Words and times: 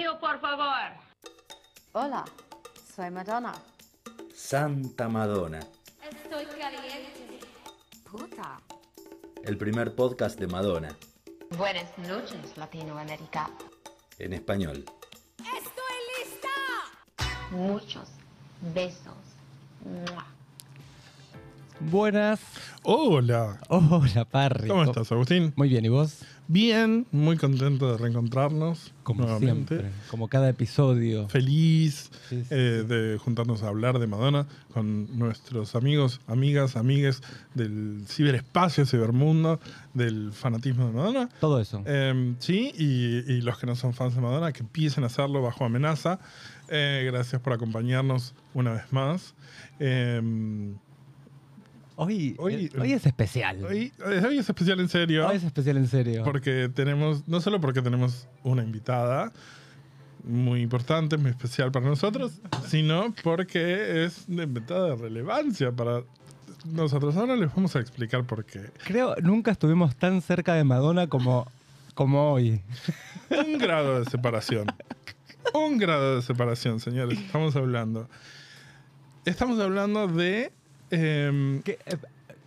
Silencio, 0.00 0.18
por 0.18 0.40
favor. 0.40 0.92
Hola, 1.92 2.24
soy 2.96 3.10
Madonna. 3.10 3.52
Santa 4.34 5.08
Madonna, 5.10 5.60
Estoy 6.10 6.46
caliente. 6.46 7.38
Puta. 8.10 8.60
el 9.44 9.58
primer 9.58 9.94
podcast 9.94 10.38
de 10.40 10.46
Madonna, 10.46 10.96
Buenas 11.58 11.98
noches, 11.98 12.56
Latinoamérica. 12.56 13.50
en 14.18 14.32
español. 14.32 14.86
Muchos 17.50 18.08
besos. 18.72 19.12
¡Mua! 19.84 20.24
Buenas. 21.80 22.40
Hola. 22.84 23.58
Hola, 23.68 24.24
Parry. 24.24 24.68
¿Cómo 24.68 24.84
estás, 24.84 25.12
Agustín? 25.12 25.52
Muy 25.56 25.68
bien, 25.68 25.84
¿y 25.84 25.88
vos? 25.90 26.24
Bien, 26.52 27.06
muy 27.12 27.36
contento 27.36 27.92
de 27.92 27.96
reencontrarnos 27.96 28.92
Como 29.04 29.22
nuevamente. 29.22 29.78
siempre, 29.78 29.92
como 30.10 30.26
cada 30.26 30.48
episodio. 30.48 31.28
Feliz 31.28 32.10
Sí, 32.28 32.42
sí, 32.42 32.48
eh, 32.50 32.84
de 32.88 33.18
juntarnos 33.18 33.62
a 33.62 33.68
hablar 33.68 34.00
de 34.00 34.08
Madonna 34.08 34.48
con 34.74 35.16
nuestros 35.16 35.76
amigos, 35.76 36.20
amigas, 36.26 36.74
amigues 36.74 37.22
del 37.54 38.02
ciberespacio, 38.08 38.84
cibermundo, 38.84 39.60
del 39.94 40.32
fanatismo 40.32 40.86
de 40.88 40.92
Madonna. 40.92 41.28
Todo 41.40 41.60
eso. 41.60 41.84
Eh, 41.86 42.34
sí, 42.40 42.72
y, 42.76 43.32
y 43.32 43.42
los 43.42 43.56
que 43.56 43.66
no 43.66 43.76
son 43.76 43.94
fans 43.94 44.16
de 44.16 44.20
Madonna, 44.20 44.52
que 44.52 44.64
empiecen 44.64 45.04
a 45.04 45.06
hacerlo 45.06 45.42
bajo 45.42 45.64
amenaza. 45.64 46.18
Eh, 46.68 47.08
gracias 47.12 47.40
por 47.40 47.52
acompañarnos 47.52 48.34
una 48.54 48.72
vez 48.72 48.92
más. 48.92 49.34
Hoy, 52.02 52.34
hoy- 52.38 52.70
hoy 52.80 52.92
es 52.92 53.04
especial. 53.04 53.62
hoy, 53.64 53.92
hoy 54.04 54.38
es 54.38 54.48
especial 54.48 54.80
en 54.80 54.88
serio. 54.88 55.28
Hoy 55.28 55.36
es 55.36 55.44
especial 55.44 55.76
en 55.76 55.86
serio. 55.86 56.22
Porque 56.24 56.70
tenemos, 56.74 57.28
no 57.28 57.40
solo 57.40 57.60
porque 57.60 57.82
tenemos 57.82 58.26
una 58.42 58.62
invitada 58.62 59.32
muy 60.24 60.62
importante, 60.62 61.16
muy 61.18 61.30
especial 61.30 61.70
para 61.72 61.86
nosotros, 61.86 62.40
sino 62.66 63.14
porque 63.22 64.04
es 64.04 64.24
una 64.28 64.44
invitada 64.44 64.88
de 64.90 64.96
relevancia 64.96 65.72
para 65.72 66.02
nosotros. 66.64 67.16
Ahora 67.16 67.36
les 67.36 67.54
vamos 67.54 67.76
a 67.76 67.80
explicar 67.80 68.24
por 68.24 68.44
qué. 68.44 68.70
Creo 68.84 69.14
nunca 69.22 69.50
estuvimos 69.50 69.94
tan 69.96 70.22
cerca 70.22 70.54
de 70.54 70.64
Madonna 70.64 71.06
como, 71.06 71.50
como 71.94 72.32
hoy. 72.32 72.62
Un 73.30 73.58
grado 73.58 74.00
de 74.02 74.10
separación. 74.10 74.66
Un 75.54 75.76
grado 75.78 76.16
de 76.16 76.22
separación, 76.22 76.80
señores. 76.80 77.18
Estamos 77.18 77.56
hablando. 77.56 78.08
Estamos 79.24 79.58
hablando 79.60 80.06
de. 80.08 80.52
Em, 80.90 81.62
Que, 81.62 81.72
eh, 81.86 81.96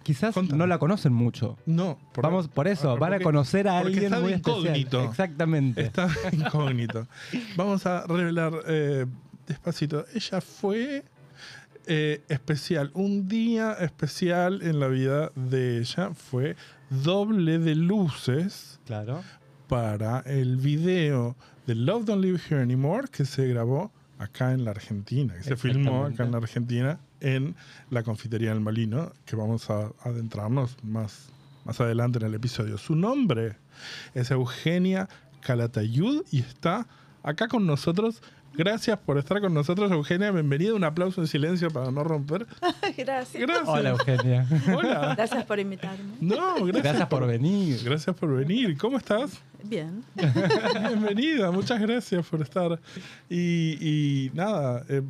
quizás 0.04 0.34
Contame. 0.34 0.58
no 0.58 0.68
la 0.68 0.78
conocen 0.78 1.14
mucho. 1.14 1.58
no, 1.66 1.98
por, 2.14 2.24
Vamos 2.24 2.48
por 2.48 2.68
eso, 2.68 2.90
porque- 2.90 3.00
van 3.00 3.14
a 3.14 3.20
conocer 3.20 3.68
a 3.68 3.80
alguien 3.80 4.06
está 4.06 4.20
muy 4.20 4.34
incógnito. 4.34 4.98
especial. 5.00 5.10
Exactamente. 5.10 5.82
Está 5.84 6.08
incógnito. 6.32 7.08
Vamos 7.56 7.86
a 7.86 8.06
revelar 8.08 8.54
eh, 8.68 9.06
despacito. 9.48 10.06
Ella 10.14 10.42
fue 10.42 11.04
eh, 11.86 12.22
especial. 12.30 12.92
Un 12.94 13.28
día 13.28 13.74
especial 13.74 14.62
en 14.62 14.80
la 14.80 14.88
vida 14.88 15.32
de 15.36 15.80
ella 15.80 16.12
fue 16.14 16.56
doble 16.90 17.60
de 17.60 17.76
luces 17.76 18.80
Claro. 18.86 19.22
para 19.68 20.20
el 20.22 20.56
video 20.58 21.36
de 21.68 21.76
Love 21.76 22.06
Don't 22.06 22.24
Live 22.24 22.40
Here 22.50 22.62
Anymore 22.62 23.08
que 23.12 23.26
se 23.26 23.48
grabó 23.48 23.92
acá 24.20 24.54
en 24.54 24.66
la 24.66 24.72
Argentina, 24.72 25.34
que 25.36 25.44
se 25.44 25.56
filmó 25.56 26.06
acá 26.06 26.24
en 26.24 26.32
la 26.32 26.38
Argentina 26.38 27.00
en 27.20 27.56
la 27.90 28.04
confitería 28.04 28.50
del 28.50 28.60
Malino, 28.60 29.14
que 29.26 29.36
vamos 29.36 29.70
a 29.70 29.92
adentrarnos 30.04 30.78
más, 30.84 31.30
más 31.66 31.80
adelante 31.80 32.20
en 32.20 32.26
el 32.26 32.34
episodio. 32.36 32.78
Su 32.78 32.96
nombre 32.96 33.56
es 34.14 34.30
Eugenia 34.30 35.08
Calatayud 35.42 36.24
y 36.32 36.40
está 36.40 36.88
acá 37.24 37.48
con 37.48 37.66
nosotros. 37.66 38.22
Gracias 38.56 39.00
por 39.00 39.18
estar 39.18 39.42
con 39.42 39.54
nosotros, 39.54 39.92
Eugenia. 39.92 40.32
Bienvenida. 40.32 40.74
Un 40.74 40.84
aplauso 40.84 41.22
en 41.22 41.28
silencio 41.28 41.72
para 41.72 41.92
no 41.92 42.04
romper. 42.04 42.46
Gracias. 42.98 43.42
Gracias. 43.42 43.68
Hola, 43.68 43.90
Eugenia. 43.90 44.48
Hola. 44.76 45.16
Gracias 45.16 45.44
por 45.46 45.60
invitarme. 45.60 46.14
No, 46.22 46.56
gracias, 46.66 46.84
Gracias 46.84 47.08
por 47.08 47.28
venir. 47.28 47.84
Gracias 47.84 48.16
por 48.16 48.36
venir. 48.36 48.78
¿Cómo 48.78 48.98
estás? 48.98 49.42
Bien. 49.64 50.04
Bienvenida, 50.16 51.50
muchas 51.52 51.80
gracias 51.80 52.26
por 52.28 52.42
estar. 52.42 52.80
Y, 53.30 53.78
y 54.28 54.32
nada, 54.34 54.84
eh, 54.90 55.02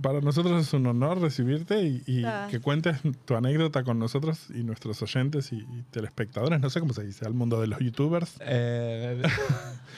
para 0.00 0.20
nosotros 0.20 0.66
es 0.66 0.72
un 0.74 0.86
honor 0.86 1.20
recibirte 1.20 1.82
y, 1.82 2.02
y 2.06 2.24
Ah. 2.24 2.48
que 2.50 2.60
cuentes 2.60 2.98
tu 3.24 3.34
anécdota 3.34 3.82
con 3.84 3.98
nosotros 3.98 4.46
y 4.54 4.62
nuestros 4.62 5.00
oyentes 5.02 5.52
y, 5.52 5.56
y 5.56 5.84
telespectadores, 5.90 6.60
no 6.60 6.70
sé 6.70 6.80
cómo 6.80 6.92
se 6.92 7.04
dice, 7.04 7.24
al 7.26 7.34
mundo 7.34 7.60
de 7.60 7.66
los 7.68 7.78
youtubers. 7.80 8.34
Eh. 8.40 9.22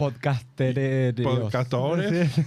Podcastores. 1.24 2.30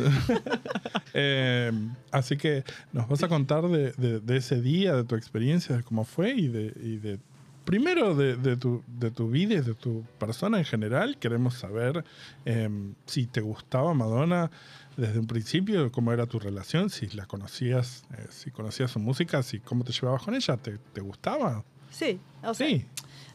Eh, 1.18 1.72
así 2.12 2.36
que 2.36 2.66
nos 2.92 3.08
vas 3.08 3.24
a 3.24 3.30
contar 3.30 3.64
de, 3.70 3.94
de- 3.94 4.20
de 4.20 4.36
ese 4.38 4.60
día, 4.62 4.94
de 4.96 5.06
tu 5.06 5.16
experiencia, 5.16 5.78
de 5.78 5.84
cómo 5.84 6.04
fue 6.04 6.32
y 6.32 6.50
de, 6.50 6.74
y 6.84 6.98
de 6.98 7.20
primero 7.64 8.16
de, 8.16 8.36
de 8.36 8.58
tu, 8.58 8.84
de 8.86 9.12
tu 9.12 9.30
vida 9.30 9.54
y 9.54 9.62
de 9.62 9.76
tu 9.76 10.04
persona 10.20 10.58
en 10.58 10.66
general. 10.66 11.16
Queremos 11.18 11.54
saber 11.54 12.04
eh, 12.44 12.70
si 13.06 13.28
te 13.28 13.40
gustaba 13.40 13.94
Madonna 13.94 14.52
desde 14.98 15.20
un 15.20 15.28
principio, 15.28 15.92
cómo 15.92 16.12
era 16.14 16.26
tu 16.26 16.40
relación, 16.40 16.90
si 16.90 17.08
la 17.08 17.26
conocías, 17.26 18.04
eh, 18.18 18.28
si 18.30 18.52
conocías 18.52 18.92
su 18.92 19.00
música, 19.00 19.44
si 19.44 19.60
cómo 19.60 19.84
te 19.84 19.92
llevabas 19.92 20.24
con 20.24 20.36
ella, 20.36 20.58
¿te, 20.58 20.78
te 20.78 21.02
gustaba? 21.02 21.64
Sí, 21.92 22.20
o 22.44 22.54
sea, 22.54 22.68
Sí. 22.68 22.86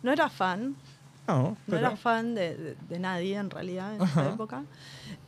no 0.02 0.12
era 0.12 0.28
fan, 0.28 0.74
No, 1.28 1.56
no 1.68 1.76
era 1.76 1.96
fan 1.96 2.34
de, 2.34 2.56
de- 2.56 2.76
de 2.88 2.98
nadie 2.98 3.36
en 3.36 3.50
realidad 3.50 3.94
en 3.94 4.02
Ajá. 4.02 4.20
esa 4.22 4.30
época. 4.34 4.64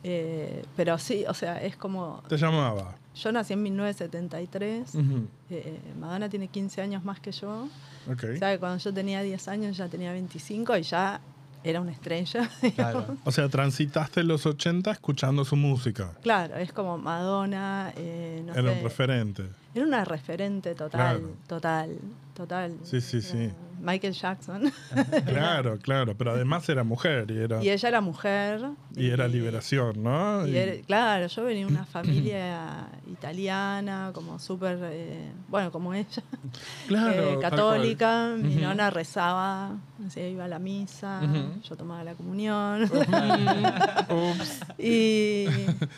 Eh, 0.03 0.65
pero 0.75 0.97
sí, 0.97 1.23
o 1.27 1.33
sea, 1.33 1.61
es 1.63 1.77
como. 1.77 2.21
te 2.27 2.35
llamaba. 2.37 2.95
Yo 3.15 3.31
nací 3.31 3.53
en 3.53 3.63
1973. 3.63 4.95
Ujú, 4.95 5.27
eh, 5.49 5.79
Madonna 5.99 6.27
tiene 6.29 6.47
15 6.49 6.81
años 6.81 7.05
más 7.05 7.19
que 7.19 7.31
yo. 7.31 7.69
ok. 8.11 8.23
O 8.35 8.37
sea, 8.37 8.51
que 8.51 8.59
cuando 8.59 8.79
yo 8.79 8.93
tenía 8.93 9.21
10 9.21 9.47
años 9.47 9.77
ya 9.77 9.87
tenía 9.87 10.11
25 10.11 10.75
y 10.77 10.81
ya 10.83 11.21
era 11.63 11.81
una 11.81 11.91
estrella. 11.91 12.49
Claro. 12.75 13.17
O 13.23 13.31
sea, 13.31 13.49
transitaste 13.49 14.23
los 14.23 14.45
80 14.45 14.91
escuchando 14.91 15.45
su 15.45 15.55
música. 15.55 16.11
Claro, 16.21 16.55
es 16.57 16.71
como 16.73 16.97
Madonna, 16.97 17.93
eh, 17.95 18.41
no 18.45 18.53
Era 18.53 18.71
sé, 18.73 18.77
un 18.77 18.83
referente. 18.83 19.43
Era 19.75 19.85
una 19.85 20.05
referente 20.05 20.75
total, 20.75 21.17
Claro. 21.19 21.35
total, 21.47 21.97
total. 22.35 22.75
Sí, 22.83 23.01
sí, 23.01 23.17
Era 23.17 23.27
sí. 23.27 23.49
Michael 23.81 24.13
Jackson. 24.13 24.71
Claro, 25.25 25.77
claro, 25.79 26.15
pero 26.17 26.31
además 26.31 26.67
era 26.69 26.83
mujer 26.83 27.29
y 27.31 27.37
era, 27.39 27.61
y 27.63 27.69
ella 27.69 27.89
era 27.89 27.99
mujer. 28.01 28.61
y 28.95 29.09
era 29.09 29.27
liberación, 29.27 30.01
¿no? 30.03 30.47
y 30.47 30.51
Y- 30.51 30.57
era- 30.57 30.81
claro, 30.85 31.27
yo 31.27 31.43
venía 31.43 31.65
de 31.65 31.71
una 31.73 31.85
familia 31.85 32.87
italiana, 33.11 34.11
como 34.13 34.39
súper, 34.39 34.77
eh, 34.83 35.31
bueno, 35.49 35.71
como 35.71 35.93
ella, 35.93 36.23
claro, 36.87 37.31
eh, 37.33 37.37
católica. 37.41 38.33
Mi 38.37 38.53
Ujú. 38.55 38.61
nona 38.61 38.89
rezaba, 38.89 39.71
sea, 40.09 40.27
iba 40.29 40.45
a 40.45 40.47
la 40.47 40.59
misa, 40.59 41.21
yo 41.67 41.75
tomaba 41.75 42.03
la 42.03 42.13
comunión. 42.13 42.83
Ups. 44.09 44.59
y, 44.77 45.45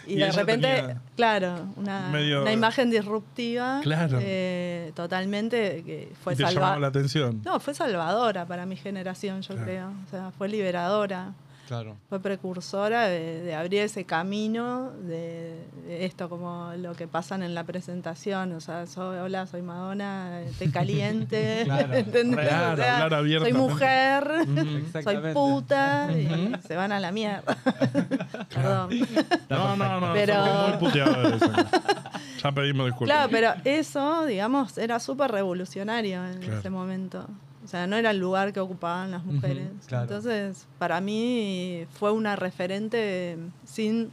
y 0.08 0.14
Y 0.14 0.16
de 0.16 0.32
repente, 0.32 0.96
claro, 1.16 1.68
una, 1.76 2.10
medio- 2.10 2.42
una 2.42 2.52
imagen 2.54 2.90
disruptiva. 2.90 3.65
Claro. 3.84 4.20
eh, 4.22 4.92
totalmente, 4.96 5.84
que 5.86 6.12
fue 6.24 6.34
y 6.34 6.36
te 6.36 6.44
llamaba 6.44 6.54
salvadora. 6.54 6.80
la 6.80 6.88
atención. 6.88 7.42
No, 7.46 7.60
fue 7.60 7.74
salvadora 7.74 8.46
para 8.46 8.66
mi 8.66 8.76
generación, 8.76 9.42
yo 9.42 9.54
Claro. 9.56 9.64
creo. 9.64 9.88
O 10.08 10.10
sea, 10.12 10.32
fue 10.38 10.48
liberadora. 10.50 11.34
Claro. 11.68 11.98
Fue 12.10 12.20
precursora 12.20 13.08
de, 13.08 13.42
de 13.42 13.56
abrir 13.56 13.82
ese 13.82 14.06
camino 14.06 14.92
de, 15.02 15.66
de 15.88 16.06
esto, 16.06 16.30
como 16.30 16.72
lo 16.78 16.94
que 16.94 17.08
pasan 17.08 17.42
en 17.42 17.56
la 17.56 17.64
presentación. 17.64 18.52
O 18.54 18.60
sea, 18.60 18.86
soy, 18.86 19.18
hola, 19.18 19.48
soy 19.48 19.62
Madonna, 19.64 20.42
estoy 20.42 20.70
caliente. 20.70 21.62
Claro. 21.66 21.94
¿entendés? 21.94 22.48
Claro, 22.48 22.74
O 22.74 22.76
sea, 22.78 23.04
hablar 23.04 23.42
soy 23.42 23.54
mujer, 23.54 24.28
soy 25.04 25.18
puta, 25.34 26.10
y 26.12 26.52
se 26.68 26.76
van 26.76 26.92
a 26.92 27.00
la 27.00 27.12
mierda. 27.12 27.58
Perdón. 28.54 28.90
No, 29.50 29.76
no, 29.76 30.00
no, 30.02 30.14
Pero- 30.14 30.34
somos 30.36 30.70
muy 30.70 30.78
puteadores. 30.78 31.42
Ya 32.44 32.52
pedimos 32.52 32.86
disculpas. 32.86 33.16
Claro, 33.16 33.30
pero 33.32 33.54
eso, 33.64 34.26
digamos, 34.26 34.78
era 34.78 35.00
súper 35.00 35.32
revolucionario 35.32 36.24
en 36.28 36.40
Claro. 36.40 36.60
ese 36.60 36.70
momento. 36.70 37.28
O 37.66 37.68
sea, 37.68 37.88
no 37.88 37.96
era 37.98 38.12
el 38.12 38.20
lugar 38.20 38.54
que 38.54 38.60
ocupaban 38.62 39.12
las 39.12 39.26
mujeres. 39.26 39.70
claro. 39.88 40.04
Entonces, 40.04 40.66
para 40.80 41.02
mí 41.02 41.86
fue 42.00 42.12
una 42.12 42.36
referente 42.36 43.38
sin, 43.66 44.12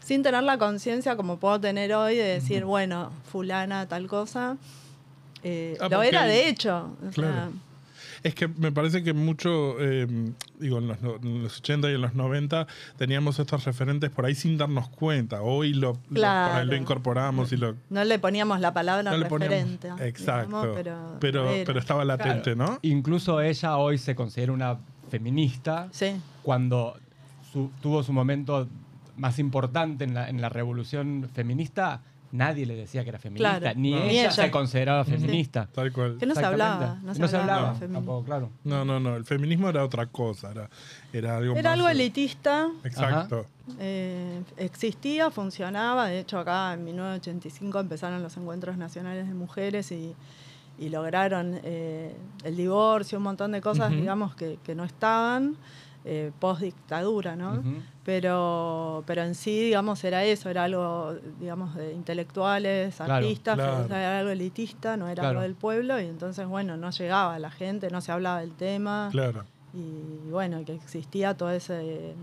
sin 0.00 0.22
tener 0.22 0.42
la 0.44 0.56
conciencia 0.56 1.16
como 1.16 1.36
puedo 1.38 1.60
tener 1.60 1.92
hoy 1.94 2.16
de 2.16 2.22
decir, 2.24 2.64
bueno, 2.64 3.10
fulana, 3.30 3.86
tal 3.88 4.06
cosa. 4.06 4.56
Eh, 5.42 5.76
Ah, 5.80 5.88
lo 5.90 6.02
era 6.02 6.24
de 6.24 6.48
hecho. 6.48 6.96
O 7.06 7.10
Claro. 7.10 7.34
sea, 7.34 7.50
Es 8.22 8.34
que 8.34 8.46
me 8.48 8.70
parece 8.70 9.02
que 9.02 9.12
mucho, 9.12 9.76
eh, 9.80 10.06
digo, 10.60 10.78
en 10.78 10.88
los, 10.88 10.98
en 11.02 11.42
los 11.42 11.58
80 11.58 11.90
y 11.90 11.94
en 11.94 12.00
los 12.00 12.14
90 12.14 12.66
teníamos 12.96 13.38
estos 13.38 13.64
referentes 13.64 14.10
por 14.10 14.24
ahí 14.26 14.34
sin 14.34 14.56
darnos 14.58 14.88
cuenta. 14.88 15.42
Hoy 15.42 15.72
lo, 15.74 15.80
lo- 15.80 15.92
por 15.94 16.06
ahí 16.08 16.14
Claro. 16.20 16.64
lo 16.66 16.76
incorporamos 16.76 17.52
y 17.52 17.56
lo... 17.56 17.74
no 17.90 18.04
le 18.04 18.18
poníamos 18.18 18.60
la 18.60 18.72
palabra 18.72 19.10
no 19.10 19.16
le 19.16 19.26
poníamos- 19.26 19.40
referente. 19.78 19.88
Exacto. 20.06 20.46
digamos, 20.76 21.16
pero, 21.20 21.50
pero 21.66 21.78
estaba 21.78 22.04
latente, 22.04 22.54
¿no? 22.54 22.78
Incluso 22.82 23.40
ella 23.40 23.76
hoy 23.76 23.98
se 23.98 24.14
considera 24.14 24.52
una 24.52 24.78
feminista 25.10 25.88
Sí. 25.90 26.12
cuando 26.42 26.96
su- 27.52 27.70
tuvo 27.82 28.02
su 28.02 28.12
momento 28.12 28.68
más 29.16 29.38
importante 29.38 30.04
en 30.04 30.14
la, 30.14 30.28
en 30.28 30.40
la 30.40 30.48
revolución 30.48 31.28
feminista, 31.34 32.00
nadie 32.32 32.66
le 32.66 32.74
decía 32.74 33.04
que 33.04 33.10
era 33.10 33.18
feminista. 33.20 33.60
Claro. 33.60 33.78
Ni, 33.78 33.92
No. 33.92 33.98
ella 33.98 34.06
Ni 34.08 34.18
ella. 34.18 34.30
se 34.32 34.50
consideraba 34.50 35.04
feminista. 35.04 35.68
Tal 35.72 35.92
cual. 35.92 36.16
Que 36.18 36.26
no 36.26 36.34
se 36.34 36.44
hablaba. 36.44 36.98
No 37.02 37.14
se 37.14 37.36
hablaba. 37.36 37.74
feminismo. 37.74 37.98
tampoco, 37.98 38.24
claro. 38.24 38.50
No, 38.64 38.84
no, 38.84 38.98
no. 38.98 39.14
El 39.16 39.24
feminismo 39.24 39.68
era 39.68 39.84
otra 39.84 40.06
cosa. 40.06 40.50
Era, 40.50 40.68
era 41.12 41.36
algo 41.36 41.52
Era 41.54 41.70
más- 41.70 41.78
algo 41.78 41.88
elitista. 41.88 42.68
Exacto. 42.82 43.46
eh, 43.78 44.42
existía, 44.56 45.30
funcionaba. 45.30 46.08
De 46.08 46.18
hecho, 46.18 46.38
acá 46.38 46.72
en 46.74 46.84
1985 46.84 47.78
empezaron 47.80 48.22
los 48.22 48.36
encuentros 48.36 48.76
nacionales 48.76 49.28
de 49.28 49.34
mujeres 49.34 49.92
y, 49.92 50.14
y 50.78 50.88
lograron 50.88 51.60
eh, 51.62 52.14
el 52.44 52.56
divorcio, 52.56 53.18
un 53.18 53.24
montón 53.24 53.52
de 53.52 53.60
cosas, 53.60 53.90
digamos, 53.90 54.34
que, 54.34 54.58
que 54.64 54.74
no 54.74 54.84
estaban 54.84 55.56
eh, 56.04 56.32
post 56.40 56.62
dictadura, 56.62 57.36
¿no? 57.36 57.62
Pero, 58.04 59.04
pero 59.06 59.22
en 59.22 59.34
sí, 59.34 59.60
digamos, 59.66 60.02
era 60.04 60.24
eso, 60.24 60.50
era 60.50 60.64
algo, 60.64 61.14
digamos, 61.40 61.74
de 61.76 61.92
intelectuales, 61.92 62.96
Claro, 62.96 63.14
artistas, 63.14 63.54
claro. 63.54 63.84
era 63.86 64.18
algo 64.18 64.30
elitista, 64.30 64.96
no 64.96 65.06
era 65.06 65.14
Claro. 65.22 65.28
algo 65.30 65.42
del 65.42 65.54
pueblo, 65.54 66.00
y 66.00 66.06
entonces, 66.06 66.46
bueno, 66.46 66.76
no 66.76 66.90
llegaba 66.90 67.38
la 67.38 67.50
gente, 67.50 67.90
no 67.90 68.00
se 68.00 68.10
hablaba 68.12 68.40
del 68.40 68.52
tema, 68.52 69.08
Claro. 69.12 69.44
y 69.72 70.28
bueno, 70.30 70.64
que 70.64 70.74
existía 70.74 71.36
todo 71.36 71.50
ese, 71.50 72.14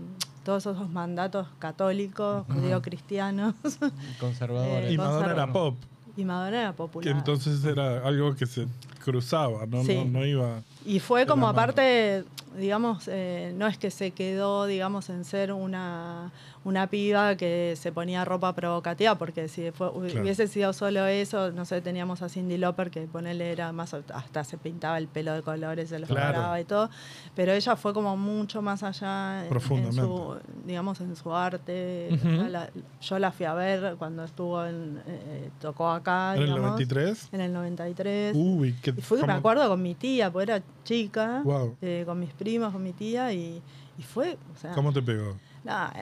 todos 0.44 0.66
esos 0.66 0.88
mandatos 0.90 1.48
católicos, 1.58 2.44
judío-cristianos, 2.48 3.54
Conservadores. 4.20 4.90
Eh, 4.90 4.92
Y 4.92 4.96
Madonna 4.98 5.32
era 5.32 5.52
pop. 5.52 5.76
y 6.16 6.24
Madonna 6.24 6.60
era 6.60 6.70
Que 6.72 6.76
popular. 6.76 7.16
entonces 7.16 7.64
era 7.64 8.06
algo 8.06 8.34
que 8.34 8.44
se 8.46 8.66
cruzaba, 9.02 9.64
no, 9.66 9.82
Sí. 9.84 9.94
no, 9.96 10.04
no 10.20 10.26
iba. 10.26 10.62
Y 10.84 11.00
fue 11.00 11.26
como 11.26 11.48
aparte, 11.48 12.24
digamos, 12.56 13.08
eh, 13.08 13.52
no 13.56 13.66
es 13.66 13.76
que 13.76 13.90
se 13.90 14.12
quedó, 14.12 14.66
digamos, 14.66 15.10
en 15.10 15.24
ser 15.24 15.52
una, 15.52 16.30
una 16.62 16.88
piba 16.88 17.36
que 17.36 17.74
se 17.76 17.90
ponía 17.90 18.22
ropa 18.24 18.54
provocativa, 18.54 19.14
porque 19.16 19.48
si 19.48 19.70
fue- 19.70 19.90
Claro. 19.92 20.20
hubiese 20.22 20.46
sido 20.46 20.74
solo 20.74 21.06
eso, 21.06 21.50
no 21.52 21.64
sé, 21.64 21.80
teníamos 21.80 22.20
a 22.20 22.28
Cindy 22.28 22.58
Lauper 22.58 22.90
que 22.90 23.00
ponerle 23.06 23.50
era 23.52 23.72
más, 23.72 23.94
hasta 23.94 24.44
se 24.44 24.58
pintaba 24.58 24.98
el 24.98 25.08
pelo 25.08 25.32
de 25.32 25.40
colores, 25.42 25.88
se 25.88 25.98
lo 25.98 26.06
Claro. 26.06 26.34
paraba 26.36 26.60
y 26.60 26.64
todo, 26.64 26.90
pero 27.34 27.52
ella 27.52 27.76
fue 27.76 27.94
como 27.94 28.14
mucho 28.16 28.60
más 28.60 28.82
allá 28.82 29.38
en- 29.38 29.44
en, 29.44 29.48
Profundamente. 29.48 30.02
su, 30.02 30.36
digamos, 30.66 31.00
en 31.00 31.16
su 31.16 31.34
arte. 31.34 32.10
La- 32.50 32.68
yo 33.00 33.18
la 33.18 33.32
fui 33.32 33.46
a 33.46 33.54
ver 33.54 33.96
cuando 33.96 34.22
estuvo 34.24 34.62
en, 34.64 35.02
eh, 35.06 35.50
tocó 35.60 35.88
acá, 35.90 36.34
¿En 36.34 36.40
el 36.42 36.46
digamos, 36.48 36.62
93? 36.72 37.28
en 37.32 37.40
el 37.40 37.52
93. 37.54 38.36
Uy, 38.36 38.74
qué. 38.82 38.90
Y 38.96 39.00
fui, 39.00 39.22
me 39.22 39.32
acuerdo, 39.32 39.66
con 39.66 39.80
mi 39.80 39.94
tía, 39.94 40.30
porque 40.30 40.52
era 40.52 40.62
chica, 40.84 41.40
Wow. 41.42 41.76
eh, 41.80 42.02
con 42.04 42.20
mis 42.20 42.34
primos, 42.34 42.70
con 42.70 42.82
mi 42.82 42.92
tía, 42.92 43.32
y, 43.32 43.62
y 43.98 44.02
fue, 44.02 44.36
o 44.54 44.58
sea, 44.58 44.72
¿Cómo 44.72 44.92
te 44.92 45.00
pegó? 45.00 45.36
nada, 45.64 45.94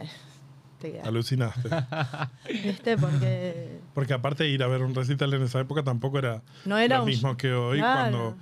Alucinaste. 1.04 1.68
¿viste? 2.64 2.96
Porque 2.96 3.78
Porque 3.94 4.14
aparte 4.14 4.44
de 4.44 4.50
ir 4.50 4.62
a 4.62 4.66
ver 4.68 4.82
un 4.82 4.94
recital 4.94 5.32
en 5.34 5.42
esa 5.42 5.60
época 5.60 5.82
tampoco 5.82 6.18
era 6.18 6.42
no 6.64 6.76
era 6.78 6.96
lo 6.98 7.02
un- 7.04 7.08
mismo 7.08 7.36
que 7.36 7.52
hoy 7.52 7.78
claro. 7.78 8.00
cuando 8.10 8.36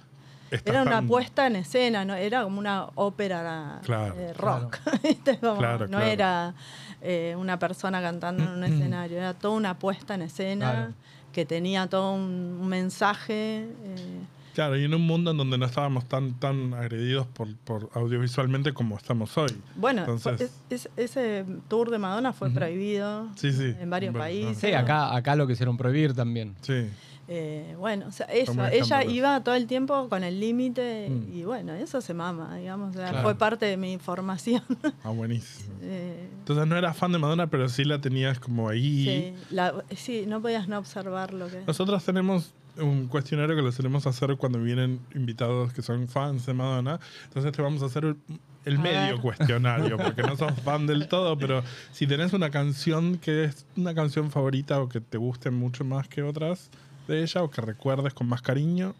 Era 0.64 0.82
una 0.82 0.90
tan- 0.92 1.08
puesta 1.08 1.46
en 1.46 1.56
escena, 1.56 2.04
no 2.04 2.14
era 2.14 2.42
como 2.44 2.58
una 2.58 2.86
ópera 2.94 3.80
Claro, 3.84 4.14
eh, 4.18 4.32
rock, 4.34 4.78
¿viste? 5.02 5.38
Como 5.38 5.58
Claro, 5.58 5.86
no 5.88 5.98
claro. 5.98 6.06
era 6.06 6.54
eh, 7.02 7.34
una 7.38 7.58
persona 7.58 8.00
cantando 8.00 8.44
en 8.44 8.50
un 8.50 8.64
escenario, 8.64 9.16
era 9.18 9.34
toda 9.34 9.54
una 9.54 9.78
puesta 9.78 10.14
en 10.14 10.22
escena 10.22 10.70
Claro. 10.72 10.92
que 11.32 11.44
tenía 11.46 11.86
todo 11.88 12.12
un, 12.14 12.58
un 12.60 12.68
mensaje. 12.68 13.64
eh, 13.64 14.20
Claro, 14.56 14.74
y 14.78 14.84
en 14.84 14.94
un 14.94 15.02
mundo 15.02 15.32
en 15.32 15.36
donde 15.36 15.58
no 15.58 15.66
estábamos 15.66 16.06
tan, 16.08 16.32
tan 16.40 16.72
agredidos 16.72 17.26
por, 17.26 17.54
por 17.56 17.90
audiovisualmente 17.92 18.72
como 18.72 18.96
estamos 18.96 19.36
hoy. 19.36 19.50
Bueno, 19.74 20.00
Entonces- 20.00 20.50
es- 20.70 20.86
es- 20.86 20.90
ese 20.96 21.44
tour 21.68 21.90
de 21.90 21.98
Madonna 21.98 22.32
fue 22.32 22.48
prohibido 22.50 23.28
Sí, 23.36 23.52
sí. 23.52 23.74
en 23.78 23.90
varios 23.90 24.14
Bueno, 24.14 24.24
países. 24.24 24.56
Sí, 24.56 24.72
acá, 24.72 25.14
acá 25.14 25.36
lo 25.36 25.46
quisieron 25.46 25.76
prohibir 25.76 26.14
también. 26.14 26.54
Sí. 26.62 26.86
Eh, 27.28 27.74
bueno, 27.78 28.06
o 28.08 28.12
sea, 28.12 28.24
eso, 28.28 28.54
ella 28.68 29.04
iba 29.04 29.42
todo 29.44 29.56
el 29.56 29.66
tiempo 29.66 30.08
con 30.08 30.24
el 30.24 30.40
límite 30.40 31.10
Mm. 31.10 31.36
y 31.36 31.42
bueno, 31.44 31.74
eso 31.74 32.00
se 32.00 32.14
mama, 32.14 32.56
digamos, 32.56 32.90
o 32.96 32.98
sea, 32.98 33.08
Claro. 33.10 33.24
fue 33.24 33.34
parte 33.34 33.66
de 33.66 33.76
mi 33.76 33.98
formación. 33.98 34.62
Ah, 35.04 35.10
buenísimo. 35.10 35.74
Eh, 35.82 36.30
Entonces 36.38 36.66
no 36.66 36.76
eras 36.78 36.96
fan 36.96 37.12
de 37.12 37.18
Madonna, 37.18 37.48
pero 37.48 37.68
sí 37.68 37.84
la 37.84 38.00
tenías 38.00 38.40
como 38.40 38.70
ahí. 38.70 39.04
sí, 39.04 39.54
la- 39.54 39.74
sí, 39.94 40.24
no 40.26 40.40
podías 40.40 40.66
no 40.66 40.78
observar 40.78 41.34
lo 41.34 41.48
que... 41.48 41.62
Nosotros 41.66 42.02
tenemos 42.04 42.54
un 42.78 43.08
cuestionario 43.08 43.56
que 43.56 43.62
lo 43.62 43.72
solemos 43.72 44.06
hacer 44.06 44.36
cuando 44.36 44.60
vienen 44.60 45.00
invitados 45.14 45.72
que 45.72 45.82
son 45.82 46.08
fans 46.08 46.46
de 46.46 46.54
Madonna. 46.54 47.00
Entonces 47.24 47.52
te 47.52 47.62
vamos 47.62 47.82
a 47.82 47.86
hacer 47.86 48.04
el, 48.04 48.16
el 48.64 48.76
A 48.76 48.80
medio 48.80 49.12
ver. 49.14 49.20
cuestionario, 49.20 49.96
porque 50.02 50.22
no 50.22 50.36
sos 50.36 50.52
fan 50.60 50.86
del 50.86 51.08
todo, 51.08 51.38
pero 51.38 51.62
si 51.92 52.06
tenés 52.06 52.32
una 52.32 52.50
canción 52.50 53.18
que 53.18 53.44
es 53.44 53.66
una 53.76 53.94
canción 53.94 54.30
favorita 54.30 54.80
o 54.80 54.88
que 54.88 55.00
te 55.00 55.18
guste 55.18 55.50
mucho 55.50 55.84
más 55.84 56.08
que 56.08 56.22
otras 56.22 56.70
de 57.08 57.22
ella 57.22 57.42
o 57.42 57.50
que 57.50 57.60
recuerdes 57.60 58.12
con 58.14 58.28
más 58.28 58.42
cariño, 58.42 58.94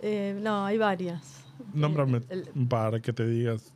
Eh, 0.00 0.38
no, 0.42 0.64
hay 0.64 0.78
varias. 0.78 1.44
nómbrame 1.74 2.22
el- 2.30 2.48
un 2.54 2.68
par 2.68 3.00
que 3.00 3.12
te 3.12 3.26
digas. 3.26 3.72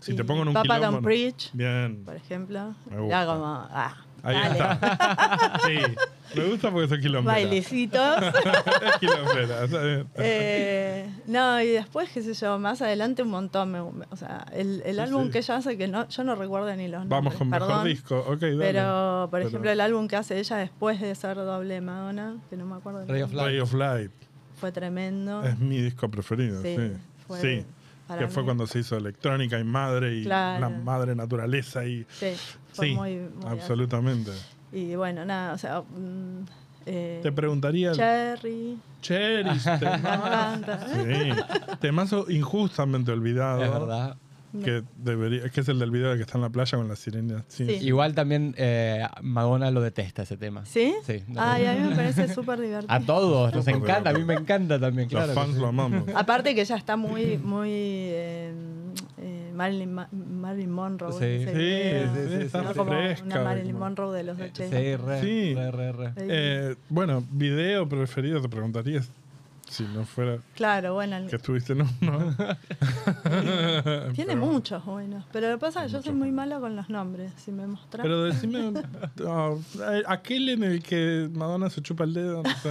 Si 0.00 0.14
te 0.16 0.24
pongo 0.24 0.42
en 0.42 0.48
un 0.48 0.54
Papa 0.54 0.76
quilombo, 0.76 0.92
Don't 0.96 1.04
Preach, 1.04 1.50
Bien. 1.52 2.02
por 2.04 2.16
ejemplo. 2.16 2.74
Me 2.90 2.98
gusta. 3.00 3.26
como, 3.26 3.44
ah, 3.46 3.96
Ahí 4.22 4.34
dale. 4.36 4.52
está. 4.54 5.58
Sí, 5.66 6.38
me 6.40 6.44
gusta 6.48 6.70
porque 6.70 6.88
soy 6.88 7.00
quilombera. 7.00 7.36
Bailecitos. 7.36 8.22
Es 8.22 8.96
quilombera, 9.00 9.64
está 9.64 9.82
bien. 9.82 10.06
Eh, 10.16 11.08
no, 11.26 11.60
y 11.60 11.68
después, 11.68 12.08
qué 12.10 12.22
sé 12.22 12.32
yo, 12.34 12.58
más 12.58 12.80
adelante 12.82 13.22
un 13.22 13.28
montón. 13.30 13.70
me- 13.70 13.80
o 13.80 14.16
sea, 14.16 14.46
el, 14.52 14.82
el 14.84 14.94
Sí, 14.96 15.00
álbum 15.00 15.24
sí. 15.26 15.30
que 15.30 15.38
ella 15.38 15.56
hace, 15.56 15.76
que 15.76 15.88
no, 15.88 16.08
yo 16.08 16.24
no 16.24 16.34
recuerdo 16.34 16.74
ni 16.74 16.88
los 16.88 17.00
nombres. 17.00 17.10
Vamos 17.10 17.34
con 17.34 17.48
mejor 17.50 17.84
disco. 17.84 18.18
Ok, 18.28 18.40
dale. 18.40 18.56
Pero, 18.58 19.28
por 19.30 19.38
Pero- 19.38 19.48
ejemplo, 19.48 19.70
el 19.70 19.80
álbum 19.80 20.08
que 20.08 20.16
hace 20.16 20.38
ella 20.38 20.56
después 20.56 21.00
de 21.00 21.14
ser 21.14 21.36
doble 21.36 21.80
Madonna, 21.80 22.36
que 22.48 22.56
no 22.56 22.64
me 22.66 22.76
acuerdo. 22.76 23.04
Ray 23.06 23.22
of 23.22 23.32
nombre, 23.32 23.46
Ray 23.52 23.60
of 23.60 23.74
Light. 23.74 24.10
Fue 24.56 24.72
tremendo. 24.72 25.42
Es 25.44 25.58
mi 25.58 25.80
disco 25.82 26.08
preferido, 26.08 26.62
sí. 26.62 26.76
Sí, 26.76 26.92
fue 27.26 27.40
Sí, 27.40 27.56
para 27.64 27.81
que 28.18 28.28
fue 28.28 28.42
mí. 28.42 28.46
cuando 28.46 28.66
se 28.66 28.80
hizo 28.80 28.96
electrónica 28.96 29.58
y 29.58 29.64
madre 29.64 30.14
y 30.16 30.24
Claro. 30.24 30.60
la 30.60 30.68
madre 30.68 31.14
naturaleza 31.14 31.84
y 31.86 32.06
Sí, 32.10 32.32
fue 32.72 32.86
sí, 32.88 32.94
muy, 32.94 33.16
muy 33.16 33.46
absolutamente. 33.46 34.30
así. 34.30 34.40
Y 34.72 34.94
bueno, 34.96 35.24
nada, 35.24 35.52
o 35.54 35.58
sea. 35.58 35.80
mm, 35.82 36.44
eh, 36.86 37.20
Te 37.22 37.30
preguntaría 37.32 37.92
Cherry. 37.92 38.78
Me 39.56 39.78
temazo. 39.78 40.54
encanta. 40.54 40.86
Sí, 40.88 41.76
temazo 41.80 42.26
injustamente 42.30 43.10
olvidado. 43.12 43.62
Es 43.64 43.70
verdad. 43.70 44.16
Que 44.64 44.82
debería, 44.96 45.48
que 45.48 45.60
es 45.60 45.68
el 45.68 45.78
del 45.78 45.90
video 45.90 46.10
de 46.10 46.16
que 46.16 46.22
está 46.22 46.36
en 46.36 46.42
la 46.42 46.50
playa 46.50 46.76
con 46.76 46.86
la 46.88 46.96
sirena. 46.96 47.44
Sí. 47.48 47.64
Sí. 47.66 47.72
Igual 47.86 48.14
también 48.14 48.54
eh, 48.58 49.06
Madonna 49.22 49.70
lo 49.70 49.80
detesta 49.80 50.22
ese 50.22 50.36
tema. 50.36 50.64
¿Sí? 50.66 50.94
Sí. 51.06 51.22
Ay, 51.36 51.64
a 51.66 51.72
mí 51.74 51.88
me 51.88 51.96
parece 51.96 52.28
súper 52.34 52.60
divertido. 52.60 52.92
A 52.92 53.00
todos, 53.00 53.54
nos 53.54 53.66
encanta, 53.68 54.10
a 54.10 54.12
mí 54.12 54.24
me 54.24 54.34
encanta 54.34 54.78
también, 54.78 55.08
Los 55.10 55.24
claro. 55.24 55.32
fans 55.34 55.54
sí. 55.54 55.60
lo 55.60 55.68
amamos. 55.68 56.04
Aparte 56.14 56.54
que 56.54 56.60
ella 56.60 56.76
está 56.76 56.96
muy, 56.96 57.38
muy 57.38 57.70
eh, 57.70 58.52
eh, 59.18 59.52
Marilyn, 59.54 59.92
Ma- 59.94 60.08
Marilyn 60.12 60.70
Monroe. 60.70 61.12
Sí. 61.12 61.44
Sí, 61.46 61.52
sí, 61.52 62.36
sí, 62.36 62.42
está 62.46 62.62
¿no? 62.62 62.74
como 62.74 62.90
fresca, 62.92 63.24
una 63.24 63.42
Marilyn 63.44 63.78
Monroe 63.78 64.16
de 64.16 64.22
los 64.24 64.38
80. 64.38 64.64
Sí, 64.78 64.96
re, 64.96 65.20
Sí. 65.22 65.54
re, 65.54 65.70
re, 65.70 65.92
re. 65.92 66.12
Eh, 66.18 66.74
bueno, 66.90 67.24
video 67.30 67.88
preferido, 67.88 68.40
te 68.42 68.48
preguntaría 68.48 69.02
si 69.72 69.84
no 69.84 70.04
fuera 70.04 70.38
Claro, 70.54 70.94
bueno. 70.94 71.16
el- 71.16 71.28
que 71.28 71.36
estuviste 71.36 71.72
en 71.72 71.82
uno. 71.82 72.34
tiene 74.14 74.34
Pero- 74.34 74.36
muchos 74.36 74.84
buenos. 74.84 75.24
Pero 75.32 75.48
lo 75.48 75.54
que 75.56 75.60
pasa 75.60 75.84
es 75.84 75.86
que 75.86 75.98
yo 75.98 76.02
soy 76.02 76.12
muy 76.14 76.30
mala 76.30 76.60
con 76.60 76.76
los 76.76 76.88
nombres. 76.88 77.32
Si 77.36 77.50
me 77.52 77.66
mostras. 77.66 78.02
Pero 78.02 78.24
decime, 78.24 78.72
oh, 79.26 79.58
aquel 80.06 80.48
en 80.50 80.62
el 80.64 80.82
que 80.82 81.28
Madonna 81.32 81.70
se 81.70 81.82
chupa 81.82 82.04
el 82.04 82.14
dedo, 82.14 82.42
no 82.42 82.50
sé. 82.56 82.70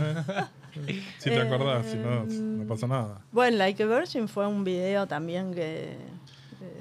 Si 1.18 1.30
te 1.30 1.42
acordás, 1.42 1.86
si 1.86 1.98
no, 1.98 2.24
no 2.26 2.66
pasa 2.68 2.88
nada. 2.88 3.20
Bueno, 3.32 3.58
Like 3.58 3.84
a 3.84 3.86
Virgin 3.88 4.28
fue 4.30 4.48
un 4.48 4.64
video 4.64 5.06
también 5.08 5.54
que. 5.54 5.98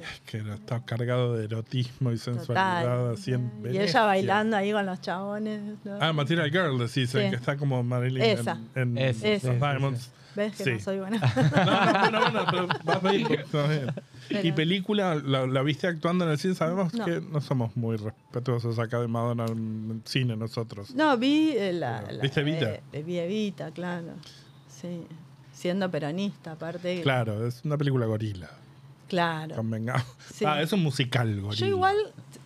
Eh, 0.00 0.20
Que 0.26 0.38
está 0.38 0.84
cargado 0.84 1.36
de 1.36 1.44
erotismo 1.44 2.10
y 2.12 2.18
sensualidad, 2.18 2.82
total. 2.82 3.14
así 3.14 3.32
en 3.32 3.50
y 3.72 3.78
ella 3.78 4.04
bailando 4.04 4.56
ahí 4.56 4.72
con 4.72 4.86
los 4.86 5.00
chabones. 5.00 5.60
¿no? 5.84 5.98
Ah, 6.00 6.12
Material 6.12 6.50
Girl, 6.50 6.78
decís, 6.78 7.10
Sí. 7.10 7.18
que 7.18 7.36
está 7.36 7.56
como 7.56 7.82
Marilyn 7.82 8.22
Esa. 8.22 8.58
en, 8.74 8.96
en 8.96 8.98
Esa, 9.24 9.48
los 9.52 9.60
Diamonds. 9.60 10.10
¿Ves 10.36 10.54
que 10.56 10.62
sí. 10.64 10.70
no 10.74 10.78
soy 10.80 10.98
buena? 11.00 11.18
No, 11.66 12.10
no, 12.12 12.20
no, 12.20 12.30
no, 12.30 12.46
pero 12.50 12.68
vas 12.84 13.04
a 13.04 13.14
ir, 13.14 13.32
está 13.32 13.66
bien. 13.66 13.86
Y 14.30 14.34
Pero- 14.34 14.54
película, 14.54 15.14
la, 15.16 15.44
la 15.44 15.62
viste 15.62 15.88
actuando 15.88 16.24
en 16.24 16.30
el 16.30 16.38
cine, 16.38 16.54
sabemos 16.54 16.94
No. 16.94 17.04
que 17.04 17.20
no 17.20 17.40
somos 17.40 17.76
muy 17.76 17.96
respetuosos 17.96 18.78
acá 18.78 19.00
de 19.00 19.08
Madonna 19.08 19.44
en 19.46 19.90
el 20.04 20.08
cine 20.08 20.36
nosotros. 20.36 20.94
No, 20.94 21.16
vi 21.18 21.50
eh, 21.56 21.72
la, 21.72 22.02
la- 22.02 22.22
¿Viste 22.22 22.40
Evita? 22.42 22.74
eh, 22.74 22.80
eh, 22.92 23.02
vi 23.02 23.18
Evita, 23.18 23.72
claro. 23.72 24.12
Sí. 24.68 25.04
Siendo 25.52 25.90
peronista, 25.90 26.52
aparte. 26.52 27.02
Claro, 27.02 27.44
es 27.44 27.64
una 27.64 27.76
película 27.76 28.06
gorila. 28.06 28.48
Claro. 29.10 29.56
Convengamos. 29.56 30.06
Sí. 30.32 30.44
Ah, 30.46 30.62
es 30.62 30.72
un 30.72 30.82
musical 30.84 31.28
gorila. 31.40 31.54
Yo 31.60 31.66
igual 31.66 31.96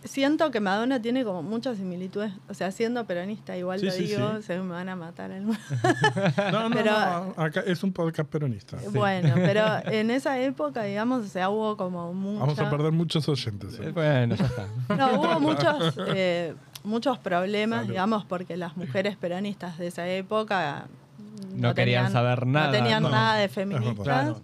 siento 0.03 0.49
que 0.49 0.59
Madonna 0.59 0.99
tiene 0.99 1.23
como 1.23 1.43
muchas 1.43 1.77
similitudes. 1.77 2.33
O 2.49 2.55
sea, 2.55 2.71
siendo 2.71 3.05
peronista, 3.05 3.55
igual 3.55 3.79
Sí, 3.79 3.85
lo 3.85 3.91
sí, 3.91 4.03
digo, 4.07 4.37
sí. 4.37 4.43
se 4.43 4.57
me 4.59 4.71
van 4.71 4.89
a 4.89 4.95
matar 4.95 5.31
algunos. 5.31 5.59
No, 6.51 6.67
no, 6.69 6.75
Pero- 6.75 6.91
no, 6.91 7.33
acá 7.37 7.61
es 7.67 7.83
un 7.83 7.93
podcast 7.93 8.27
peronista. 8.29 8.77
Bueno, 8.91 9.33
pero 9.35 9.63
en 9.85 10.09
esa 10.09 10.39
época, 10.39 10.81
digamos, 10.83 11.25
o 11.25 11.29
sea, 11.29 11.49
hubo 11.49 11.77
como 11.77 12.11
mucha... 12.13 12.39
Vamos 12.39 12.59
a 12.59 12.69
perder 12.69 12.91
muchos 12.91 13.29
oyentes. 13.29 13.75
Eh, 13.79 13.83
¿eh? 13.87 13.91
Bueno, 13.91 14.35
ya 14.35 14.45
está. 14.45 14.67
No, 14.97 15.19
hubo 15.21 15.39
muchos, 15.39 15.93
eh, 16.07 16.55
muchos 16.83 17.19
problemas, 17.19 17.81
Salud. 17.81 17.91
digamos, 17.91 18.25
porque 18.25 18.57
las 18.57 18.75
mujeres 18.75 19.17
peronistas 19.17 19.77
de 19.77 19.87
esa 19.87 20.07
época 20.07 20.87
No 21.55 21.75
querían 21.75 22.11
saber 22.11 22.47
nada, 22.47 22.67
No 22.67 22.71
tenían 22.71 23.03
no. 23.03 23.09
nada 23.09 23.35
de 23.37 23.49
feministas. 23.49 24.37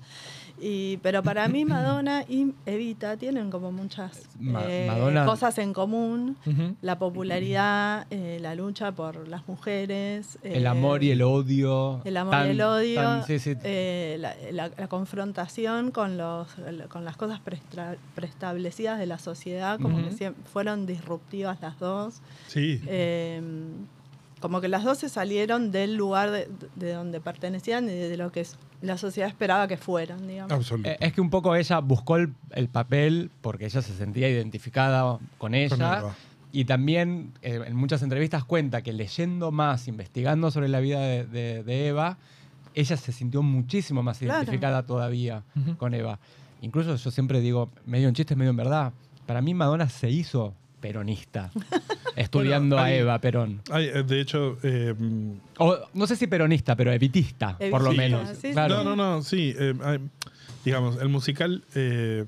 Y, 0.63 0.97
pero 0.97 1.23
para 1.23 1.47
mí 1.47 1.65
Madonna 1.65 2.23
y 2.29 2.53
Evita 2.67 3.17
tienen 3.17 3.49
como 3.49 3.71
muchas 3.71 4.21
Ma- 4.39 4.61
eh, 4.67 5.23
cosas 5.25 5.57
en 5.57 5.73
común. 5.73 6.37
La 6.83 6.99
popularidad, 6.99 8.05
eh, 8.11 8.37
la 8.39 8.53
lucha 8.53 8.91
por 8.91 9.27
las 9.27 9.47
mujeres. 9.47 10.37
El 10.43 10.65
eh, 10.65 10.67
amor 10.67 11.03
y 11.03 11.09
el 11.09 11.23
odio. 11.23 12.01
el 12.05 12.15
amor 12.15 12.31
tan- 12.31 12.47
y 12.47 12.49
el 12.51 12.61
odio, 12.61 13.01
tan- 13.01 13.25
sí, 13.25 13.39
sí. 13.39 13.55
eh, 13.63 14.17
la, 14.19 14.35
la- 14.51 14.69
la 14.77 14.87
confrontación 14.87 15.89
con, 15.89 16.17
los, 16.17 16.47
con 16.89 17.05
las 17.05 17.17
cosas 17.17 17.41
preestablecidas 18.15 18.99
de 18.99 19.07
la 19.07 19.17
sociedad, 19.17 19.79
como 19.79 19.97
Ujú. 19.97 20.15
que 20.15 20.31
fueron 20.53 20.85
disruptivas 20.85 21.59
las 21.61 21.79
dos. 21.79 22.21
Sí. 22.47 22.81
Eh, 22.87 23.41
como 24.39 24.61
que 24.61 24.67
las 24.67 24.83
dos 24.83 24.97
se 24.99 25.09
salieron 25.09 25.71
del 25.71 25.95
lugar 25.95 26.31
de, 26.31 26.47
de 26.75 26.93
donde 26.93 27.19
pertenecían 27.19 27.85
y 27.89 27.93
de 27.93 28.17
lo 28.17 28.31
que 28.31 28.41
es- 28.41 28.57
la 28.81 28.97
sociedad 28.97 29.29
esperaba 29.29 29.67
que 29.67 29.77
fueran, 29.77 30.27
digamos. 30.27 30.51
absoluto. 30.51 30.89
Eh, 30.89 30.97
Es 31.00 31.13
que 31.13 31.21
un 31.21 31.29
poco 31.29 31.55
ella 31.55 31.79
buscó 31.79 32.17
el, 32.17 32.33
el 32.51 32.67
papel 32.67 33.31
porque 33.41 33.65
ella 33.65 33.81
se 33.81 33.93
sentía 33.95 34.27
identificada 34.29 35.19
con 35.38 35.53
ella. 35.53 36.13
Y 36.53 36.65
también 36.65 37.31
eh, 37.41 37.61
en 37.65 37.75
muchas 37.77 38.01
entrevistas 38.03 38.43
cuenta 38.43 38.81
que 38.81 38.91
leyendo 38.91 39.51
más, 39.51 39.88
investigando 39.88 40.51
sobre 40.51 40.67
la 40.67 40.79
vida 40.81 41.00
de, 41.00 41.25
de- 41.25 41.63
de 41.63 41.88
Eva, 41.88 42.17
ella 42.73 42.97
se 42.97 43.11
sintió 43.11 43.41
muchísimo 43.41 44.03
más 44.03 44.17
Claro. 44.19 44.39
identificada 44.39 44.83
todavía 44.83 45.43
con 45.77 45.93
Eva. 45.93 46.19
Incluso 46.61 46.95
yo 46.95 47.11
siempre 47.11 47.39
digo, 47.41 47.69
medio 47.85 48.07
en 48.09 48.13
chiste, 48.15 48.35
medio 48.35 48.51
en 48.51 48.57
verdad, 48.57 48.91
para 49.25 49.41
mí 49.41 49.53
Madonna 49.53 49.88
se 49.89 50.09
hizo 50.09 50.53
peronista, 50.81 51.51
estudiando 52.17 52.75
Bueno, 52.75 52.85
a 52.88 52.91
Eva 52.93 53.19
Perón. 53.19 53.61
Eh, 53.73 54.03
de 54.05 54.19
hecho, 54.19 54.57
eh, 54.63 54.93
O, 55.59 55.77
no 55.93 56.07
sé 56.07 56.15
si 56.17 56.27
peronista, 56.27 56.75
pero 56.75 56.91
evitista, 56.91 57.57
por 57.69 57.81
lo 57.83 57.93
menos. 57.93 58.27
sí. 58.41 58.51
Claro. 58.51 58.83
No, 58.83 58.95
no, 58.95 58.95
no, 58.95 59.21
sí. 59.23 59.53
eh, 59.57 59.73
hay- 59.83 60.00
digamos, 60.65 61.01
el 61.01 61.07
musical, 61.09 61.63
eh, 61.75 62.25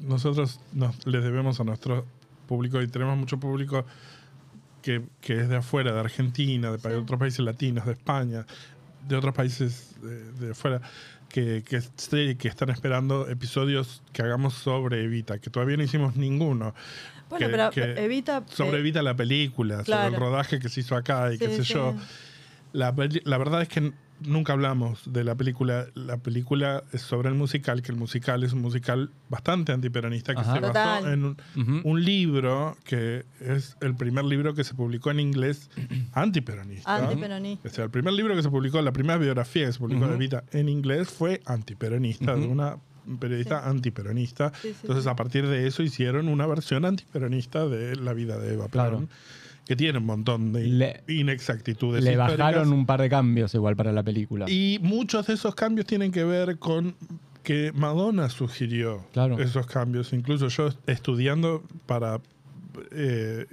nosotros 0.00 0.60
nos, 0.72 1.06
les 1.06 1.22
debemos 1.22 1.60
a 1.60 1.64
nuestro 1.64 2.04
público 2.46 2.80
y 2.82 2.88
tenemos 2.88 3.16
mucho 3.18 3.38
público 3.38 3.84
que, 4.82 5.02
que 5.20 5.40
es 5.40 5.48
de 5.48 5.56
afuera, 5.56 5.92
de 5.92 6.00
Argentina, 6.00 6.70
de, 6.72 6.78
Sí. 6.78 6.88
otros 6.88 7.18
países 7.18 7.40
latinos, 7.40 7.84
de 7.86 7.92
España, 7.92 8.46
de 9.08 9.16
otros 9.16 9.34
países 9.34 9.94
de, 10.02 10.32
de 10.32 10.52
afuera, 10.52 10.80
que, 11.28 11.62
que, 11.64 12.48
están 12.48 12.70
esperando 12.70 13.28
episodios 13.28 14.02
que 14.12 14.22
hagamos 14.22 14.54
sobre 14.54 15.04
Evita, 15.04 15.38
que 15.38 15.50
todavía 15.50 15.76
no 15.76 15.82
hicimos 15.82 16.16
ninguno. 16.16 16.74
Bueno, 17.28 17.46
que- 17.70 17.80
pero 17.80 17.98
Evita... 17.98 18.42
Sobre 18.48 18.78
eh, 18.78 18.80
Evita 18.80 19.02
la 19.02 19.14
película, 19.14 19.84
sobre 19.84 20.06
el 20.06 20.16
rodaje 20.16 20.58
que 20.58 20.68
se 20.68 20.80
hizo 20.80 20.96
acá 20.96 21.32
y 21.32 21.38
qué 21.38 21.48
sé 21.56 21.64
sí. 21.64 21.74
yo. 21.74 21.94
La, 22.72 22.94
la 23.24 23.38
verdad 23.38 23.62
es 23.62 23.68
que 23.68 23.92
nunca 24.20 24.52
hablamos 24.52 25.02
de 25.12 25.24
la 25.24 25.34
película. 25.34 25.86
La 25.94 26.18
película 26.18 26.84
es 26.92 27.00
sobre 27.02 27.28
el 27.28 27.34
musical, 27.34 27.82
que 27.82 27.92
el 27.92 27.98
musical 27.98 28.42
es 28.44 28.52
un 28.52 28.60
musical 28.60 29.10
bastante 29.28 29.72
antiperonista 29.72 30.34
que 30.34 30.40
Ajá. 30.40 30.54
se 30.54 30.60
basó 30.60 30.72
Total. 30.72 31.12
en 31.12 31.36
un, 31.84 32.04
libro 32.04 32.76
que 32.84 33.24
es 33.40 33.76
el 33.80 33.94
primer 33.96 34.24
libro 34.24 34.54
que 34.54 34.64
se 34.64 34.74
publicó 34.74 35.10
en 35.10 35.20
inglés 35.20 35.70
antiperonista. 36.12 36.96
Antiperonista. 36.96 37.68
O 37.68 37.72
sea, 37.72 37.84
el 37.84 37.90
primer 37.90 38.14
libro 38.14 38.34
que 38.34 38.42
se 38.42 38.50
publicó, 38.50 38.80
la 38.82 38.92
primera 38.92 39.18
biografía 39.18 39.66
que 39.66 39.72
se 39.72 39.78
publicó 39.78 40.02
Ujú. 40.02 40.10
de 40.10 40.16
Evita 40.16 40.44
en 40.52 40.68
inglés 40.68 41.08
fue 41.08 41.40
antiperonista, 41.46 42.34
de 42.36 42.46
una 42.46 42.76
periodista 43.18 43.68
antiperonista. 43.68 44.52
Sí, 44.60 44.68
sí, 44.68 44.76
Entonces, 44.82 45.04
sí. 45.04 45.10
a 45.10 45.16
partir 45.16 45.46
de 45.48 45.66
eso 45.66 45.82
hicieron 45.82 46.28
una 46.28 46.46
versión 46.46 46.84
antiperonista 46.84 47.66
de 47.66 47.96
la 47.96 48.12
vida 48.12 48.38
de 48.38 48.54
Eva 48.54 48.68
Claro. 48.68 49.08
Que 49.70 49.76
tiene 49.76 49.98
un 49.98 50.06
montón 50.06 50.52
de 50.52 50.64
Le- 50.66 51.04
inexactitudes. 51.06 52.02
Le 52.02 52.10
históricas. 52.10 52.38
bajaron 52.38 52.72
un 52.72 52.86
par 52.86 53.00
de 53.00 53.08
cambios 53.08 53.54
igual 53.54 53.76
para 53.76 53.92
la 53.92 54.02
película. 54.02 54.46
Y 54.50 54.80
muchos 54.82 55.28
de 55.28 55.34
esos 55.34 55.54
cambios 55.54 55.86
tienen 55.86 56.10
que 56.10 56.24
ver 56.24 56.58
con 56.58 56.96
que 57.44 57.70
Madonna 57.72 58.28
sugirió 58.30 59.06
Claro. 59.12 59.38
esos 59.38 59.68
cambios. 59.68 60.12
Incluso 60.12 60.48
yo 60.48 60.70
estudiando 60.88 61.62
para 61.86 62.18
eh, 62.90 63.46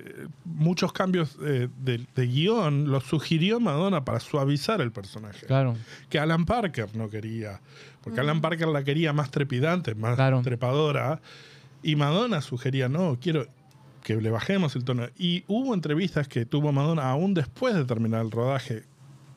muchos 0.44 0.92
cambios 0.92 1.38
eh, 1.46 1.68
de, 1.84 2.04
de 2.16 2.26
guion 2.28 2.90
los 2.90 3.04
sugirió 3.04 3.60
Madonna 3.60 4.04
para 4.04 4.20
suavizar 4.20 4.82
el 4.82 4.92
personaje. 4.92 5.46
Claro. 5.46 5.76
Que 6.10 6.18
Alan 6.18 6.46
Parker 6.46 6.88
no 6.96 7.12
quería. 7.12 7.62
Porque 8.04 8.22
Alan 8.22 8.42
Parker 8.42 8.70
la 8.70 8.84
quería 8.84 9.14
más 9.14 9.30
trepidante, 9.30 9.94
más 9.94 10.16
Claro. 10.16 10.42
trepadora. 10.42 11.22
Y 11.84 11.96
Madonna 11.96 12.42
sugería, 12.42 12.90
no, 12.90 13.20
quiero 13.22 13.46
que 14.08 14.16
le 14.16 14.32
bajemos 14.32 14.74
el 14.78 14.86
tono. 14.86 15.08
Y 15.18 15.44
hubo 15.48 15.74
entrevistas 15.74 16.30
que 16.30 16.46
tuvo 16.46 16.72
Madonna 16.72 17.10
aún 17.10 17.34
después 17.34 17.76
de 17.76 17.84
terminar 17.84 18.22
el 18.22 18.32
rodaje 18.32 18.84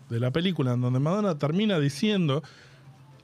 de 0.08 0.20
la 0.20 0.30
película, 0.30 0.74
en 0.74 0.80
donde 0.80 1.00
Madonna 1.00 1.36
termina 1.36 1.80
diciendo, 1.80 2.44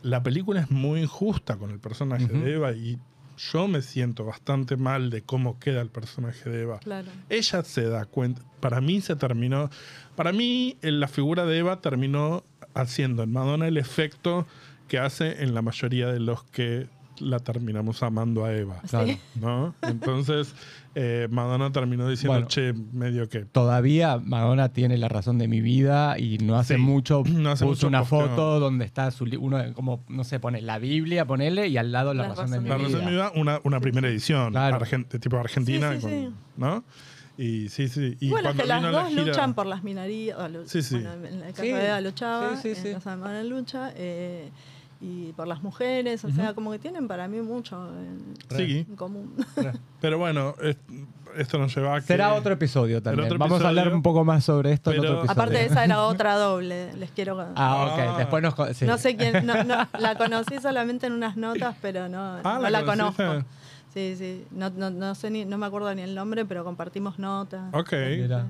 la 0.03 0.25
película 0.25 0.59
es 0.63 0.73
muy 0.73 1.03
injusta 1.03 1.57
con 1.57 1.71
el 1.71 1.79
personaje 1.79 2.27
de 2.27 2.55
Eva 2.55 2.73
y 2.73 2.99
yo 3.39 3.69
me 3.69 3.81
siento 3.83 4.25
bastante 4.25 4.77
mal 4.77 5.09
de 5.09 5.23
cómo 5.23 5.61
queda 5.61 5.83
el 5.83 5.89
personaje 5.89 6.51
de 6.51 6.63
Eva. 6.63 6.81
Claro. 6.81 7.13
Ella 7.29 7.63
se 7.63 7.89
da 7.89 8.07
cuenta, 8.07 8.43
para 8.59 8.81
mí 8.81 9.01
se 9.01 9.15
terminó, 9.15 9.71
para 10.17 10.33
mí 10.33 10.79
en 10.83 10.99
la 10.99 11.07
figura 11.07 11.47
de 11.47 11.59
Eva 11.59 11.81
terminó 11.81 12.43
haciendo 12.75 13.23
en 13.23 13.31
Madonna 13.31 13.69
el 13.69 13.77
efecto 13.77 14.49
que 14.89 14.99
hace 14.99 15.45
en 15.45 15.55
la 15.55 15.63
mayoría 15.63 16.09
de 16.09 16.19
los 16.19 16.43
que 16.43 16.89
la 17.21 17.39
terminamos 17.39 18.03
amando 18.03 18.45
a 18.45 18.53
Eva. 18.53 18.81
Claro. 18.89 19.09
¿No? 19.35 19.75
Entonces, 19.83 20.55
eh, 20.95 21.29
Madonna 21.31 21.71
terminó 21.73 22.09
diciendo, 22.09 22.33
Bueno. 22.35 22.49
che, 22.49 22.73
medio 22.93 23.29
que. 23.29 23.45
Todavía 23.45 24.19
Madonna 24.19 24.71
tiene 24.71 24.97
la 24.99 25.09
razón 25.09 25.39
de 25.39 25.49
mi 25.49 25.61
vida 25.61 26.19
y 26.19 26.39
no 26.39 26.57
hace 26.57 26.75
Sí, 26.77 26.81
mucho 26.81 27.23
no 27.33 27.51
hace 27.51 27.65
puso 27.65 27.87
mucho 27.87 27.89
una 27.89 28.05
foto 28.05 28.61
donde 28.61 28.85
está 28.85 29.11
su 29.11 29.25
uno 29.41 29.59
como 29.75 30.05
no 30.09 30.25
sé 30.25 30.41
pone 30.41 30.61
la 30.63 30.79
Biblia 30.79 31.25
ponele 31.27 31.69
y 31.69 31.77
al 31.77 31.93
lado 31.93 32.15
la, 32.15 32.25
La 32.25 32.29
razón, 32.31 32.51
de 32.51 32.57
razón 32.59 32.63
mi 32.65 32.69
La 32.69 32.77
de 32.77 32.79
vida. 32.85 32.89
razón 32.89 33.01
de 33.01 33.07
mi 33.07 33.13
vida, 33.17 33.33
una, 33.37 33.61
una 33.65 33.81
primera 33.81 34.09
edición, 34.09 34.53
Claro. 34.53 34.79
argen- 34.81 35.09
de 35.09 35.19
tipo 35.19 35.37
Argentina, 35.39 35.91
Sí, 35.93 35.97
sí, 35.97 36.03
con- 36.03 36.11
sí. 36.11 36.29
¿no? 36.57 36.85
Y 37.39 37.69
sí, 37.69 37.89
sí. 37.89 38.17
Y 38.19 38.31
bueno, 38.31 38.45
cuando 38.49 38.63
que 38.63 38.69
las 38.71 38.79
vino 38.81 38.91
la 38.93 39.03
dos 39.03 39.11
gira- 39.13 39.25
luchan 39.27 39.55
por 39.55 39.67
las 39.67 39.85
minorías. 39.85 40.39
Sí, 40.65 40.81
sí. 40.83 40.95
Bueno, 40.95 41.13
en 41.27 41.35
el 41.43 41.51
caso 41.51 41.63
Sí. 41.65 41.69
de 41.71 41.87
Eva 41.87 42.01
luchaba, 42.01 42.57
Sí, 42.57 42.63
sí, 42.63 42.69
en 42.71 42.77
sí. 42.77 42.89
el 42.89 42.95
caso 42.95 43.11
de 43.11 43.17
Madonna 43.17 43.43
lucha. 43.45 43.93
eh, 43.95 44.49
y 45.01 45.33
por 45.33 45.47
las 45.47 45.63
mujeres, 45.63 46.25
o 46.25 46.31
sea, 46.31 46.55
como 46.55 46.73
que 46.73 46.79
tienen 46.79 47.07
para 47.09 47.29
mí 47.29 47.41
mucho 47.41 47.77
en, 47.99 48.35
Sí, 48.57 48.87
en 48.89 48.97
común. 48.97 49.35
pero 50.01 50.19
bueno, 50.19 50.55
es- 50.63 50.77
esto 51.37 51.59
nos 51.59 51.75
lleva 51.77 51.97
a 51.97 52.01
que... 52.01 52.07
Será 52.07 52.33
otro 52.33 52.55
episodio 52.55 53.03
también. 53.03 53.27
otro 53.27 53.37
Vamos 53.39 53.61
a 53.63 53.69
hablar 53.69 53.85
episodio, 53.89 53.97
un 53.97 54.03
poco 54.03 54.25
más 54.25 54.43
sobre 54.45 54.73
esto 54.73 54.91
en 54.93 55.01
pero- 55.03 55.13
otro 55.13 55.25
episodio. 55.25 55.43
Aparte 55.43 55.59
de 55.59 55.67
esa 55.67 55.85
era 55.85 56.03
otra 56.07 56.37
doble, 56.37 56.95
les 56.95 57.11
quiero 57.11 57.37
contar. 57.37 57.55
Ah, 57.57 57.87
ok. 57.93 57.99
Ah. 57.99 58.15
Después 58.19 58.43
nos 58.43 58.55
sí. 58.77 58.87
No 58.87 58.97
sé 58.97 59.17
quién, 59.17 59.45
no, 59.45 59.63
no, 59.65 59.87
la 59.99 60.15
conocí 60.17 60.59
solamente 60.63 61.09
en 61.09 61.13
unas 61.13 61.37
notas, 61.37 61.77
pero 61.83 62.09
no, 62.09 62.39
Ah, 62.43 62.59
no 62.63 62.71
¿la 62.71 62.85
conozco. 62.85 63.45
Sí, 63.93 64.15
sí, 64.17 64.45
no, 64.51 64.69
no, 64.71 64.91
no 64.91 65.15
sé 65.15 65.31
ni, 65.31 65.45
no 65.47 65.57
me 65.59 65.65
acuerdo 65.67 65.95
ni 65.95 66.03
el 66.03 66.15
nombre, 66.15 66.45
pero 66.45 66.65
compartimos 66.65 67.19
notas. 67.19 67.63
Ok, 67.73 67.93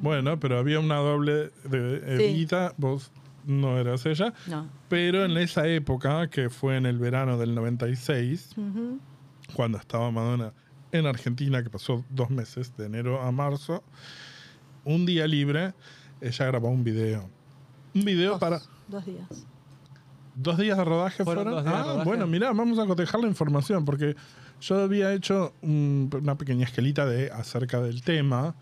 bueno, 0.02 0.38
pero 0.40 0.58
había 0.58 0.78
una 0.80 0.96
doble 0.96 1.50
de 1.64 2.16
Sí. 2.18 2.24
Evita, 2.24 2.72
vos 2.76 3.10
no 3.46 3.78
eras 3.78 4.04
ella, 4.06 4.32
No. 4.48 4.68
pero 4.88 5.24
en 5.24 5.36
esa 5.36 5.66
época, 5.68 6.28
que 6.28 6.50
fue 6.50 6.76
en 6.76 6.84
el 6.86 6.98
verano 6.98 7.38
del 7.38 7.54
96, 7.54 8.50
Ujú. 8.56 8.98
cuando 9.54 9.78
estaba 9.78 10.10
Madonna 10.10 10.52
en 10.92 11.06
Argentina, 11.06 11.62
que 11.62 11.70
pasó 11.70 12.04
dos 12.10 12.30
meses, 12.30 12.76
de 12.76 12.86
enero 12.86 13.22
a 13.22 13.30
marzo, 13.32 13.82
un 14.84 15.06
día 15.06 15.26
libre, 15.26 15.74
ella 16.20 16.46
grabó 16.46 16.68
un 16.68 16.84
video. 16.84 17.28
Un 17.94 18.04
video 18.04 18.32
Dos, 18.32 18.40
para... 18.40 18.60
dos 18.88 19.04
días. 19.06 19.46
¿Dos 20.34 20.58
días 20.58 20.76
de 20.76 20.84
rodaje 20.84 21.24
Fueron 21.24 21.44
fueron? 21.44 21.64
dos 21.64 21.72
días 21.72 21.74
de 21.84 21.90
ah, 21.90 21.92
rodaje. 21.92 22.08
bueno, 22.08 22.26
mirá, 22.26 22.52
vamos 22.52 22.78
a 22.78 22.86
cotejar 22.86 23.20
la 23.20 23.26
información, 23.28 23.84
porque 23.84 24.14
yo 24.60 24.80
había 24.82 25.12
hecho 25.14 25.54
un- 25.62 26.10
una 26.20 26.36
pequeña 26.36 26.64
esquelita 26.64 27.06
de, 27.06 27.30
acerca 27.30 27.80
del 27.80 28.02
tema, 28.02 28.54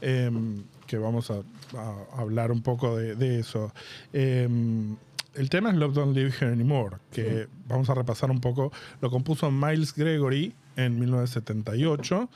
em, 0.00 0.64
que 0.86 0.98
vamos 0.98 1.30
a, 1.30 1.42
a 1.76 2.20
hablar 2.20 2.52
un 2.52 2.62
poco 2.62 2.96
de, 2.96 3.14
de 3.14 3.40
eso. 3.40 3.72
Em, 4.12 4.96
el 5.34 5.50
tema 5.50 5.70
es 5.70 5.76
Love 5.76 5.94
Don't 5.94 6.16
Live 6.16 6.32
Here 6.40 6.52
Anymore, 6.52 6.98
que 7.10 7.48
vamos 7.66 7.90
a 7.90 7.94
repasar 7.94 8.30
un 8.30 8.40
poco. 8.40 8.72
Lo 9.00 9.10
compuso 9.10 9.50
Miles 9.50 9.94
Gregory 9.94 10.54
en 10.76 10.98
1978 10.98 12.28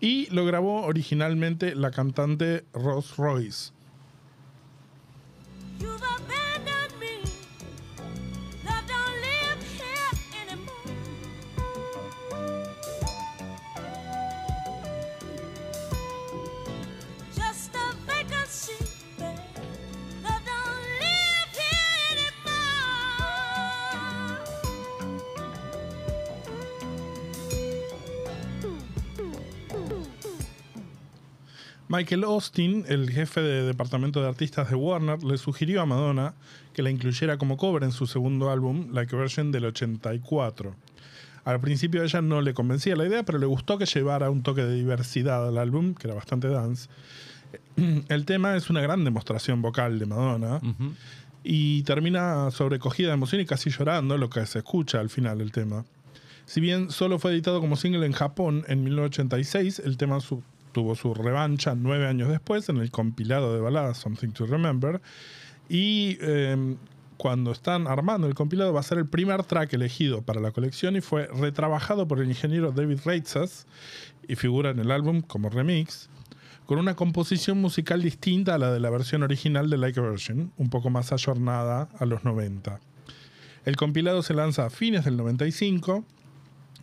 y 0.00 0.26
lo 0.30 0.44
grabó 0.44 0.82
originalmente 0.82 1.74
la 1.74 1.90
cantante 1.90 2.64
Ross 2.72 3.16
Royce. 3.16 3.72
Michael 31.92 32.22
Austin, 32.22 32.84
el 32.88 33.10
jefe 33.10 33.40
de 33.42 33.64
departamento 33.64 34.22
de 34.22 34.28
artistas 34.28 34.70
de 34.70 34.76
Warner, 34.76 35.24
le 35.24 35.36
sugirió 35.38 35.82
a 35.82 35.86
Madonna 35.86 36.34
que 36.72 36.82
la 36.84 36.90
incluyera 36.90 37.36
como 37.36 37.56
cover 37.56 37.82
en 37.82 37.90
su 37.90 38.06
segundo 38.06 38.48
álbum, 38.50 38.92
Like 38.92 39.16
a 39.16 39.18
Version 39.18 39.50
del 39.50 39.64
84. 39.64 40.76
Al 41.44 41.60
principio 41.60 42.02
a 42.02 42.04
ella 42.04 42.22
no 42.22 42.42
le 42.42 42.54
convencía 42.54 42.94
la 42.94 43.06
idea, 43.06 43.24
pero 43.24 43.38
le 43.38 43.46
gustó 43.46 43.76
que 43.76 43.86
llevara 43.86 44.30
un 44.30 44.44
toque 44.44 44.62
de 44.62 44.76
diversidad 44.76 45.48
al 45.48 45.58
álbum, 45.58 45.94
que 45.94 46.06
era 46.06 46.14
bastante 46.14 46.46
dance. 46.46 46.88
El 48.08 48.24
tema 48.24 48.54
es 48.56 48.70
una 48.70 48.82
gran 48.82 49.02
demostración 49.04 49.60
vocal 49.60 49.98
de 49.98 50.06
Madonna 50.06 50.60
y 51.42 51.82
termina 51.82 52.52
sobrecogida 52.52 53.08
de 53.08 53.14
emoción 53.14 53.40
y 53.40 53.46
casi 53.46 53.70
llorando, 53.70 54.16
lo 54.16 54.30
que 54.30 54.46
se 54.46 54.58
escucha 54.58 55.00
al 55.00 55.10
final 55.10 55.38
del 55.38 55.50
tema. 55.50 55.84
Si 56.44 56.60
bien 56.60 56.90
solo 56.92 57.18
fue 57.18 57.32
editado 57.32 57.60
como 57.60 57.74
single 57.76 58.06
en 58.06 58.12
Japón 58.12 58.64
en 58.68 58.84
1986, 58.84 59.80
el 59.84 59.96
tema 59.96 60.20
su- 60.20 60.42
tuvo 60.72 60.94
su 60.94 61.14
revancha 61.14 61.74
nueve 61.74 62.06
años 62.06 62.28
después 62.28 62.68
en 62.68 62.78
el 62.78 62.90
compilado 62.90 63.54
de 63.54 63.60
baladas 63.60 63.98
Something 63.98 64.30
to 64.30 64.46
Remember. 64.46 65.00
Y 65.68 66.18
eh, 66.20 66.76
cuando 67.16 67.52
están 67.52 67.86
armando 67.86 68.26
el 68.26 68.34
compilado 68.34 68.72
va 68.72 68.80
a 68.80 68.84
ser 68.84 68.98
el 68.98 69.06
primer 69.06 69.44
track 69.44 69.74
elegido 69.74 70.22
para 70.22 70.40
la 70.40 70.52
colección 70.52 70.96
y 70.96 71.00
fue 71.00 71.26
retrabajado 71.26 72.08
por 72.08 72.20
el 72.20 72.28
ingeniero 72.28 72.72
David 72.72 73.00
Reitzas 73.04 73.66
y 74.26 74.36
figura 74.36 74.70
en 74.70 74.78
el 74.78 74.90
álbum 74.90 75.20
como 75.20 75.50
remix 75.50 76.08
con 76.70 76.78
una 76.78 76.94
composición 76.94 77.60
musical 77.60 78.00
distinta 78.00 78.54
a 78.54 78.58
la 78.58 78.72
de 78.72 78.78
la 78.78 78.90
versión 78.90 79.24
original 79.24 79.68
de 79.68 79.76
Like 79.76 79.98
a 79.98 80.04
Version, 80.04 80.52
un 80.56 80.70
poco 80.70 80.88
más 80.88 81.12
ayornada 81.12 81.88
a 81.98 82.06
los 82.06 82.24
90. 82.24 82.78
El 83.64 83.74
compilado 83.76 84.22
se 84.22 84.34
lanza 84.34 84.66
a 84.66 84.70
fines 84.70 85.04
del 85.04 85.16
95 85.16 86.04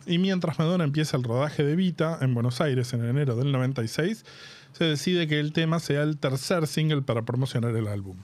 y 0.08 0.18
mientras 0.18 0.58
Madonna 0.58 0.84
empieza 0.84 1.16
el 1.16 1.22
rodaje 1.22 1.62
de 1.62 1.76
Vita 1.76 2.18
en 2.20 2.34
Buenos 2.34 2.60
Aires 2.60 2.92
en 2.94 3.04
enero 3.04 3.36
del 3.36 3.52
96, 3.52 4.24
se 4.72 4.84
decide 4.84 5.28
que 5.28 5.38
el 5.38 5.52
tema 5.52 5.78
sea 5.80 6.02
el 6.02 6.16
tercer 6.16 6.66
single 6.66 7.02
para 7.02 7.22
promocionar 7.22 7.76
el 7.76 7.86
álbum. 7.86 8.16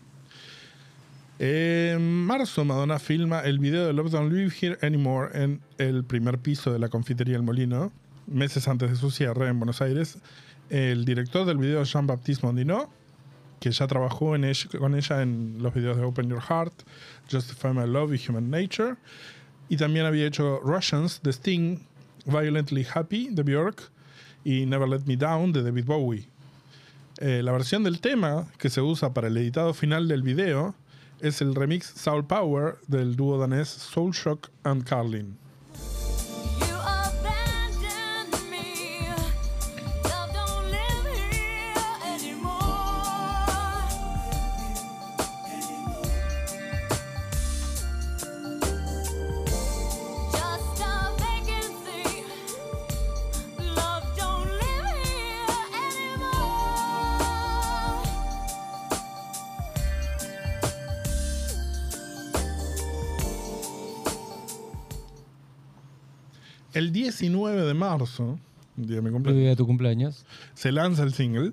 En 1.38 2.24
marzo, 2.24 2.64
Madonna 2.64 2.98
filma 2.98 3.40
el 3.40 3.58
video 3.58 3.86
de 3.86 3.92
Love 3.92 4.10
Don't 4.10 4.32
Live 4.32 4.52
Here 4.60 4.78
Anymore 4.82 5.30
en 5.34 5.60
el 5.78 6.04
primer 6.04 6.38
piso 6.38 6.72
de 6.72 6.78
la 6.78 6.88
confitería 6.88 7.36
El 7.36 7.42
Molino, 7.42 7.92
meses 8.26 8.66
antes 8.68 8.90
de 8.90 8.96
su 8.96 9.10
cierre 9.10 9.48
en 9.48 9.58
Buenos 9.58 9.82
Aires. 9.82 10.18
El 10.70 11.04
director 11.04 11.44
del 11.44 11.58
video, 11.58 11.82
Jean-Baptiste 11.84 12.46
Mondino, 12.46 12.88
que 13.60 13.70
ya 13.70 13.86
trabajó 13.86 14.34
con 14.78 14.94
ella 14.94 15.22
en 15.22 15.58
los 15.60 15.74
videos 15.74 15.96
de 15.96 16.04
Open 16.04 16.28
Your 16.28 16.40
Heart, 16.40 16.72
Justify 17.30 17.74
My 17.74 17.86
Love 17.86 18.14
y 18.14 18.30
Human 18.30 18.48
Nature. 18.48 18.96
Y 19.68 19.76
también 19.76 20.06
había 20.06 20.26
hecho 20.26 20.60
Russians 20.60 21.20
de 21.22 21.30
Sting, 21.30 21.78
Violently 22.26 22.86
Happy 22.92 23.28
de 23.30 23.42
Björk 23.42 23.90
y 24.44 24.66
Never 24.66 24.88
Let 24.88 25.04
Me 25.06 25.16
Down 25.16 25.52
de 25.52 25.62
David 25.62 25.84
Bowie. 25.86 26.28
Eh, 27.18 27.42
la 27.42 27.52
versión 27.52 27.84
del 27.84 28.00
tema 28.00 28.46
que 28.58 28.70
se 28.70 28.80
usa 28.80 29.14
para 29.14 29.28
el 29.28 29.36
editado 29.36 29.72
final 29.72 30.08
del 30.08 30.22
video 30.22 30.74
es 31.20 31.40
el 31.40 31.54
remix 31.54 31.86
Soul 31.86 32.26
Power 32.26 32.76
del 32.88 33.16
dúo 33.16 33.38
danés 33.38 33.68
Soul 33.68 34.12
Shock 34.12 34.50
and 34.64 34.84
Carlin. 34.84 35.38
De 67.74 67.80
marzo, 67.80 68.38
el 68.78 68.86
día 68.86 68.96
de 68.96 69.02
mi 69.02 69.08
El 69.08 69.12
cumpleaños, 69.14 69.40
día 69.40 69.50
de 69.50 69.56
tu 69.56 69.66
cumpleaños. 69.66 70.24
se 70.54 70.72
lanza 70.72 71.02
el 71.02 71.12
single 71.12 71.52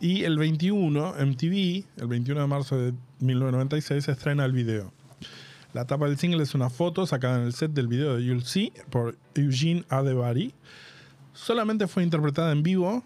y 0.00 0.24
el 0.24 0.38
21 0.38 1.14
MTV, 1.18 1.84
el 2.00 2.06
21 2.08 2.40
de 2.42 2.46
marzo 2.46 2.76
de 2.78 2.92
1996, 3.20 4.04
se 4.04 4.12
estrena 4.12 4.44
el 4.44 4.52
video. 4.52 4.92
La 5.72 5.86
tapa 5.86 6.06
del 6.06 6.16
single 6.16 6.42
es 6.42 6.54
una 6.54 6.70
foto 6.70 7.06
sacada 7.06 7.38
en 7.38 7.46
el 7.46 7.52
set 7.52 7.72
del 7.72 7.88
video 7.88 8.16
de 8.16 8.24
You'll 8.24 8.44
See 8.44 8.72
por 8.90 9.16
Eugene 9.34 9.84
Adebari. 9.90 10.54
Solamente 11.34 11.86
fue 11.86 12.02
interpretada 12.02 12.52
en 12.52 12.62
vivo 12.62 13.02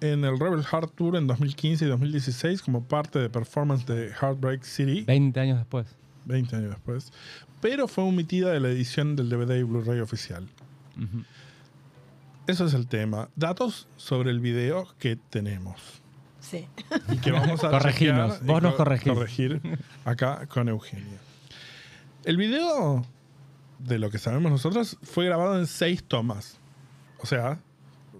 en 0.00 0.24
el 0.24 0.38
Rebel 0.38 0.64
Heart 0.64 0.94
Tour 0.96 1.16
en 1.16 1.26
2015 1.26 1.84
y 1.84 1.88
2016 1.88 2.62
como 2.62 2.82
parte 2.82 3.18
de 3.18 3.28
performance 3.30 3.86
de 3.86 4.08
Heartbreak 4.08 4.62
City, 4.64 5.02
20 5.02 5.38
años 5.40 5.58
después. 5.58 5.86
20 6.24 6.56
años 6.56 6.70
después, 6.70 7.12
pero 7.60 7.86
fue 7.86 8.04
omitida 8.04 8.50
de 8.50 8.60
la 8.60 8.68
edición 8.70 9.14
del 9.16 9.28
DVD 9.28 9.58
y 9.58 9.62
Blu-ray 9.62 10.00
oficial. 10.00 10.46
Ujú. 10.96 11.22
Eso 12.50 12.66
es 12.66 12.74
el 12.74 12.86
tema. 12.88 13.28
Datos 13.36 13.86
sobre 13.96 14.30
el 14.30 14.40
video 14.40 14.88
que 14.98 15.16
tenemos. 15.16 15.80
Sí. 16.40 16.66
y 17.12 17.18
que 17.18 17.30
vamos 17.30 17.62
a 17.62 17.70
y 18.42 18.46
vos 18.46 18.62
nos 18.62 18.72
co- 18.72 18.76
corregís. 18.78 19.12
corregir 19.12 19.60
acá 20.04 20.46
con 20.46 20.68
Eugenia. 20.68 21.18
El 22.24 22.36
video, 22.36 23.04
de 23.78 23.98
lo 23.98 24.10
que 24.10 24.18
sabemos 24.18 24.50
nosotros, 24.50 24.96
fue 25.02 25.26
grabado 25.26 25.58
en 25.58 25.66
seis 25.66 26.02
tomas. 26.02 26.58
O 27.20 27.26
sea, 27.26 27.60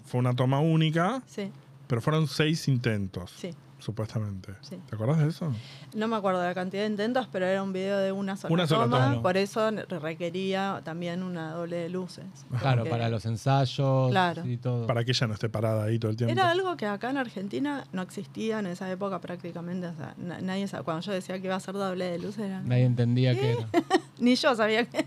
fue 0.06 0.20
una 0.20 0.34
toma 0.36 0.60
única, 0.60 1.22
Sí, 1.26 1.50
pero 1.86 2.00
fueron 2.00 2.28
seis 2.28 2.68
intentos, 2.68 3.32
sí. 3.36 3.50
Supuestamente. 3.80 4.54
Sí. 4.60 4.80
¿Te 4.88 4.94
acuerdas 4.94 5.18
de 5.18 5.28
eso? 5.28 5.52
No 5.94 6.06
me 6.08 6.16
acuerdo 6.16 6.40
de 6.40 6.46
la 6.48 6.54
cantidad 6.54 6.82
de 6.84 6.88
intentos, 6.88 7.26
pero 7.32 7.46
era 7.46 7.62
un 7.62 7.72
video 7.72 7.98
de 7.98 8.12
una 8.12 8.36
sola, 8.36 8.54
Una 8.54 8.66
sola 8.66 8.84
toma, 8.84 9.10
toma. 9.10 9.22
Por 9.22 9.36
eso 9.36 9.70
requería 10.00 10.80
también 10.84 11.22
una 11.22 11.52
doble 11.54 11.76
de 11.76 11.88
luces. 11.88 12.24
Claro, 12.58 12.84
para 12.84 13.08
los 13.08 13.24
ensayos 13.26 14.10
Claro. 14.10 14.46
y 14.46 14.56
todo. 14.56 14.86
Para 14.86 15.04
que 15.04 15.10
ella 15.12 15.26
no 15.26 15.34
esté 15.34 15.48
parada 15.48 15.84
ahí 15.84 15.98
todo 15.98 16.10
el 16.10 16.16
tiempo. 16.16 16.32
Era 16.32 16.50
algo 16.50 16.76
que 16.76 16.86
acá 16.86 17.10
en 17.10 17.16
Argentina 17.16 17.84
no 17.92 18.02
existía 18.02 18.58
en 18.60 18.66
esa 18.66 18.90
época 18.90 19.20
prácticamente. 19.20 19.86
O 19.88 19.94
sea, 19.94 20.14
na- 20.18 20.40
nadie 20.40 20.68
sabe. 20.68 20.84
Cuando 20.84 21.02
yo 21.02 21.12
decía 21.12 21.38
que 21.40 21.46
iba 21.46 21.56
a 21.56 21.60
ser 21.60 21.74
doble 21.74 22.04
de 22.04 22.18
luces, 22.18 22.40
era. 22.46 22.60
Nadie 22.62 22.84
entendía 22.84 23.34
qué 23.34 23.52
era. 23.52 23.68
Ni 24.20 24.34
yo 24.36 24.54
sabía 24.54 24.84
que. 24.84 25.04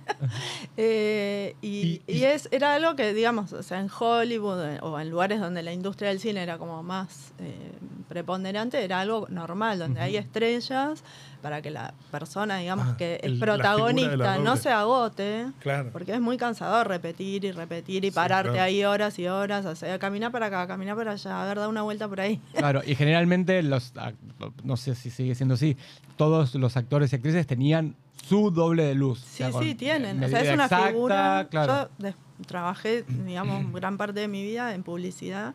Eh, 0.77 1.55
y 1.61 1.67
Y- 1.67 2.01
y- 2.07 2.17
y 2.19 2.23
es, 2.25 2.47
era 2.51 2.73
algo 2.75 2.95
que, 2.95 3.13
digamos, 3.13 3.53
o 3.53 3.61
sea, 3.63 3.79
en 3.79 3.89
Hollywood 3.97 4.61
eh, 4.63 4.79
o 4.81 4.99
en 4.99 5.09
lugares 5.09 5.39
donde 5.39 5.61
la 5.63 5.71
industria 5.73 6.09
del 6.09 6.19
cine 6.19 6.41
era 6.41 6.57
como 6.57 6.81
más 6.83 7.31
eh, 7.39 7.71
preponderante, 8.09 8.83
era 8.83 8.99
algo 9.01 9.27
normal, 9.29 9.79
donde 9.79 10.01
hay 10.01 10.17
estrellas 10.17 11.03
para 11.41 11.61
que 11.61 11.69
la 11.71 11.93
persona, 12.09 12.57
digamos, 12.57 12.87
Ah, 12.89 12.95
que 12.97 13.19
el- 13.21 13.33
es 13.33 13.39
protagonista 13.39 14.37
no 14.37 14.55
se 14.57 14.69
agote. 14.69 15.47
Claro. 15.59 15.89
Porque 15.91 16.13
es 16.13 16.21
muy 16.21 16.37
cansador 16.37 16.87
repetir 16.87 17.43
y 17.45 17.51
repetir 17.51 18.05
y 18.05 18.09
Sí, 18.09 18.15
pararte 18.15 18.51
claro. 18.53 18.63
ahí 18.65 18.83
horas 18.83 19.19
y 19.19 19.27
horas, 19.27 19.65
o 19.65 19.75
sea, 19.75 19.99
caminar 19.99 20.31
para 20.31 20.47
acá, 20.47 20.65
caminar 20.67 20.95
para 20.95 21.11
allá, 21.11 21.43
a 21.43 21.45
ver, 21.45 21.59
da 21.59 21.67
una 21.67 21.81
vuelta 21.81 22.07
por 22.07 22.21
ahí. 22.21 22.39
Claro, 22.55 22.81
y 22.85 22.95
generalmente 22.95 23.61
los, 23.61 23.93
ac- 23.95 24.15
no 24.63 24.77
sé 24.77 24.95
si 24.95 25.09
sigue 25.09 25.35
siendo 25.35 25.55
así, 25.55 25.77
todos 26.17 26.55
los 26.55 26.77
actores 26.77 27.11
y 27.11 27.15
actrices 27.17 27.45
tenían 27.45 27.95
su 28.27 28.51
doble 28.51 28.83
de 28.85 28.95
luz. 28.95 29.19
Sí, 29.19 29.43
O 29.43 29.47
sea, 29.47 29.51
con 29.51 29.63
sí, 29.63 29.75
tienen. 29.75 30.23
O 30.23 30.27
sea, 30.27 30.41
es 30.41 30.53
una 30.53 30.65
exacta, 30.65 30.87
figura. 30.87 31.47
Claro. 31.49 31.89
Yo 31.99 32.13
trabajé, 32.47 33.03
digamos, 33.03 33.71
gran 33.73 33.97
parte 33.97 34.19
de 34.21 34.27
mi 34.27 34.43
vida 34.43 34.73
en 34.73 34.83
publicidad. 34.83 35.53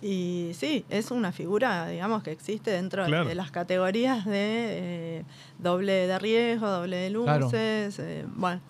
Y 0.00 0.50
sí, 0.54 0.84
es 0.90 1.10
una 1.10 1.32
figura, 1.32 1.88
digamos, 1.88 2.22
que 2.22 2.30
existe 2.30 2.70
dentro 2.70 3.02
de- 3.02 3.08
Claro. 3.08 3.26
de 3.28 3.34
las 3.34 3.50
categorías 3.50 4.24
de 4.24 4.32
eh, 5.18 5.24
doble 5.58 6.06
de 6.06 6.18
riesgo, 6.20 6.68
doble 6.70 6.96
de 6.96 7.10
Claro. 7.12 7.46
luces. 7.46 7.98
eh, 7.98 8.24
bueno. 8.36 8.60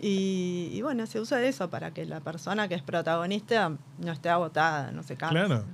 Y, 0.00 0.70
y 0.72 0.82
bueno, 0.82 1.06
se 1.06 1.20
usa 1.20 1.40
eso 1.44 1.68
para 1.70 1.92
que 1.92 2.04
la 2.06 2.20
persona 2.20 2.66
que 2.68 2.74
es 2.74 2.82
protagonista 2.82 3.70
no 3.98 4.12
esté 4.12 4.30
agotada, 4.30 4.90
no 4.92 5.02
se 5.02 5.16
canse. 5.16 5.34
Claro. 5.36 5.64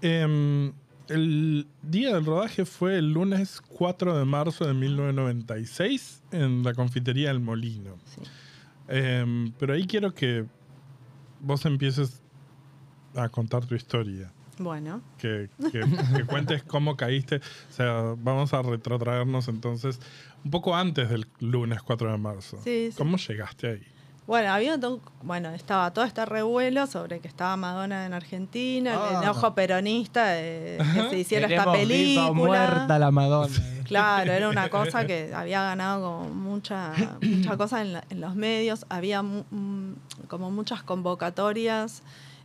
Em, 0.00 0.72
el 1.10 1.66
día 1.82 2.14
del 2.14 2.24
rodaje 2.24 2.64
fue 2.64 2.96
el 2.98 3.12
lunes 3.12 3.60
4 3.68 4.18
de 4.18 4.24
marzo 4.24 4.64
de 4.66 4.74
1996 4.74 6.22
en 6.32 6.62
la 6.62 6.74
confitería 6.74 7.30
El 7.30 7.40
Molino. 7.40 7.96
Sí. 8.06 8.20
Em, 8.88 9.52
pero 9.58 9.74
ahí 9.74 9.86
quiero 9.86 10.14
que 10.14 10.44
vos 11.40 11.64
empieces 11.66 12.22
a 13.14 13.28
contar 13.28 13.64
tu 13.66 13.74
historia. 13.74 14.32
Bueno, 14.58 15.00
Que, 15.18 15.48
que- 15.72 15.80
que 16.16 16.24
cuentes 16.26 16.62
cómo 16.64 16.96
caíste. 16.96 17.36
O 17.36 17.72
sea, 17.72 18.14
vamos 18.18 18.52
a 18.52 18.62
retrotraernos 18.62 19.48
entonces 19.48 19.98
un 20.44 20.50
poco 20.50 20.76
antes 20.76 21.08
del 21.08 21.26
lunes 21.40 21.82
4 21.82 22.12
de 22.12 22.18
marzo. 22.18 22.58
Sí, 22.62 22.88
sí. 22.90 22.96
¿Cómo 22.96 23.16
llegaste 23.16 23.68
ahí? 23.68 23.82
Bueno, 24.26 24.52
había 24.52 24.78
todo- 24.78 25.00
bueno, 25.22 25.50
estaba 25.50 25.90
todo 25.92 26.04
este 26.04 26.24
revuelo 26.24 26.86
sobre 26.86 27.18
que 27.18 27.26
estaba 27.26 27.56
Madonna 27.56 28.06
en 28.06 28.12
Argentina, 28.12 28.92
el 28.94 29.16
Ah. 29.16 29.20
enojo 29.24 29.54
peronista 29.54 30.26
de 30.28 30.78
que 30.94 31.08
se 31.10 31.18
hiciera 31.18 31.48
esta 31.48 31.64
o 31.64 31.66
muerta 31.66 31.78
película. 31.78 32.98
la 32.98 33.10
Madonna. 33.10 33.54
Claro, 33.84 34.30
era 34.32 34.48
una 34.48 34.68
cosa 34.68 35.04
que 35.04 35.32
había 35.34 35.62
ganado 35.64 36.02
como 36.22 36.28
mucha, 36.32 36.92
mucha 37.20 37.56
cosa 37.56 37.80
en, 37.82 37.92
la- 37.94 38.04
en 38.08 38.20
los 38.20 38.36
medios. 38.36 38.86
Había 38.88 39.22
mu- 39.22 39.42
mm, 39.50 39.94
como 40.28 40.52
muchas 40.52 40.84
convocatorias 40.84 42.02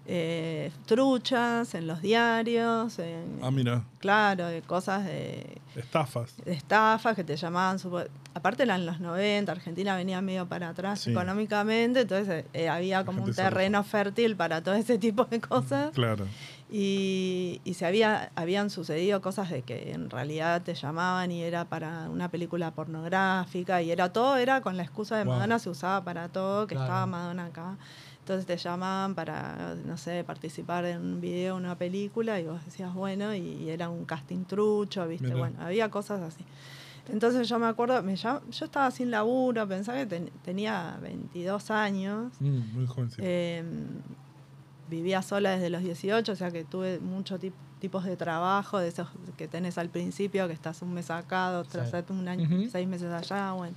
eh, 0.07 0.71
truchas 0.85 1.73
en 1.75 1.87
los 1.87 2.01
diarios, 2.01 2.99
en- 2.99 3.39
Ah, 3.41 3.49
mira, 3.51 3.83
claro, 3.99 4.47
de 4.47 4.61
cosas 4.61 5.03
de, 5.05 5.57
estafas. 5.75 6.35
de 6.45 6.53
estafas 6.53 7.15
que 7.15 7.23
te 7.23 7.35
llamaban. 7.35 7.79
supo- 7.79 8.05
Aparte 8.33 8.63
eran 8.63 8.85
los 8.85 8.99
90, 8.99 9.51
Argentina 9.51 9.95
venía 9.95 10.21
medio 10.21 10.45
para 10.45 10.69
atrás 10.69 10.99
Sí. 10.99 11.11
económicamente, 11.11 12.01
entonces 12.01 12.45
eh, 12.53 12.67
había 12.69 13.05
como 13.05 13.23
un 13.23 13.33
terreno 13.33 13.83
fértil 13.83 14.35
para 14.35 14.61
todo 14.61 14.75
ese 14.75 14.97
tipo 14.97 15.23
de 15.25 15.39
cosas. 15.39 15.91
Claro. 15.93 16.25
Y, 16.69 17.61
y 17.63 17.75
se 17.75 17.85
había, 17.85 18.31
habían 18.35 18.69
sucedido 18.69 19.21
cosas 19.21 19.49
de 19.49 19.61
que 19.61 19.93
en 19.93 20.09
realidad 20.09 20.61
te 20.63 20.73
llamaban 20.73 21.31
y 21.31 21.41
era 21.43 21.65
para 21.65 22.09
una 22.09 22.29
película 22.29 22.71
pornográfica 22.71 23.81
y 23.81 23.91
era 23.91 24.11
todo, 24.11 24.35
era 24.37 24.61
con 24.61 24.75
la 24.75 24.83
excusa 24.83 25.15
de 25.17 25.23
Wow. 25.23 25.35
Madonna, 25.35 25.59
se 25.59 25.69
usaba 25.69 26.03
para 26.03 26.27
todo, 26.27 26.67
que 26.67 26.75
Claro. 26.75 26.85
estaba 26.87 27.05
Madonna 27.05 27.45
acá. 27.45 27.77
Entonces 28.25 28.47
te 28.47 28.57
llamaban 28.57 29.13
para, 29.13 29.75
no 29.85 29.97
sé, 29.97 30.23
participar 30.23 30.83
en 30.85 30.99
un 30.99 31.21
video, 31.21 31.55
una 31.55 31.77
película, 31.77 32.39
y 32.39 32.45
vos 32.45 32.65
decías, 32.65 32.91
bueno, 32.91 33.35
y, 33.35 33.69
era 33.69 33.87
un 33.89 34.03
casting 34.03 34.45
trucho, 34.45 35.07
¿viste? 35.07 35.27
Mirá. 35.27 35.37
Bueno, 35.37 35.57
había 35.61 35.91
cosas 35.91 36.23
así. 36.23 36.43
Entonces 37.07 37.47
yo 37.47 37.59
me 37.59 37.67
acuerdo, 37.67 38.01
me 38.01 38.15
llam- 38.15 38.41
yo 38.49 38.65
estaba 38.65 38.89
sin 38.89 39.11
laburo, 39.11 39.67
pensaba 39.67 39.99
que 39.99 40.07
ten- 40.07 40.31
tenía 40.43 40.97
22 41.03 41.69
años. 41.69 42.33
Mm, 42.39 42.73
muy 42.73 42.87
jovencito. 42.87 43.21
Eh, 43.23 43.63
vivía 44.89 45.21
sola 45.21 45.51
desde 45.51 45.69
los 45.69 45.83
18, 45.83 46.31
o 46.31 46.35
sea 46.35 46.49
que 46.49 46.63
tuve 46.63 46.97
muchos 46.99 47.39
tip- 47.39 47.53
tipos 47.79 48.05
de 48.05 48.17
trabajo, 48.17 48.79
de 48.79 48.87
esos 48.87 49.07
que 49.37 49.47
tenés 49.47 49.77
al 49.77 49.89
principio, 49.89 50.47
que 50.47 50.53
estás 50.53 50.81
un 50.81 50.95
mes 50.95 51.11
acá, 51.11 51.59
otro 51.59 51.83
Sí. 51.85 51.91
un 52.09 52.27
año, 52.27 52.49
seis 52.71 52.87
meses 52.87 53.11
allá, 53.11 53.51
bueno. 53.51 53.75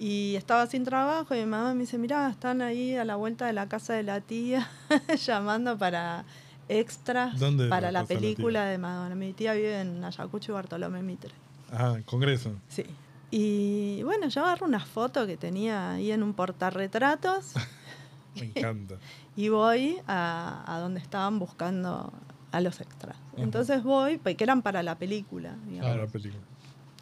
Y 0.00 0.34
estaba 0.36 0.66
sin 0.66 0.82
trabajo 0.82 1.34
y 1.34 1.40
mi 1.40 1.44
mamá 1.44 1.74
me 1.74 1.80
dice, 1.80 1.98
mirá, 1.98 2.30
están 2.30 2.62
ahí 2.62 2.96
a 2.96 3.04
la 3.04 3.16
vuelta 3.16 3.44
de 3.44 3.52
la 3.52 3.68
casa 3.68 3.92
de 3.92 4.02
la 4.02 4.22
tía 4.22 4.66
llamando 5.26 5.76
para 5.76 6.24
extras 6.70 7.38
¿Dónde 7.38 7.64
es 7.64 7.70
para 7.70 7.92
la 7.92 8.06
película 8.06 8.64
de 8.64 8.78
Madonna. 8.78 9.14
Mi 9.14 9.34
tía 9.34 9.52
vive 9.52 9.78
en 9.78 10.02
Ayacucho 10.02 10.52
y 10.52 10.54
Bartolomé 10.54 11.02
Mitre. 11.02 11.32
Ah, 11.70 11.98
Congreso. 12.06 12.54
Sí. 12.68 12.86
Y 13.30 14.02
bueno, 14.04 14.28
yo 14.28 14.42
agarro 14.42 14.66
una 14.66 14.80
foto 14.80 15.26
que 15.26 15.36
tenía 15.36 15.92
ahí 15.92 16.10
en 16.12 16.22
un 16.22 16.32
portarretratos 16.32 17.52
Me 18.36 18.46
encanta. 18.46 18.94
y 19.36 19.50
voy 19.50 20.00
a, 20.06 20.64
a 20.66 20.78
donde 20.78 21.00
estaban 21.00 21.38
buscando 21.38 22.10
a 22.52 22.60
los 22.62 22.80
extras. 22.80 23.18
Entonces 23.36 23.82
voy, 23.82 24.16
pues, 24.16 24.34
que 24.36 24.44
eran 24.44 24.62
para 24.62 24.82
la 24.82 24.96
película. 24.96 25.56
digamos. 25.66 25.90
Para 25.90 26.04
la 26.04 26.10
película. 26.10 26.42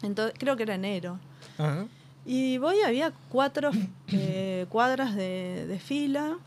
Entonces, 0.01 0.35
creo 0.37 0.57
que 0.57 0.63
era 0.63 0.75
enero. 0.75 1.17
Ajá. 1.57 1.85
Y 2.31 2.59
voy, 2.59 2.75
había 2.85 3.11
cuatro 3.29 3.71
eh, 4.09 4.67
cuadras 4.69 5.15
de, 5.15 5.65
de 5.67 5.79
fila. 5.79 6.37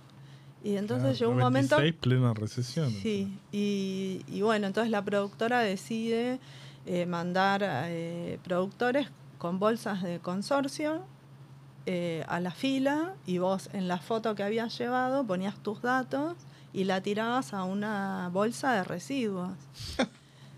Y 0.63 0.77
entonces 0.77 1.03
Claro, 1.03 1.19
llegó 1.19 1.31
un 1.33 1.39
momento. 1.41 1.75
96, 1.75 2.01
plena 2.01 2.35
recesión. 2.35 2.91
Sí, 2.93 3.37
y, 3.51 4.23
y 4.29 4.43
bueno, 4.43 4.69
entonces 4.69 4.93
la 4.93 5.05
productora 5.05 5.59
decide 5.59 6.39
eh, 6.87 7.05
mandar 7.07 7.63
eh, 7.65 8.39
productores 8.45 9.09
con 9.39 9.59
bolsas 9.59 10.05
de 10.05 10.21
consorcio 10.21 11.03
eh, 11.87 12.23
a 12.29 12.39
la 12.39 12.53
fila 12.53 13.15
y 13.27 13.39
vos 13.39 13.69
en 13.73 13.89
la 13.89 13.99
foto 13.99 14.37
que 14.37 14.45
habías 14.45 14.79
llevado 14.79 15.27
ponías 15.27 15.61
tus 15.65 15.83
datos 15.83 16.37
y 16.73 16.85
la 16.85 17.01
tirabas 17.01 17.53
a 17.55 17.65
una 17.65 18.31
bolsa 18.33 18.73
de 18.75 18.85
residuos. 18.85 19.51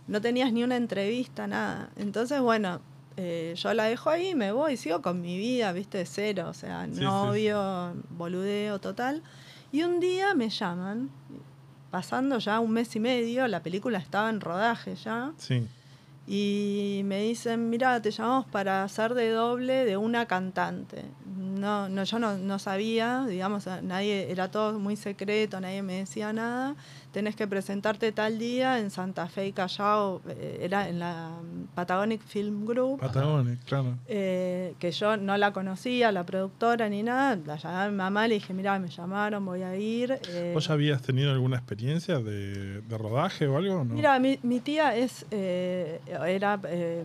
No 0.06 0.20
tenías 0.20 0.52
ni 0.52 0.62
una 0.62 0.76
entrevista, 0.76 1.46
nada. 1.46 1.88
Entonces, 1.96 2.38
bueno, 2.42 2.82
eh, 3.16 3.54
yo 3.56 3.72
la 3.74 3.84
dejo 3.84 4.10
ahí, 4.10 4.34
me 4.34 4.50
voy, 4.52 4.76
sigo 4.76 5.00
con 5.02 5.20
mi 5.20 5.38
vida, 5.38 5.72
viste, 5.72 5.98
de 5.98 6.06
cero, 6.06 6.48
o 6.50 6.54
sea, 6.54 6.86
Sí, 6.86 6.94
sí, 6.96 7.00
novio, 7.04 7.94
boludeo 8.10 8.80
total. 8.80 9.22
Y 9.72 9.82
un 9.82 10.00
día 10.00 10.34
me 10.34 10.50
llaman, 10.50 11.10
pasando 11.90 12.38
ya 12.38 12.58
un 12.60 12.72
mes 12.72 12.94
y 12.96 13.00
medio, 13.00 13.46
la 13.48 13.62
película 13.62 13.98
estaba 13.98 14.28
en 14.30 14.40
rodaje 14.40 14.96
ya, 14.96 15.32
Sí. 15.36 15.66
y 16.26 17.02
me 17.04 17.20
dicen, 17.22 17.70
mira, 17.70 18.00
te 18.00 18.10
llamamos 18.10 18.46
para 18.46 18.82
hacer 18.82 19.14
de 19.14 19.30
doble 19.30 19.84
de 19.84 19.96
una 19.96 20.26
cantante. 20.26 21.04
No, 21.36 21.88
no, 21.88 22.04
yo 22.04 22.18
no, 22.18 22.36
no 22.38 22.58
sabía, 22.58 23.24
digamos, 23.28 23.66
nadie, 23.82 24.30
era 24.30 24.50
todo 24.50 24.78
muy 24.78 24.96
secreto, 24.96 25.60
nadie 25.60 25.82
me 25.82 25.98
decía 25.98 26.32
nada. 26.32 26.74
Tenés 27.14 27.36
que 27.36 27.46
presentarte 27.46 28.10
tal 28.10 28.38
día 28.40 28.80
en 28.80 28.90
Santa 28.90 29.28
Fe 29.28 29.46
y 29.46 29.52
Callao, 29.52 30.20
eh, 30.28 30.58
era 30.62 30.88
en 30.88 30.98
la 30.98 31.30
Patagonic 31.76 32.20
Film 32.20 32.66
Group. 32.66 32.98
Patagones, 32.98 33.60
claro. 33.64 33.94
eh, 34.08 34.74
que 34.80 34.90
yo 34.90 35.16
no 35.16 35.36
la 35.36 35.52
conocía, 35.52 36.10
la 36.10 36.26
productora 36.26 36.88
ni 36.88 37.04
nada, 37.04 37.38
la 37.46 37.54
llamé 37.56 37.76
a 37.76 37.88
mi 37.88 37.96
mamá, 37.96 38.26
le 38.26 38.34
dije, 38.34 38.52
mira, 38.52 38.76
me 38.80 38.88
llamaron, 38.88 39.44
voy 39.46 39.62
a 39.62 39.76
ir. 39.76 40.18
eh, 40.28 40.50
¿Vos 40.54 40.66
ya 40.66 40.74
habías 40.74 41.02
tenido 41.02 41.30
alguna 41.30 41.56
experiencia 41.56 42.18
de, 42.18 42.80
de 42.80 42.98
rodaje 42.98 43.46
o 43.46 43.56
algo? 43.58 43.84
No? 43.84 43.94
Mira, 43.94 44.18
mi, 44.18 44.40
mi 44.42 44.58
tía 44.58 44.96
es 44.96 45.24
eh, 45.30 46.00
era 46.26 46.58
eh, 46.68 47.04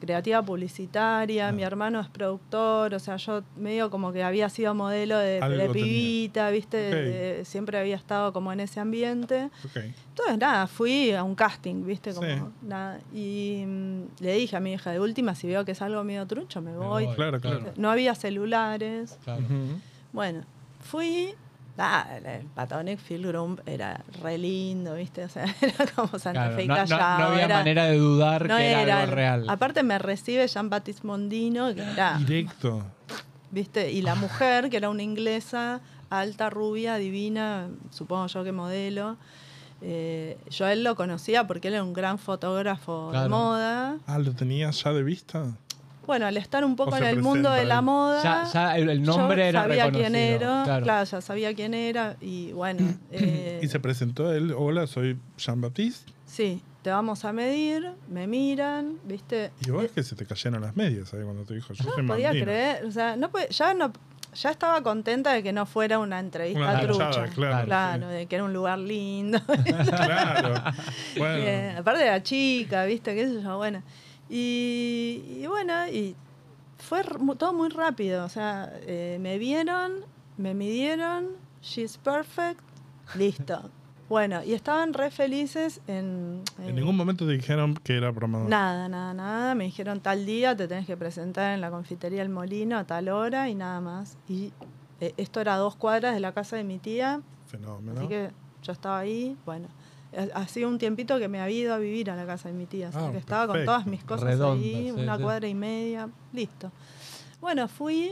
creativa 0.00 0.42
publicitaria, 0.42 1.48
Ah. 1.48 1.52
mi 1.52 1.62
hermano 1.62 2.00
es 2.00 2.08
productor, 2.08 2.94
o 2.94 2.98
sea, 2.98 3.14
yo 3.16 3.42
medio 3.56 3.90
como 3.90 4.12
que 4.12 4.24
había 4.24 4.48
sido 4.48 4.74
modelo 4.74 5.16
de, 5.18 5.34
de 5.34 5.40
tenía. 5.40 5.72
pibita, 5.72 6.50
¿viste? 6.50 6.76
De- 6.78 7.44
siempre 7.44 7.78
había 7.78 7.94
estado 7.94 8.32
como 8.32 8.52
en 8.52 8.58
ese 8.60 8.80
ambiente. 8.80 9.19
Ok. 9.24 9.76
Entonces, 9.76 10.38
nada, 10.38 10.66
fui 10.66 11.12
a 11.12 11.22
un 11.24 11.34
casting, 11.34 11.84
¿viste? 11.84 12.12
Como, 12.14 12.26
Sí. 12.26 12.34
nada. 12.62 12.98
Y 13.12 13.64
mm, 13.66 14.02
le 14.20 14.34
dije 14.34 14.56
a 14.56 14.60
mi 14.60 14.72
hija, 14.72 14.90
de 14.90 15.00
última, 15.00 15.34
si 15.34 15.46
veo 15.46 15.64
que 15.64 15.72
es 15.72 15.82
algo 15.82 16.02
medio 16.04 16.26
trucho, 16.26 16.60
me 16.60 16.76
voy. 16.76 17.06
voy, 17.06 17.14
Claro, 17.14 17.40
claro. 17.40 17.72
No 17.76 17.90
había 17.90 18.14
celulares. 18.14 19.18
Claro. 19.24 19.42
Bueno, 20.12 20.42
fui. 20.80 21.34
Ah, 21.82 22.06
el 22.22 22.44
Patagonic 22.48 22.98
Field 22.98 23.26
Group 23.28 23.62
era 23.64 24.02
re 24.22 24.36
lindo, 24.36 24.94
¿viste? 24.96 25.24
O 25.24 25.28
sea, 25.30 25.44
era 25.62 25.86
como 25.94 26.18
Santa 26.18 26.32
Claro, 26.50 26.56
Fe 26.56 26.64
y 26.64 26.68
no, 26.68 26.74
no- 26.76 26.86
no 26.86 26.94
había 27.24 27.44
era- 27.46 27.56
manera 27.58 27.84
de 27.86 27.96
dudar 27.96 28.46
no 28.48 28.56
que 28.58 28.70
era, 28.70 28.82
era- 28.82 29.00
algo 29.02 29.14
real. 29.14 29.44
Aparte 29.48 29.82
me 29.82 29.98
recibe 29.98 30.46
Jean-Baptiste 30.46 31.06
Mondino, 31.06 31.74
que 31.74 31.80
era, 31.80 32.18
Directo. 32.18 32.84
¿viste? 33.50 33.90
Y 33.92 34.02
la 34.02 34.14
mujer, 34.14 34.68
que 34.68 34.76
era 34.76 34.90
una 34.90 35.02
inglesa, 35.02 35.80
alta, 36.10 36.50
rubia, 36.50 36.96
divina, 36.96 37.68
supongo 37.90 38.26
yo 38.26 38.44
que 38.44 38.52
modelo. 38.52 39.16
Eh, 39.82 40.36
yo 40.50 40.66
a 40.66 40.72
él 40.72 40.84
lo 40.84 40.94
conocía 40.94 41.46
porque 41.46 41.68
él 41.68 41.74
era 41.74 41.82
un 41.84 41.94
gran 41.94 42.18
fotógrafo 42.18 43.12
de 43.12 43.28
moda. 43.28 43.96
Ah, 44.06 44.18
¿lo 44.18 44.32
tenías 44.32 44.82
ya 44.82 44.92
de 44.92 45.02
vista? 45.02 45.56
Bueno, 46.06 46.26
al 46.26 46.36
estar 46.36 46.64
un 46.64 46.76
poco 46.76 46.96
en 46.96 47.04
el 47.04 47.22
mundo 47.22 47.50
de 47.52 47.64
la 47.64 47.80
moda, 47.80 48.22
Ya- 48.22 48.44
ya 48.52 48.76
el- 48.76 48.90
el 48.90 49.02
nombre 49.02 49.36
yo 49.38 49.44
era 49.44 49.62
sabía 49.62 49.90
quién 49.92 50.14
era, 50.16 50.62
claro. 50.64 50.84
claro. 50.84 51.04
ya 51.04 51.20
sabía 51.20 51.54
quién 51.54 51.72
era 51.72 52.16
y 52.20 52.52
bueno, 52.52 52.94
eh, 53.12 53.60
Y 53.62 53.68
se 53.68 53.78
presentó 53.80 54.32
él, 54.32 54.52
hola, 54.56 54.86
soy 54.86 55.18
Jean-Baptiste. 55.38 56.12
sí, 56.26 56.62
te 56.82 56.90
vamos 56.90 57.24
a 57.24 57.32
medir, 57.32 57.92
me 58.08 58.26
miran, 58.26 58.98
¿viste? 59.04 59.50
Y 59.64 59.70
vos 59.70 59.84
es 59.84 59.92
que 59.92 60.02
se 60.02 60.16
te 60.16 60.26
cayeron 60.26 60.60
las 60.62 60.74
medias, 60.76 61.08
¿sabes? 61.10 61.24
Cuando 61.26 61.44
te 61.44 61.54
dijo, 61.54 61.72
yo 61.74 61.84
soy 61.84 62.02
No 62.02 62.08
podía 62.14 62.28
Mandino. 62.28 62.46
creer, 62.46 62.84
o 62.86 62.90
sea, 62.90 63.16
no 63.16 63.30
puede- 63.30 63.48
ya 63.50 63.72
no 63.74 63.92
ya 64.34 64.50
estaba 64.50 64.82
contenta 64.82 65.32
de 65.32 65.42
que 65.42 65.52
no 65.52 65.66
fuera 65.66 65.98
una 65.98 66.18
entrevista 66.20 66.60
Una 66.60 66.80
trucha. 66.80 67.24
claro, 67.34 67.66
Claro, 67.66 68.08
sí. 68.08 68.14
de 68.14 68.26
que 68.26 68.34
era 68.36 68.44
un 68.44 68.52
lugar 68.52 68.78
lindo. 68.78 69.38
Claro. 69.86 70.54
Bueno. 71.16 71.34
Eh, 71.44 71.74
aparte 71.78 72.04
de 72.04 72.10
la 72.10 72.22
chica, 72.22 72.84
¿viste? 72.84 73.14
¿Qué 73.14 73.26
sé 73.28 73.42
yo? 73.42 73.56
Bueno. 73.56 73.82
Y, 74.28 75.22
y 75.40 75.46
bueno, 75.48 75.88
y 75.88 76.14
fue 76.78 77.02
todo 77.36 77.52
muy 77.52 77.68
rápido. 77.68 78.24
O 78.24 78.28
sea, 78.28 78.72
eh, 78.82 79.18
me 79.20 79.38
vieron, 79.38 80.04
me 80.36 80.54
midieron, 80.54 81.30
she's 81.62 81.98
perfect, 81.98 82.60
listo. 83.16 83.70
Bueno, 84.10 84.42
y 84.42 84.54
estaban 84.54 84.92
re 84.92 85.10
felices 85.12 85.80
en... 85.86 86.42
En 86.58 86.74
ningún 86.74 86.96
momento 86.96 87.24
te 87.26 87.32
dijeron 87.32 87.74
que 87.74 87.96
era 87.96 88.12
programador. 88.12 88.48
Nada, 88.50 88.88
nada, 88.88 89.14
nada. 89.14 89.54
Me 89.54 89.64
dijeron 89.64 90.00
tal 90.00 90.26
día 90.26 90.56
te 90.56 90.66
tenés 90.66 90.84
que 90.86 90.96
presentar 90.96 91.54
en 91.54 91.60
la 91.60 91.70
confitería 91.70 92.20
El 92.22 92.28
Molino 92.28 92.76
a 92.76 92.82
tal 92.84 93.08
hora 93.08 93.48
y 93.48 93.54
nada 93.54 93.80
más. 93.80 94.18
Y 94.28 94.52
eh, 95.00 95.14
esto 95.16 95.40
era 95.40 95.54
a 95.54 95.58
dos 95.58 95.76
cuadras 95.76 96.12
de 96.12 96.18
la 96.20 96.32
casa 96.32 96.56
de 96.56 96.64
mi 96.64 96.78
tía, 96.80 97.20
Fenómeno. 97.46 98.00
así 98.00 98.08
que 98.08 98.30
yo 98.64 98.72
estaba 98.72 98.98
ahí. 98.98 99.36
Bueno, 99.46 99.68
ha- 100.18 100.40
hacía 100.40 100.66
un 100.66 100.78
tiempito 100.78 101.16
que 101.20 101.28
me 101.28 101.40
había 101.40 101.56
ido 101.56 101.74
a 101.74 101.78
vivir 101.78 102.10
a 102.10 102.16
la 102.16 102.26
casa 102.26 102.48
de 102.48 102.54
mi 102.56 102.66
tía, 102.66 102.88
así 102.88 102.98
Ah, 103.00 103.10
que 103.12 103.18
estaba 103.18 103.46
con 103.46 103.64
todas 103.64 103.86
mis 103.86 104.02
cosas 104.02 104.24
Redonda, 104.28 104.60
ahí, 104.60 104.90
sí, 104.92 105.00
una 105.00 105.16
sí. 105.18 105.22
cuadra 105.22 105.46
y 105.46 105.54
media, 105.54 106.08
listo. 106.32 106.72
Bueno, 107.40 107.68
fui 107.68 108.10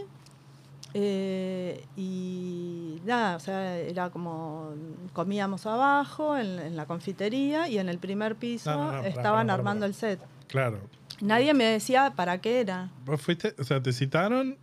eh, 0.95 1.85
y 1.97 2.58
nada, 3.09 3.37
o 3.37 3.41
sea, 3.41 3.77
era 3.79 4.11
como 4.11 4.73
comíamos 5.13 5.67
abajo 5.67 6.37
en, 6.37 6.59
en 6.61 6.77
la 6.77 6.87
confitería 6.87 7.69
y 7.69 7.79
en 7.79 7.89
el 7.89 7.99
primer 7.99 8.37
piso 8.37 8.71
No, 8.71 8.93
no, 8.93 9.03
no, 9.03 9.05
estaban 9.09 9.51
armando 9.51 9.85
el 9.87 9.95
set. 9.95 10.21
Claro. 10.47 10.79
Nadie 11.21 11.53
me 11.55 11.65
decía 11.65 12.13
para 12.15 12.39
qué 12.41 12.61
era. 12.61 12.91
Vos 13.05 13.21
fuiste, 13.21 13.55
o 13.59 13.65
sea, 13.65 13.83
te 13.83 13.93
citaron 13.93 14.57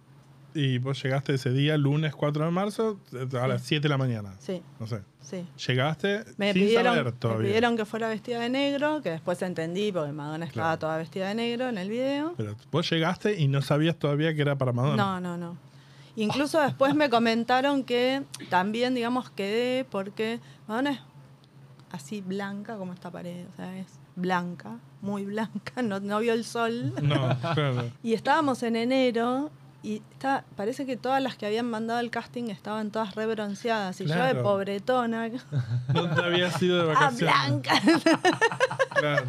y 0.54 0.78
vos 0.78 1.04
llegaste 1.04 1.34
ese 1.34 1.50
día, 1.52 1.76
lunes 1.78 2.16
4 2.16 2.46
de 2.46 2.52
marzo, 2.52 2.98
a 3.42 3.46
las 3.48 3.62
7 3.64 3.82
de 3.84 3.90
la 3.90 3.98
mañana. 3.98 4.36
Sí, 4.40 4.62
No 4.80 4.88
sé. 4.88 5.02
sí. 5.20 5.46
Llegaste 5.68 6.24
Me 6.38 6.54
sin 6.54 6.62
pidieron, 6.64 6.94
saber 6.96 7.06
me 7.06 7.12
todavía. 7.12 7.48
pidieron 7.48 7.76
que 7.76 7.84
fuera 7.84 8.08
vestida 8.08 8.40
de 8.40 8.50
negro, 8.50 9.02
que 9.02 9.10
después 9.10 9.42
entendí 9.42 9.92
porque 9.92 10.14
Madonna 10.14 10.46
estaba 10.46 10.68
Claro. 10.70 10.80
toda 10.80 10.98
vestida 10.98 11.28
de 11.28 11.36
negro 11.36 11.68
en 11.68 11.78
el 11.78 11.90
video. 11.90 12.36
Pero 12.38 12.56
vos 12.72 12.90
llegaste 12.90 13.38
y 13.38 13.50
no 13.50 13.62
sabías 13.62 13.98
todavía 13.98 14.34
que 14.34 14.42
era 14.44 14.56
para 14.58 14.72
Madonna. 14.72 14.96
No, 14.96 15.20
no, 15.20 15.36
no. 15.38 15.58
Incluso 16.16 16.62
después 16.62 16.96
me 16.96 17.10
comentaron 17.10 17.84
que 17.84 18.24
también, 18.50 18.96
digamos, 18.96 19.30
quedé 19.30 19.86
porque 19.86 20.40
Madonna 20.68 20.92
es 20.92 21.00
así 21.92 22.22
blanca 22.22 22.78
como 22.78 22.94
esta 22.94 23.12
pared, 23.12 23.46
o 23.52 23.56
sea, 23.56 23.78
es 23.78 23.88
blanca, 24.16 24.80
muy 25.02 25.26
blanca, 25.26 25.82
no, 25.84 26.00
no 26.00 26.20
vio 26.20 26.34
el 26.34 26.46
sol. 26.46 26.94
No, 27.02 27.38
claro. 27.40 27.92
Y 28.04 28.14
estábamos 28.14 28.64
en 28.64 28.76
enero 28.76 29.52
y 29.86 30.02
está, 30.14 30.44
parece 30.56 30.86
que 30.88 30.98
todas 30.98 31.22
las 31.22 31.36
que 31.36 31.46
habían 31.46 31.70
mandado 31.70 32.00
al 32.00 32.10
casting 32.10 32.46
estaban 32.50 32.90
todas 32.90 33.14
re 33.14 33.28
bronceadas. 33.28 34.02
Y 34.02 34.06
yo 34.08 34.24
de 34.24 34.34
pobretona, 34.34 35.30
No 35.94 36.10
te 36.16 36.24
habías 36.24 36.60
ido 36.62 36.78
de 36.88 36.92
ah, 36.92 36.96
vacaciones. 36.96 37.36
blanca. 37.36 37.74
Claro. 38.96 39.26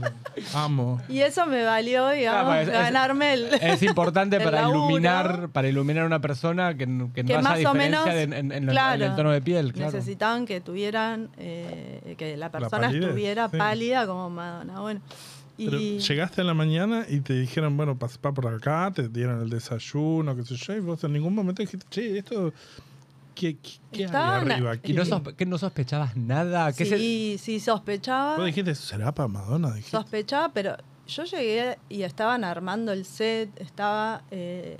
Amo. 0.54 1.00
y 1.08 1.20
eso 1.20 1.44
me 1.46 1.64
valió, 1.64 2.08
digamos, 2.10 2.44
Claro, 2.54 2.60
es- 2.62 2.68
ganarme 2.68 3.34
el... 3.34 3.44
Es 3.60 3.82
importante 3.82 4.36
El 4.36 4.42
para 4.44 4.62
laburo. 4.62 4.78
iluminar, 4.86 5.48
para 5.50 5.68
iluminar 5.68 6.04
a 6.04 6.06
una 6.06 6.20
persona 6.20 6.74
que, 6.74 6.86
que 7.14 7.24
no 7.24 7.30
haya 7.38 7.42
más 7.42 7.64
o 7.64 7.74
menos 7.74 8.06
en, 8.06 8.32
en- 8.32 8.52
en 8.52 8.64
el- 8.64 8.70
claro, 8.70 9.04
en 9.04 9.10
el 9.10 9.16
tono 9.16 9.30
de 9.32 9.42
piel, 9.42 9.72
claro. 9.72 9.92
necesitaban 9.92 10.46
que 10.46 10.60
tuvieran 10.60 11.30
eh, 11.36 12.14
que 12.16 12.36
la 12.36 12.50
persona 12.50 12.86
palidez, 12.86 13.04
estuviera 13.04 13.48
sí. 13.50 13.56
pálida 13.56 14.06
como 14.06 14.30
Madonna 14.30 14.80
bueno 14.80 15.00
Pero 15.56 15.78
y 15.80 15.98
llegaste 15.98 16.40
en 16.42 16.46
la 16.46 16.54
mañana 16.54 17.06
y 17.08 17.20
te 17.20 17.34
dijeron, 17.34 17.76
bueno, 17.76 17.98
pasá 17.98 18.18
por 18.20 18.46
acá, 18.46 18.92
te 18.94 19.08
dieron 19.08 19.40
el 19.42 19.48
desayuno, 19.50 20.36
qué 20.36 20.44
sé 20.44 20.56
yo, 20.56 20.74
y 20.74 20.80
vos 20.80 21.02
en 21.04 21.12
ningún 21.14 21.34
momento 21.34 21.62
dijiste, 21.62 21.86
che, 21.90 22.18
esto, 22.18 22.52
¿qué, 23.34 23.56
qué, 23.56 23.70
qué 23.92 24.04
Estaban- 24.04 24.50
arriba? 24.50 24.74
¿Y 24.74 24.78
¿Qué- 24.78 24.92
no, 24.94 25.04
sospe- 25.04 25.34
que 25.34 25.46
no 25.46 25.58
sospechabas 25.58 26.16
nada? 26.16 26.72
¿Qué 26.72 26.84
se- 26.84 26.98
sí 26.98 27.36
sí 27.38 27.60
sospechaba 27.60 28.36
Vos 28.36 28.46
dijiste, 28.46 28.74
¿será 28.74 29.14
para 29.14 29.28
Madonna? 29.28 29.68
Dijiste. 29.72 29.96
sospechaba 29.96 30.50
pero 30.52 30.76
yo 31.06 31.24
llegué 31.24 31.78
y 31.88 32.02
estaban 32.02 32.42
armando 32.44 32.92
el 32.92 33.04
set 33.04 33.48
estaba 33.60 34.24
eh, 34.30 34.76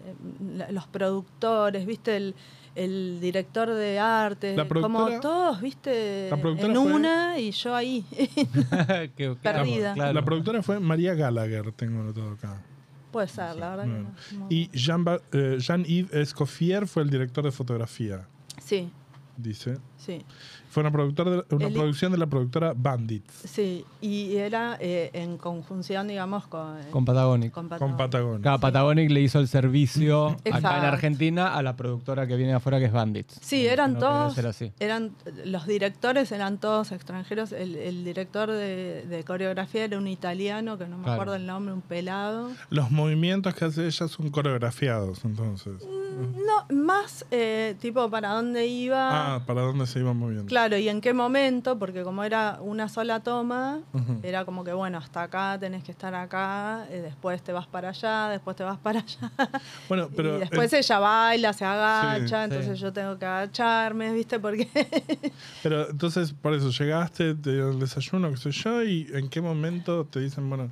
los 0.70 0.86
productores 0.88 1.86
viste 1.86 2.16
el 2.16 2.34
el 2.76 3.18
director 3.20 3.68
de 3.72 3.98
arte, 3.98 4.54
La 4.56 4.68
como 4.68 5.08
todos, 5.20 5.60
viste, 5.60 6.28
la 6.30 6.36
productora 6.40 6.72
en 6.74 6.82
fue- 6.82 6.92
una 6.92 7.38
y 7.38 7.50
yo 7.50 7.74
ahí. 7.74 8.04
que- 8.10 9.10
que- 9.16 9.36
Perdida. 9.42 9.94
claro. 9.94 10.12
La 10.12 10.24
productora 10.24 10.62
fue 10.62 10.78
María 10.78 11.14
Gallagher, 11.14 11.72
tengo 11.72 12.00
anotado 12.02 12.30
acá. 12.32 12.62
Puede 13.10 13.28
ser, 13.28 13.56
la 13.56 13.70
verdad. 13.70 13.84
que 13.84 13.90
no- 14.36 14.40
no- 14.40 14.46
Y 14.50 14.68
Jean 14.72 15.04
eh, 15.32 15.56
Jean-Yves 15.58 16.12
Escoffier 16.12 16.86
fue 16.86 17.02
el 17.02 17.10
director 17.10 17.42
de 17.44 17.50
fotografía, 17.50 18.26
Sí, 18.62 18.90
dice. 19.36 19.78
Sí. 19.98 20.24
Fue 20.68 20.82
una, 20.82 20.90
productora 20.92 21.30
de- 21.30 21.44
una 21.52 21.68
El- 21.68 21.72
producción 21.72 22.12
de 22.12 22.18
la 22.18 22.26
productora 22.26 22.74
Bandits, 22.76 23.32
Sí, 23.46 23.86
y 24.02 24.36
era 24.36 24.76
eh, 24.78 25.08
en 25.14 25.38
conjunción, 25.38 26.06
digamos, 26.08 26.46
con, 26.48 26.76
Con 26.90 27.04
Patagonic. 27.06 27.50
con 27.50 27.68
con. 27.70 27.96
Patagonia. 27.96 28.42
Cada 28.42 28.58
Patagonic 28.58 29.10
le 29.10 29.22
hizo 29.22 29.38
el 29.38 29.48
servicio 29.48 30.36
acá 30.52 30.78
en. 30.78 30.84
Argentina 30.84 31.54
a 31.56 31.62
la 31.62 31.76
productora 31.76 32.26
que 32.26 32.36
viene 32.36 32.50
de 32.52 32.56
afuera 32.58 32.78
que 32.78 32.84
es 32.86 32.92
Bandits. 32.92 33.38
Sí, 33.40 33.66
eran 33.66 33.94
no 33.94 34.00
todos, 34.00 34.36
así. 34.38 34.70
eran 34.78 35.12
los 35.46 35.66
directores 35.66 36.30
eran 36.30 36.58
todos 36.58 36.92
extranjeros. 36.92 37.52
El, 37.52 37.74
el 37.76 38.04
director 38.04 38.50
de, 38.50 39.06
de 39.08 39.24
coreografía 39.24 39.84
era 39.84 39.96
un 39.96 40.08
italiano, 40.08 40.76
que 40.76 40.86
no 40.88 40.98
me 40.98 41.04
Claro. 41.04 41.14
acuerdo 41.22 41.36
el 41.36 41.46
nombre, 41.46 41.72
un 41.72 41.80
pelado. 41.80 42.50
Los 42.68 42.90
movimientos 42.90 43.54
que 43.54 43.64
hace 43.64 43.86
ella 43.86 44.08
son 44.08 44.28
coreografiados, 44.30 45.24
entonces. 45.24 45.82
No, 45.86 46.74
más 46.74 47.24
eh, 47.30 47.76
tipo 47.80 48.10
para 48.10 48.30
dónde 48.34 48.66
iba. 48.66 49.36
Ah, 49.36 49.46
¿para 49.46 49.62
dónde 49.62 49.85
se 49.86 50.00
iban 50.00 50.16
moviendo? 50.16 50.46
Claro, 50.46 50.76
y 50.76 50.88
en 50.88 51.00
qué 51.00 51.12
momento, 51.14 51.78
porque 51.78 52.02
como 52.02 52.22
era 52.24 52.58
una 52.60 52.88
sola 52.88 53.20
toma, 53.20 53.80
era 54.22 54.44
como 54.44 54.64
que, 54.64 54.72
bueno, 54.72 54.98
hasta 54.98 55.22
acá 55.22 55.56
tenés 55.58 55.82
que 55.84 55.92
estar 55.92 56.14
acá, 56.14 56.86
eh, 56.90 57.00
después 57.00 57.42
te 57.42 57.52
vas 57.52 57.66
para 57.66 57.90
allá, 57.90 58.28
después 58.28 58.56
te 58.56 58.64
vas 58.64 58.78
para 58.78 59.00
allá. 59.00 59.30
Bueno, 59.88 60.08
pero 60.14 60.36
y 60.36 60.40
después 60.40 60.72
el- 60.72 60.80
ella 60.80 60.98
baila, 60.98 61.52
se 61.52 61.64
agacha, 61.64 62.26
Sí, 62.26 62.44
entonces 62.44 62.76
sí. 62.78 62.82
yo 62.82 62.92
tengo 62.92 63.18
que 63.18 63.24
agacharme, 63.26 64.12
¿viste? 64.12 64.38
Porque 64.40 64.68
Pero 65.62 65.90
entonces, 65.90 66.32
por 66.32 66.54
eso, 66.54 66.70
llegaste, 66.70 67.34
te 67.34 67.52
dieron 67.52 67.74
el 67.74 67.80
desayuno, 67.80 68.30
qué 68.30 68.36
sé 68.36 68.50
yo, 68.50 68.82
y 68.82 69.08
en 69.12 69.28
qué 69.28 69.40
momento 69.40 70.04
te 70.04 70.20
dicen, 70.20 70.48
bueno, 70.48 70.70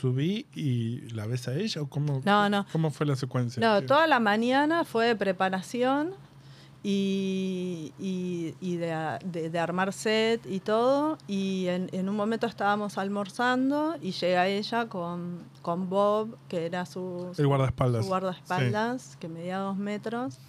subí 0.00 0.46
y 0.54 1.00
la 1.12 1.26
ves 1.26 1.48
a 1.48 1.54
ella, 1.54 1.82
o 1.82 1.88
cómo, 1.88 2.20
No, 2.24 2.48
no. 2.48 2.66
cómo 2.72 2.90
fue 2.90 3.06
la 3.06 3.16
secuencia? 3.16 3.60
No, 3.60 3.80
¿Qué- 3.80 3.86
toda 3.86 4.06
la 4.06 4.20
mañana 4.20 4.84
fue 4.84 5.06
de 5.06 5.16
preparación 5.16 6.12
y, 6.90 7.92
y- 7.98 8.54
y 8.60 8.76
de, 8.76 9.18
de- 9.24 9.50
de 9.50 9.58
armar 9.58 9.92
set 9.92 10.40
y 10.46 10.60
todo. 10.60 11.18
Y 11.26 11.66
en, 11.68 11.88
en 11.92 12.08
un 12.08 12.16
momento 12.16 12.46
estábamos 12.46 12.96
almorzando 12.98 13.96
y 14.00 14.12
llega 14.12 14.46
ella 14.48 14.86
con, 14.88 15.38
con 15.62 15.90
Bob, 15.90 16.36
que 16.48 16.64
era 16.66 16.86
su, 16.86 17.30
El 17.36 17.46
guardaespaldas. 17.46 18.04
su 18.04 18.08
guardaespaldas, 18.08 19.16
que 19.20 19.28
medía 19.28 19.58
dos 19.58 19.76
metros. 19.76 20.38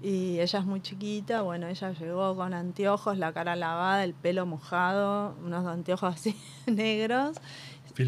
Y 0.00 0.38
ella 0.38 0.60
es 0.60 0.64
muy 0.64 0.80
chiquita, 0.80 1.42
bueno, 1.42 1.66
ella 1.66 1.90
llegó 1.90 2.36
con 2.36 2.54
anteojos, 2.54 3.18
la 3.18 3.32
cara 3.32 3.56
lavada, 3.56 4.04
el 4.04 4.14
pelo 4.14 4.46
mojado, 4.46 5.34
unos 5.44 5.66
anteojos 5.66 6.14
así 6.14 6.36
negros. 6.66 7.36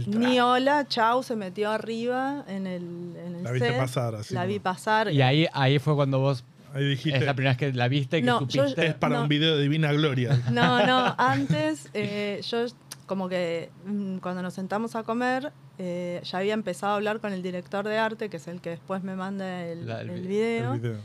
Ni 0.06 0.38
hola, 0.38 0.86
chau, 0.86 1.22
se 1.24 1.34
metió 1.34 1.70
arriba 1.72 2.44
en 2.46 2.66
el, 2.68 2.82
en 3.16 3.34
el 3.36 3.42
La 3.42 3.50
viste 3.50 3.70
set. 3.70 3.78
pasar, 3.78 4.14
así 4.14 4.34
La 4.34 4.44
vi 4.46 4.60
pasar. 4.60 5.10
Y 5.10 5.20
ahí, 5.20 5.46
ahí 5.52 5.78
fue 5.80 5.96
cuando 5.96 6.20
vos, 6.20 6.44
Ahí 6.74 6.84
dijiste, 6.84 7.18
es 7.18 7.24
la 7.24 7.34
primera 7.34 7.52
vez 7.52 7.58
que 7.58 7.72
la 7.72 7.88
viste, 7.88 8.20
que 8.20 8.26
No, 8.26 8.46
yo- 8.48 8.62
supiste. 8.64 8.86
es 8.86 8.94
para 8.94 9.16
no. 9.16 9.22
un 9.22 9.28
video 9.28 9.56
de 9.56 9.62
Divina 9.62 9.92
Gloria. 9.92 10.38
No, 10.52 10.86
no, 10.86 11.14
antes 11.18 11.88
eh, 11.94 12.40
yo 12.48 12.66
como 13.06 13.28
que 13.28 13.70
mm, 13.86 14.18
cuando 14.18 14.42
nos 14.42 14.54
sentamos 14.54 14.94
a 14.96 15.02
comer 15.02 15.52
eh, 15.78 16.20
ya 16.24 16.38
había 16.38 16.54
empezado 16.54 16.92
a 16.92 16.96
hablar 16.96 17.20
con 17.20 17.32
el 17.32 17.42
director 17.42 17.86
de 17.86 17.96
arte, 17.98 18.28
que 18.28 18.36
es 18.38 18.48
el 18.48 18.60
que 18.60 18.70
después 18.70 19.02
me 19.02 19.14
manda 19.16 19.64
el, 19.64 19.86
La- 19.86 20.00
el 20.02 20.10
el 20.10 20.20
vi- 20.22 20.28
video, 20.28 20.74
El 20.74 20.80
video. 20.80 20.96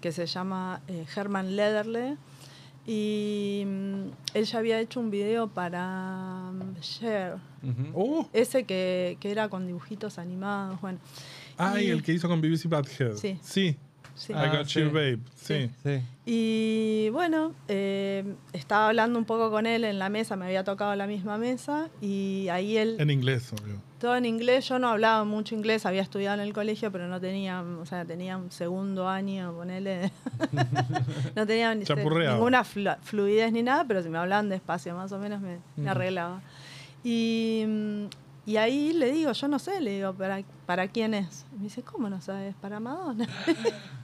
que 0.00 0.12
se 0.12 0.26
llama 0.26 0.80
eh, 0.88 1.04
Herman 1.14 1.54
Lederle. 1.56 2.16
Y 2.86 3.62
mm, 3.66 4.02
él 4.34 4.44
ya 4.44 4.58
había 4.58 4.78
hecho 4.80 5.00
un 5.00 5.10
video 5.10 5.48
para 5.48 6.50
mm, 6.52 6.80
Cher, 6.80 7.36
Ujú. 7.62 7.86
Oh, 7.94 8.28
ese 8.34 8.64
que, 8.64 9.16
que 9.20 9.30
era 9.30 9.48
con 9.48 9.66
dibujitos 9.66 10.18
animados, 10.18 10.78
bueno. 10.82 10.98
ay, 11.56 11.86
Y- 11.86 11.90
el 11.90 12.02
que 12.02 12.12
hizo 12.12 12.28
con 12.28 12.40
BBC 12.42 12.66
Badhead. 12.68 13.14
Sí. 13.16 13.38
Sí. 13.42 13.76
Sí. 14.16 14.32
I 14.32 14.36
Ah, 14.36 14.56
got 14.58 14.66
sí. 14.66 14.80
you, 14.80 14.86
babe. 14.90 15.18
Sí. 15.34 15.70
Sí. 15.82 16.00
Y 16.26 17.08
bueno, 17.10 17.52
eh, 17.68 18.24
estaba 18.52 18.88
hablando 18.88 19.18
un 19.18 19.24
poco 19.24 19.50
con 19.50 19.66
él 19.66 19.84
en 19.84 19.98
la 19.98 20.08
mesa, 20.08 20.36
me 20.36 20.46
había 20.46 20.64
tocado 20.64 20.94
la 20.94 21.06
misma 21.06 21.36
mesa 21.36 21.88
y 22.00 22.48
ahí 22.50 22.76
él, 22.78 22.96
En 22.98 23.10
inglés, 23.10 23.52
obvio. 23.52 23.74
todo 23.98 24.16
en 24.16 24.24
inglés, 24.24 24.66
yo 24.68 24.78
no 24.78 24.88
hablaba 24.88 25.24
mucho 25.24 25.54
inglés, 25.54 25.84
había 25.84 26.00
estudiado 26.00 26.40
en 26.40 26.46
el 26.46 26.54
colegio, 26.54 26.90
pero 26.90 27.08
no 27.08 27.20
tenía, 27.20 27.60
o 27.62 27.84
sea, 27.84 28.04
tenía 28.06 28.36
un 28.38 28.50
segundo 28.50 29.06
año, 29.08 29.52
ponele, 29.52 30.12
no 31.36 31.46
tenía 31.46 31.74
ni- 31.74 31.84
Chapurreaba. 31.84 32.34
ninguna 32.36 32.64
flu- 32.64 32.96
fluidez 33.02 33.52
ni 33.52 33.62
nada, 33.62 33.84
pero 33.86 34.02
si 34.02 34.08
me 34.08 34.16
hablaban 34.18 34.48
despacio 34.48 34.94
más 34.94 35.12
o 35.12 35.18
menos 35.18 35.40
me, 35.40 35.58
me 35.76 35.82
Ujú. 35.82 35.90
arreglaba. 35.90 36.40
Y, 37.02 37.64
mm, 37.66 38.04
y 38.46 38.56
ahí 38.56 38.92
le 38.94 39.10
digo, 39.12 39.32
yo 39.32 39.48
no 39.48 39.58
sé, 39.58 39.80
le 39.82 39.90
digo, 39.96 40.14
¿para, 40.14 40.42
para 40.64 40.88
quién 40.88 41.12
es? 41.14 41.44
Y 41.52 41.56
me 41.58 41.62
dice, 41.64 41.82
¿cómo 41.82 42.08
no 42.08 42.20
sabes? 42.22 42.54
Para 42.60 42.80
Madonna. 42.80 43.28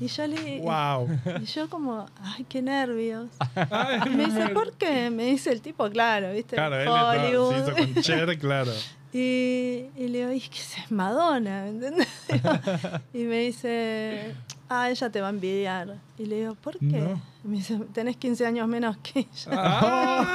y 0.00 0.06
yo 0.06 0.26
le 0.26 0.60
Wow. 0.60 1.08
y 1.42 1.44
yo 1.44 1.68
como, 1.68 2.06
ay, 2.22 2.44
qué 2.48 2.62
nervios. 2.62 3.28
Ay, 3.70 4.10
Me 4.14 4.26
dice, 4.26 4.48
¿por 4.50 4.72
qué? 4.72 5.10
Me 5.10 5.26
dice 5.26 5.52
el 5.52 5.60
tipo, 5.60 5.88
claro, 5.90 6.32
¿viste? 6.32 6.56
Claro, 6.56 6.76
Hollywood. 6.76 7.52
se 7.54 7.60
hizo 7.60 7.76
con 7.94 8.02
Cher, 8.02 8.38
claro. 8.38 8.72
Y, 9.12 9.86
y 9.96 10.06
le 10.06 10.18
digo, 10.18 10.30
es 10.30 10.48
que 10.48 10.58
es 10.60 10.90
Madonna, 10.92 11.64
¿me 11.64 11.70
entiendes? 11.70 12.06
y 13.12 13.24
me 13.24 13.38
dice, 13.40 14.36
ah, 14.70 14.88
ella 14.88 15.10
te 15.10 15.20
va 15.20 15.26
a 15.26 15.30
envidiar. 15.30 15.96
Y 16.16 16.24
le 16.26 16.36
digo, 16.36 16.54
¿por 16.54 16.78
qué? 16.78 16.86
No. 16.86 17.20
Y 17.44 17.48
me 17.48 17.56
dice, 17.56 17.78
tenés 17.92 18.16
15 18.16 18.46
años 18.46 18.68
menos 18.68 18.96
que 18.98 19.20
ella. 19.20 19.50
Ah. 19.52 20.26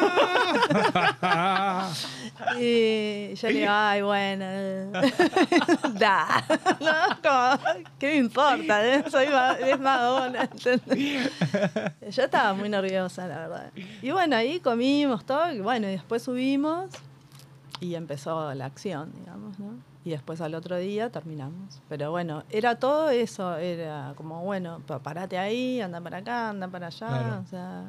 Y 2.60 3.34
yo 3.36 3.48
le 3.48 3.54
digo, 3.54 3.72
ay, 3.72 4.02
bueno, 4.02 4.46
eh". 4.48 4.92
da. 5.94 6.44
¿no? 6.82 6.92
Como, 7.24 7.84
¿Qué 7.98 8.08
me 8.08 8.16
importa? 8.18 8.86
eh? 8.86 9.04
Soy 9.10 9.28
es 9.66 9.80
Madonna. 9.80 10.44
¿entendés? 10.44 11.32
Yo 12.12 12.24
estaba 12.24 12.54
muy 12.54 12.68
nerviosa, 12.70 13.28
la 13.28 13.38
verdad. 13.40 13.72
Y 14.02 14.12
bueno, 14.12 14.36
ahí 14.36 14.60
comimos 14.60 15.26
todo, 15.26 15.52
y 15.52 15.62
bueno, 15.62 15.88
y 15.88 15.92
después 15.92 16.24
subimos 16.24 16.90
y 17.80 17.96
empezó 17.96 18.54
la 18.54 18.66
acción, 18.66 19.12
digamos, 19.20 19.60
¿no? 19.60 19.74
Y 20.04 20.12
después 20.12 20.40
al 20.42 20.54
otro 20.54 20.78
día 20.78 21.10
terminamos. 21.10 21.82
Pero 21.90 22.12
bueno, 22.12 22.44
era 22.52 22.76
todo 22.76 23.10
eso, 23.10 23.58
era 23.58 24.14
como, 24.16 24.44
bueno, 24.44 24.82
pa- 24.86 25.00
parate 25.00 25.38
ahí, 25.38 25.82
anda 25.82 26.00
para 26.00 26.18
acá, 26.18 26.50
anda 26.50 26.68
para 26.68 26.88
allá, 26.88 27.08
Claro. 27.08 27.42
o 27.44 27.48
sea, 27.50 27.84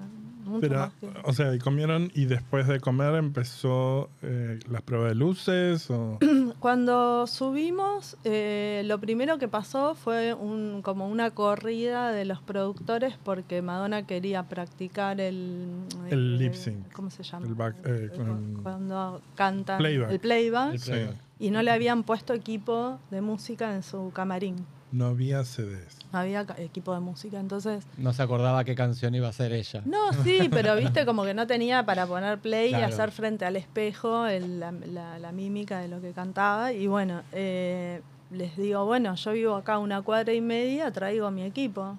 mucho 0.44 0.61
Pero, 0.61 0.79
más 0.79 0.92
que- 0.94 1.11
o 1.25 1.33
sea, 1.35 1.55
y 1.55 1.59
comieron 1.59 2.11
y 2.14 2.25
después 2.25 2.66
de 2.68 2.81
comer 2.81 3.14
empezó 3.16 4.09
eh, 4.22 4.59
las 4.70 4.81
pruebas 4.83 5.11
de 5.11 5.14
luces 5.16 5.90
o... 5.90 6.18
Cuando 6.71 7.29
subimos, 7.29 8.17
eh, 8.25 8.83
lo 8.87 8.99
primero 8.99 9.39
que 9.39 9.47
pasó 9.47 9.95
fue 9.95 10.35
un, 10.35 10.83
como 10.83 11.09
una 11.09 11.31
corrida 11.31 12.11
de 12.11 12.25
los 12.25 12.43
productores 12.43 13.15
porque 13.23 13.63
Madonna 13.63 14.05
quería 14.05 14.43
practicar 14.49 15.21
el... 15.21 15.65
El 16.11 16.39
lip 16.39 16.55
sync. 16.55 16.93
¿Cómo 16.93 17.09
se 17.11 17.23
llama? 17.23 17.47
El 17.47 17.55
back- 17.55 17.77
eh, 17.87 18.11
con- 18.17 18.59
cuando 18.65 19.21
canta 19.37 19.79
Playback. 19.79 20.11
el 20.11 20.19
playback. 20.19 20.73
El 20.73 20.81
Sí. 20.81 20.91
playback. 20.91 21.17
Y 21.39 21.51
no 21.53 21.63
le 21.63 21.71
habían 21.71 22.03
puesto 22.03 22.35
equipo 22.35 22.99
de 23.13 23.21
música 23.21 23.73
en 23.73 23.85
su 23.85 24.11
camarín. 24.13 24.57
No 24.91 25.07
había 25.07 25.45
CDs. 25.45 25.99
No 26.12 26.19
había 26.19 26.47
equipo 26.59 26.95
de 26.95 27.01
música, 27.01 27.38
entonces... 27.40 27.85
No 27.99 28.12
se 28.12 28.23
acordaba 28.23 28.64
qué 28.64 28.75
canción 28.75 29.14
iba 29.14 29.29
a 29.29 29.33
ser 29.33 29.53
ella. 29.53 29.83
No, 29.85 30.12
sí, 30.25 30.49
pero 30.51 30.77
viste 30.77 31.05
como 31.05 31.25
que 31.25 31.35
no 31.35 31.47
tenía 31.47 31.85
para 31.85 32.07
poner 32.07 32.38
play 32.38 32.71
Claro. 32.71 32.85
y 32.85 32.88
hacer 32.92 33.11
frente 33.11 33.45
al 33.45 33.57
espejo 33.57 34.27
el- 34.27 34.61
la, 34.61 34.73
la- 34.73 35.19
la 35.19 35.33
mímica 35.33 35.81
de 35.81 35.88
lo 35.88 36.01
que 36.01 36.12
cantaba. 36.12 36.73
Y 36.73 36.87
bueno, 36.87 37.23
eh, 37.33 38.01
les 38.31 38.57
digo, 38.57 38.85
bueno, 38.85 39.14
yo 39.14 39.33
vivo 39.33 39.55
acá 39.57 39.79
una 39.79 40.03
cuadra 40.03 40.33
y 40.33 40.40
media, 40.40 40.90
traigo 40.90 41.31
mi 41.31 41.42
equipo. 41.42 41.97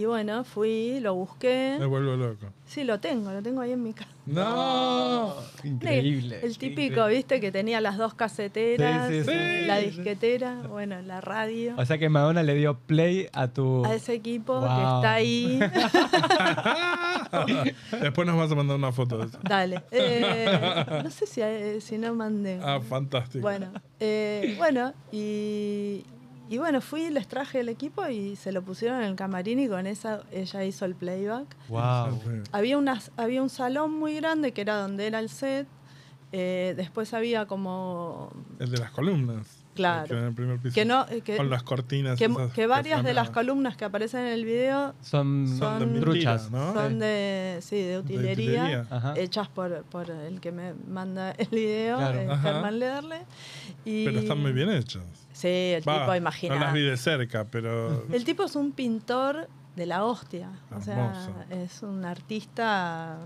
Y 0.00 0.06
bueno, 0.06 0.44
fui, 0.44 0.98
lo 1.00 1.12
Me 1.14 1.20
busqué. 1.20 1.76
vuelvo 1.86 2.16
loco. 2.16 2.46
Sí, 2.64 2.84
lo 2.84 3.00
tengo, 3.00 3.30
lo 3.32 3.42
tengo 3.42 3.60
ahí 3.60 3.72
en 3.72 3.82
mi 3.82 3.92
casa. 3.92 4.08
¡No! 4.24 5.34
Increíble. 5.62 6.40
El 6.42 6.56
típico, 6.56 6.80
increíble. 6.92 7.16
viste, 7.16 7.38
que 7.40 7.52
tenía 7.52 7.82
las 7.82 7.98
dos 7.98 8.14
caseteras, 8.14 9.10
Sí, 9.10 9.24
sí, 9.24 9.30
sí. 9.30 9.66
la 9.66 9.76
disquetera, 9.76 10.62
bueno, 10.70 11.02
la 11.02 11.20
radio. 11.20 11.74
O 11.76 11.84
sea 11.84 11.98
que 11.98 12.08
Madonna 12.08 12.42
le 12.42 12.54
dio 12.54 12.78
play 12.78 13.28
a 13.34 13.48
tu. 13.48 13.84
A 13.84 13.94
ese 13.94 14.14
equipo 14.14 14.58
que 14.60 14.66
está 14.68 15.12
ahí. 15.12 15.60
Después 18.00 18.26
nos 18.26 18.38
vas 18.38 18.50
a 18.50 18.54
mandar 18.54 18.78
una 18.78 18.92
foto 18.92 19.18
de 19.18 19.26
eso. 19.26 19.38
Dale. 19.42 19.82
Eh, 19.92 21.00
no 21.04 21.10
sé 21.10 21.26
si, 21.26 21.42
eh, 21.42 21.78
si 21.82 21.98
no 21.98 22.14
mandé. 22.14 22.58
Ah, 22.62 22.80
fantástico. 22.80 23.42
Bueno, 23.42 23.70
eh, 23.98 24.54
bueno, 24.56 24.94
y, 25.12 26.04
y 26.50 26.58
bueno, 26.58 26.80
fui, 26.80 27.10
les 27.10 27.28
traje 27.28 27.60
el 27.60 27.68
equipo 27.68 28.08
y 28.08 28.34
se 28.34 28.50
lo 28.50 28.60
pusieron 28.62 28.98
en 29.02 29.04
el 29.04 29.14
camarín 29.14 29.60
y 29.60 29.68
con 29.68 29.86
esa 29.86 30.24
ella 30.32 30.64
hizo 30.64 30.84
el 30.84 30.96
playback. 30.96 31.46
Wow. 31.68 32.18
Había, 32.50 32.76
unas, 32.76 33.12
había 33.16 33.40
un 33.40 33.48
salón 33.48 33.92
muy 33.92 34.16
grande 34.16 34.50
que 34.50 34.62
era 34.62 34.82
donde 34.82 35.06
era 35.06 35.20
el 35.20 35.28
set. 35.28 35.68
eh, 36.32 36.74
después 36.76 37.14
había 37.14 37.46
como 37.46 38.32
El 38.58 38.72
de 38.72 38.78
las 38.78 38.90
columnas. 38.90 39.59
Claro. 39.80 40.08
Que 40.08 40.14
en 40.18 40.24
el 40.24 40.34
primer 40.34 40.58
piso. 40.58 40.74
que 40.74 40.84
no 40.84 41.06
eh, 41.08 41.20
que, 41.22 41.36
Con 41.36 41.48
las 41.50 41.62
cortinas. 41.62 42.18
que, 42.18 42.26
esas 42.26 42.52
que 42.52 42.66
varias 42.66 43.02
de 43.02 43.14
las 43.14 43.30
columnas 43.30 43.76
que 43.76 43.84
aparecen 43.84 44.20
en 44.26 44.32
el 44.34 44.44
video 44.44 44.94
Son, 45.00 45.46
Son 45.58 45.94
de 45.94 46.00
truchas. 46.00 46.50
¿no? 46.50 46.72
son 46.74 46.98
de 46.98 47.58
sí 47.62 47.80
de 47.82 47.98
utilería, 47.98 48.86
hechas 49.16 49.48
por, 49.48 49.82
por 49.84 50.10
el 50.10 50.40
que 50.40 50.52
me 50.52 50.74
manda 50.86 51.32
el 51.32 51.48
video 51.48 51.96
Claro. 51.98 52.18
eh. 52.20 52.28
Germán 52.42 52.78
Lederle 52.78 53.22
y 53.84 54.04
Pero 54.04 54.18
están 54.20 54.40
muy 54.40 54.52
bien 54.52 54.68
hechas. 54.70 55.02
sí 55.32 55.48
el 55.48 55.88
Va, 55.88 56.00
tipo 56.00 56.14
imagina 56.14 56.54
No 56.54 56.60
las 56.60 56.72
vi 56.72 56.82
de 56.82 56.96
cerca, 56.96 57.46
pero. 57.50 58.04
El 58.12 58.24
tipo 58.24 58.44
es 58.44 58.56
un 58.56 58.72
pintor 58.72 59.48
de 59.76 59.86
la 59.86 60.04
hostia. 60.04 60.50
O 60.76 60.80
sea, 60.82 60.94
Hermoso. 61.10 61.34
es 61.50 61.82
un 61.82 62.04
artista 62.04 63.16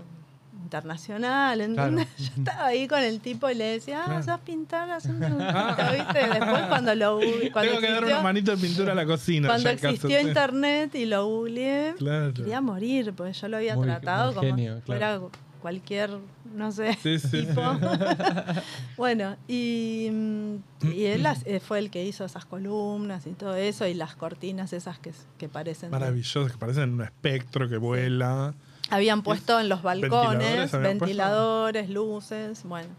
internacional. 0.63 1.57
Claro. 1.57 1.89
¿entendés? 1.89 2.07
Yo 2.17 2.31
estaba 2.37 2.65
ahí 2.67 2.87
con 2.87 2.99
el 2.99 3.19
tipo 3.19 3.49
y 3.49 3.55
le 3.55 3.65
decía, 3.65 4.01
ah, 4.01 4.05
Claro. 4.05 4.23
sos 4.23 4.39
pintar, 4.41 4.89
haz 4.89 5.05
un 5.05 5.19
dibujito", 5.19 5.91
¿viste? 5.93 6.19
Después 6.39 6.61
cuando 6.67 6.95
lo 6.95 7.19
cuando 7.53 7.71
Tengo 7.71 7.81
que 7.81 7.87
dar 7.87 7.95
existió, 8.03 8.05
una 8.07 8.21
manito 8.21 8.51
de 8.55 8.57
pintura 8.57 8.91
a 8.91 8.95
la 8.95 9.05
cocina. 9.05 9.47
cuando 9.47 9.69
existió 9.69 10.19
internet 10.21 10.95
y 10.95 11.05
lo 11.05 11.25
googleé, 11.27 11.93
Claro. 11.97 12.33
quería 12.33 12.61
morir, 12.61 13.13
porque 13.15 13.33
yo 13.33 13.47
lo 13.47 13.57
había 13.57 13.75
Muy- 13.75 13.85
tratado 13.85 14.27
muy 14.27 14.35
como 14.35 14.47
genio, 14.55 14.75
si 14.77 14.81
fuera 14.83 14.99
claro. 14.99 15.31
cualquier, 15.61 16.11
no 16.53 16.71
sé, 16.71 16.97
Sí, 17.01 17.19
sí, 17.19 17.45
tipo. 17.45 17.61
bueno, 18.97 19.35
y, 19.47 20.09
mm, 20.11 20.55
y 20.93 21.05
él 21.05 21.23
las- 21.23 21.45
eh, 21.45 21.59
fue 21.59 21.79
el 21.79 21.89
que 21.89 22.05
hizo 22.05 22.23
esas 22.25 22.45
columnas 22.45 23.25
y 23.27 23.31
todo 23.31 23.55
eso, 23.55 23.85
y 23.87 23.93
las 23.93 24.15
cortinas 24.15 24.73
esas 24.73 24.99
que, 24.99 25.11
que 25.37 25.49
parecen... 25.49 25.89
Maravilloso, 25.91 26.47
que 26.47 26.57
parecen 26.57 26.93
un 26.93 27.01
espectro 27.01 27.67
que 27.69 27.77
vuela. 27.77 28.53
Habían 28.89 29.23
puesto 29.23 29.59
en 29.59 29.67
los 29.67 29.81
balcones 29.81 30.71
¿Ventiladores 30.71 30.99
ventiladores, 30.99 31.89
luces, 31.89 32.63
bueno. 32.63 32.89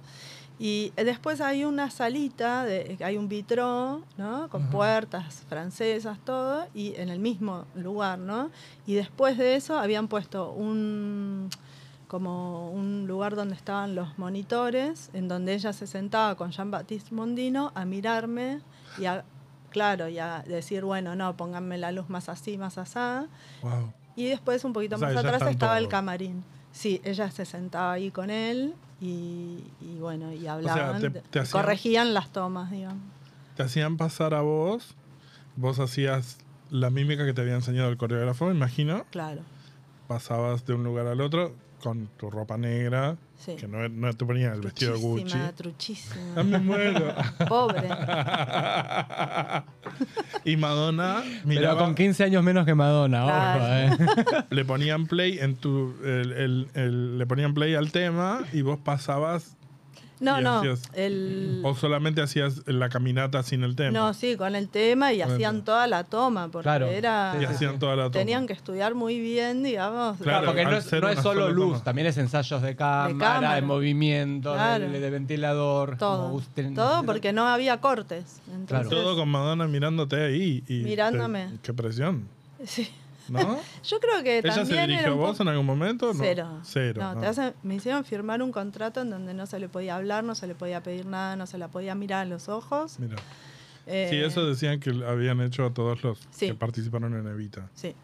Y 0.58 0.92
eh, 0.96 1.04
después 1.04 1.40
hay 1.40 1.64
una 1.64 1.90
salita, 1.90 2.64
de, 2.64 2.96
hay 3.04 3.18
un 3.18 3.28
vitró, 3.28 4.02
¿no? 4.16 4.48
Con 4.48 4.70
puertas 4.70 5.42
francesas, 5.48 6.18
todo, 6.24 6.66
y 6.74 6.94
en 6.96 7.10
el 7.10 7.18
mismo 7.18 7.66
lugar, 7.74 8.18
¿no? 8.18 8.50
Y 8.86 8.94
después 8.94 9.36
de 9.36 9.56
eso 9.56 9.78
habían 9.78 10.08
puesto 10.08 10.52
un 10.52 11.50
como 12.08 12.70
un 12.70 13.08
lugar 13.08 13.34
donde 13.34 13.56
estaban 13.56 13.96
los 13.96 14.16
monitores, 14.16 15.10
en 15.12 15.26
donde 15.26 15.54
ella 15.54 15.72
se 15.72 15.88
sentaba 15.88 16.36
con 16.36 16.52
Jean-Baptiste 16.52 17.12
Mondino 17.12 17.72
a 17.74 17.84
mirarme 17.84 18.60
y 18.96 19.06
a, 19.06 19.24
claro, 19.70 20.08
y 20.08 20.20
a 20.20 20.44
decir, 20.46 20.84
bueno, 20.84 21.16
no, 21.16 21.36
pónganme 21.36 21.78
la 21.78 21.90
luz 21.90 22.08
más 22.08 22.28
así, 22.28 22.58
más 22.58 22.78
asá. 22.78 23.26
Wow. 23.60 23.92
Y 24.16 24.26
después, 24.28 24.64
un 24.64 24.72
poquito 24.72 24.96
O 24.96 24.98
sea, 24.98 25.08
más 25.08 25.16
atrás, 25.18 25.42
estaba 25.50 25.78
el 25.78 25.88
camarín. 25.88 26.42
Sí, 26.72 27.00
ella 27.04 27.30
se 27.30 27.44
sentaba 27.44 27.92
ahí 27.92 28.10
con 28.10 28.30
él 28.30 28.74
y, 29.00 29.58
y 29.80 29.98
bueno, 30.00 30.32
y 30.32 30.46
hablaban, 30.46 31.00
te- 31.00 31.10
de- 31.10 31.20
te 31.20 31.38
hacían- 31.40 31.62
corregían 31.62 32.14
las 32.14 32.30
tomas, 32.32 32.70
digamos. 32.70 33.02
Te 33.56 33.62
hacían 33.62 33.96
pasar 33.96 34.34
a 34.34 34.40
vos, 34.42 34.94
vos 35.56 35.78
hacías 35.78 36.38
la 36.70 36.90
mímica 36.90 37.24
que 37.24 37.32
te 37.32 37.40
había 37.42 37.54
enseñado 37.54 37.88
el 37.90 37.96
coreógrafo, 37.96 38.46
me 38.46 38.54
imagino. 38.54 39.04
Claro, 39.10 39.42
Pasabas 40.08 40.64
de 40.66 40.74
un 40.74 40.84
lugar 40.84 41.06
al 41.08 41.20
otro 41.20 41.54
con 41.82 42.06
tu 42.16 42.30
ropa 42.30 42.56
negra, 42.56 43.16
sí. 43.38 43.56
que 43.56 43.66
no, 43.68 43.88
no 43.88 44.12
te 44.12 44.24
ponías 44.24 44.54
el 44.54 44.60
vestido 44.60 44.94
de 44.94 44.98
Gucci. 45.00 45.24
Truchísima, 45.24 45.52
truchísima. 45.52 46.24
Ah, 46.36 46.42
me 46.42 46.58
muero. 46.58 47.14
Pobre. 47.48 47.88
y 50.44 50.56
Madonna 50.56 51.22
Pero 51.46 51.76
con 51.78 51.94
15 51.94 52.24
años 52.24 52.42
menos 52.42 52.64
que 52.66 52.74
Madonna, 52.74 53.24
Claro. 53.24 53.94
ojo, 53.94 54.02
eh. 54.02 54.44
le 54.50 54.64
ponían 54.64 55.06
play 55.06 55.38
en 55.38 55.56
tu 55.56 55.94
el- 56.04 56.32
el- 56.32 56.68
el- 56.74 57.18
le 57.18 57.26
ponían 57.26 57.54
play 57.54 57.74
al 57.74 57.90
tema 57.92 58.40
y 58.52 58.62
vos 58.62 58.78
pasabas 58.78 59.56
No, 60.18 60.40
no. 60.40 60.62
El, 60.94 61.60
o 61.62 61.74
solamente 61.74 62.22
hacías 62.22 62.62
la 62.66 62.88
caminata 62.88 63.42
sin 63.42 63.62
el 63.64 63.76
tema. 63.76 63.90
no, 63.90 64.14
sí, 64.14 64.36
con 64.36 64.56
el 64.56 64.68
tema 64.68 65.12
y 65.12 65.20
Con 65.20 65.32
hacían 65.32 65.62
toda 65.64 65.86
la 65.86 66.04
toma, 66.04 66.48
porque 66.48 66.64
Claro. 66.64 66.86
era. 66.86 67.36
y 67.40 67.44
hacían 67.44 67.78
toda 67.78 67.96
la 67.96 68.04
toma. 68.04 68.12
Tenían 68.12 68.46
que 68.46 68.54
estudiar 68.54 68.94
muy 68.94 69.20
bien, 69.20 69.62
digamos. 69.62 70.16
Claro, 70.18 70.46
porque 70.46 70.64
no 70.64 70.76
es, 70.76 70.90
no 70.90 71.08
es 71.08 71.20
solo 71.20 71.50
luz, 71.50 71.72
toma. 71.74 71.84
también 71.84 72.06
es 72.06 72.16
ensayos 72.16 72.62
de 72.62 72.74
cámara, 72.76 73.12
de, 73.12 73.18
cámara. 73.18 73.60
movimiento, 73.66 74.54
Claro. 74.54 74.88
de, 74.90 75.00
de 75.00 75.10
ventilador. 75.10 75.98
Todo. 75.98 76.32
usted- 76.32 76.74
Todo 76.74 77.02
porque 77.04 77.32
no 77.32 77.46
había 77.46 77.80
cortes. 77.80 78.40
Entonces, 78.52 78.88
Todo 78.88 79.16
con 79.16 79.28
Madonna 79.28 79.66
mirándote 79.66 80.16
ahí. 80.24 80.64
Y 80.66 80.80
Mirándome. 80.84 81.46
te- 81.48 81.58
qué 81.62 81.74
presión, 81.74 82.26
sí. 82.64 82.88
¿No? 83.30 83.58
Yo 83.84 84.00
creo 84.00 84.22
que 84.22 84.38
¿Ella 84.38 84.54
también 84.54 84.66
se 84.66 84.86
dirigió 84.86 85.12
a 85.12 85.14
vos 85.14 85.40
en 85.40 85.48
algún 85.48 85.66
momento? 85.66 86.12
No. 86.12 86.20
Cero. 86.22 86.58
Cero. 86.62 87.00
No, 87.02 87.14
no. 87.14 87.20
te 87.20 87.26
hacen- 87.26 87.54
me 87.62 87.74
hicieron 87.76 88.04
firmar 88.04 88.42
un 88.42 88.52
contrato 88.52 89.00
en 89.02 89.10
donde 89.10 89.34
no 89.34 89.46
se 89.46 89.58
le 89.58 89.68
podía 89.68 89.96
hablar, 89.96 90.24
no 90.24 90.34
se 90.34 90.46
le 90.46 90.54
podía 90.54 90.82
pedir 90.82 91.06
nada, 91.06 91.36
no 91.36 91.46
se 91.46 91.58
la 91.58 91.68
podía 91.68 91.94
mirar 91.94 92.22
a 92.22 92.24
los 92.28 92.48
ojos. 92.48 92.98
Mira. 92.98 93.16
Eh, 93.88 94.08
Sí, 94.10 94.16
eso 94.16 94.44
decían 94.44 94.80
que 94.80 94.90
habían 95.06 95.40
hecho 95.40 95.64
a 95.64 95.72
todos 95.72 96.02
los 96.02 96.18
Sí. 96.30 96.48
que 96.48 96.54
participaron 96.54 97.14
en 97.14 97.26
Evita. 97.28 97.68
Sí. 97.74 97.94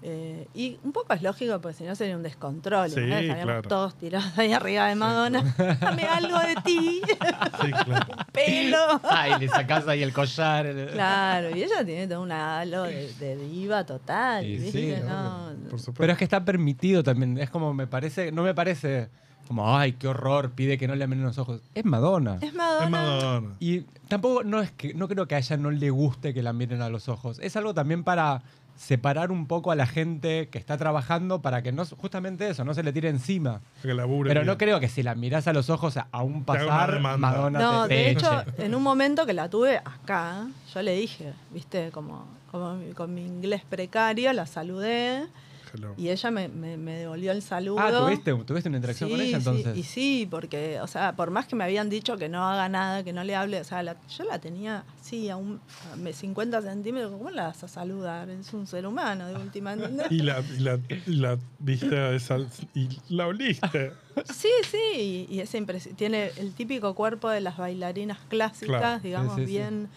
Eh, 0.00 0.46
y 0.54 0.78
un 0.84 0.92
poco 0.92 1.12
es 1.12 1.22
lógico, 1.22 1.60
porque 1.60 1.76
si 1.78 1.84
no 1.84 1.94
sería 1.96 2.16
un 2.16 2.22
descontrol. 2.22 2.88
Sí, 2.90 3.00
¿no? 3.00 3.06
Estaríamos 3.06 3.44
claro. 3.44 3.68
todos 3.68 3.94
tirados 3.96 4.38
ahí 4.38 4.52
arriba 4.52 4.86
de 4.86 4.94
Madonna. 4.94 5.42
Dame 5.80 6.04
algo 6.04 6.38
de 6.38 6.54
ti, 6.64 7.00
Sí, 7.62 7.70
claro. 7.72 8.06
pelo. 8.32 9.00
Ay, 9.02 9.32
le 9.40 9.48
sacás 9.48 9.88
ahí 9.88 10.02
el 10.02 10.12
collar. 10.12 10.72
Claro, 10.92 11.50
y 11.56 11.62
ella 11.62 11.84
tiene 11.84 12.06
todo 12.06 12.22
un 12.22 12.30
halo 12.30 12.84
de, 12.84 13.12
de 13.14 13.36
diva 13.36 13.84
total. 13.84 14.46
Y 14.46 14.58
¿viste? 14.58 14.96
sí, 14.98 15.02
No, 15.04 15.50
Por 15.68 15.80
supuesto. 15.80 15.94
Pero 15.94 16.12
es 16.12 16.18
que 16.18 16.24
está 16.24 16.44
permitido 16.44 17.02
también. 17.02 17.36
Es 17.38 17.50
como 17.50 17.74
me 17.74 17.88
parece, 17.88 18.30
no 18.30 18.44
me 18.44 18.54
parece 18.54 19.08
como, 19.48 19.76
ay, 19.76 19.94
qué 19.94 20.06
horror, 20.06 20.52
pide 20.52 20.76
que 20.78 20.86
no 20.86 20.94
le 20.94 21.06
miren 21.08 21.24
los 21.24 21.38
ojos. 21.38 21.62
Es 21.74 21.84
Madonna. 21.84 22.38
es 22.40 22.54
Madonna. 22.54 22.84
Es 22.84 22.90
Madonna. 22.90 23.54
Y 23.58 23.80
tampoco 24.06 24.44
no 24.44 24.60
es 24.60 24.70
que 24.70 24.94
no 24.94 25.08
creo 25.08 25.26
que 25.26 25.34
a 25.34 25.38
ella 25.38 25.56
no 25.56 25.70
le 25.70 25.90
guste 25.90 26.34
que 26.34 26.42
la 26.42 26.52
miren 26.52 26.82
a 26.82 26.88
los 26.88 27.08
ojos. 27.08 27.40
Es 27.42 27.56
algo 27.56 27.72
también 27.74 28.04
para 28.04 28.42
separar 28.78 29.32
un 29.32 29.46
poco 29.46 29.70
a 29.72 29.74
la 29.74 29.86
gente 29.86 30.48
que 30.50 30.56
está 30.58 30.78
trabajando 30.78 31.42
para 31.42 31.62
que 31.62 31.72
no 31.72 31.84
justamente 31.84 32.48
eso, 32.48 32.64
no 32.64 32.72
se 32.74 32.82
le 32.84 32.92
tire 32.92 33.08
encima. 33.08 33.60
Que 33.82 33.92
labure 33.92 34.28
Pero 34.28 34.44
no 34.44 34.56
creo 34.56 34.78
que 34.80 34.88
si 34.88 35.02
la 35.02 35.14
mirás 35.16 35.48
a 35.48 35.52
los 35.52 35.68
ojos 35.68 35.96
a- 35.96 36.06
a 36.12 36.22
un 36.22 36.44
pasar. 36.44 37.00
Madonna 37.00 37.58
No, 37.58 37.88
te, 37.88 37.94
de 37.94 38.00
te 38.04 38.10
hecho, 38.12 38.40
eche. 38.42 38.64
en 38.64 38.74
un 38.76 38.82
momento 38.82 39.26
que 39.26 39.32
la 39.34 39.48
tuve 39.50 39.78
acá, 39.78 40.46
yo 40.72 40.82
le 40.82 40.94
dije, 40.94 41.32
viste, 41.52 41.90
como, 41.90 42.24
como 42.52 42.74
mi- 42.76 42.92
con 42.92 43.12
mi 43.12 43.26
inglés 43.26 43.62
precario, 43.68 44.32
la 44.32 44.46
saludé 44.46 45.26
Hello. 45.72 45.94
y 45.96 46.08
ella 46.08 46.30
me, 46.30 46.48
me- 46.48 46.76
me 46.76 46.98
devolvió 46.98 47.32
el 47.32 47.42
saludo. 47.42 47.78
Ah, 47.80 47.90
¿tuviste, 47.96 48.32
tuviste 48.44 48.68
una 48.68 48.78
interacción 48.78 49.10
con 49.10 49.18
Sí, 49.20 49.26
ella 49.26 49.40
sí, 49.40 49.48
entonces. 49.48 49.76
y 49.76 49.82
sí, 49.82 50.28
porque, 50.30 50.80
o 50.80 50.86
sea, 50.86 51.14
por 51.16 51.30
más 51.30 51.46
que 51.46 51.56
me 51.56 51.64
habían 51.64 51.88
dicho 51.90 52.16
que 52.16 52.28
no 52.28 52.46
haga 52.48 52.68
nada, 52.68 53.02
que 53.04 53.12
no 53.12 53.24
le 53.24 53.34
hable, 53.36 53.60
o 53.60 53.64
sea, 53.64 53.82
la- 53.82 53.96
yo 54.08 54.24
la 54.24 54.38
tenía 54.38 54.84
así, 55.00 55.28
a, 55.30 55.36
un, 55.36 55.60
a 55.92 55.96
me- 55.96 56.12
50 56.12 56.62
centímetros, 56.62 57.12
¿cómo 57.12 57.30
la 57.30 57.44
vas 57.48 57.62
a 57.64 57.68
saludar? 57.68 58.28
Es 58.30 58.52
un 58.54 58.66
ser 58.66 58.86
humano, 58.86 59.26
de 59.28 59.36
última, 59.36 59.72
¿entendés? 59.72 60.06
Y 60.10 60.20
la, 60.20 60.40
y 60.56 60.60
la, 60.60 60.78
y 61.06 61.14
la 61.14 61.38
viste 61.58 62.16
esa 62.16 62.38
y 62.74 62.88
la 63.08 63.26
oliste. 63.26 63.92
Sí, 64.32 64.48
sí, 64.70 65.26
y, 65.30 65.34
y 65.34 65.40
es 65.40 65.54
tiene 65.96 66.32
el 66.36 66.52
típico 66.52 66.94
cuerpo 66.94 67.28
de 67.30 67.40
las 67.40 67.56
bailarinas 67.56 68.18
clásicas, 68.28 68.78
Claro. 68.80 69.00
digamos, 69.00 69.34
Sí, 69.36 69.40
sí, 69.42 69.46
sí. 69.46 69.52
bien 69.52 69.88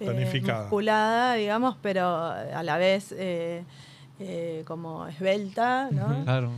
eh, 0.00 0.04
Tonificada. 0.06 0.62
musculada, 0.62 1.34
digamos, 1.34 1.76
pero 1.82 2.06
a 2.06 2.62
la 2.62 2.76
vez 2.78 3.12
eh, 3.16 3.64
eh, 4.20 4.62
como 4.66 5.06
esbelta, 5.06 5.90
¿no? 5.92 6.24
Claro. 6.24 6.50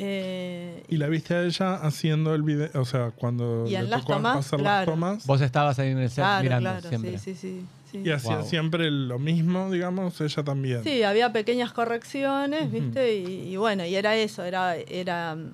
Eh, 0.00 0.84
Y 0.88 0.96
la 0.98 1.08
viste 1.08 1.34
a 1.34 1.42
ella 1.44 1.74
haciendo 1.76 2.34
el 2.34 2.42
video, 2.42 2.68
o 2.74 2.84
sea, 2.84 3.10
cuando 3.10 3.64
Y 3.66 3.70
le 3.70 3.78
en 3.78 3.90
las 3.90 4.00
tocó 4.02 4.14
tomas, 4.14 4.36
hacer 4.36 4.58
claro. 4.60 4.76
las 4.76 4.84
tomas. 4.86 5.26
Vos 5.26 5.40
estabas 5.40 5.78
ahí 5.78 5.90
en 5.90 5.98
el 5.98 6.08
set 6.10 6.16
claro, 6.24 6.42
mirando 6.42 6.70
claro, 6.70 6.88
siempre. 6.88 7.18
sí, 7.18 7.34
sí, 7.34 7.60
sí, 7.60 7.66
sí. 7.90 8.02
Y 8.04 8.10
hacía 8.10 8.36
Wow. 8.36 8.44
siempre 8.46 8.90
lo 8.90 9.18
mismo, 9.18 9.70
digamos, 9.70 10.20
ella 10.20 10.44
también. 10.44 10.84
Sí, 10.84 11.02
había 11.02 11.32
pequeñas 11.32 11.72
correcciones, 11.72 12.70
¿viste? 12.70 13.16
Y, 13.16 13.48
y 13.52 13.56
bueno, 13.56 13.84
y 13.86 13.94
era 13.96 14.14
eso, 14.14 14.44
era, 14.44 14.76
era 14.76 15.34
mm, 15.34 15.52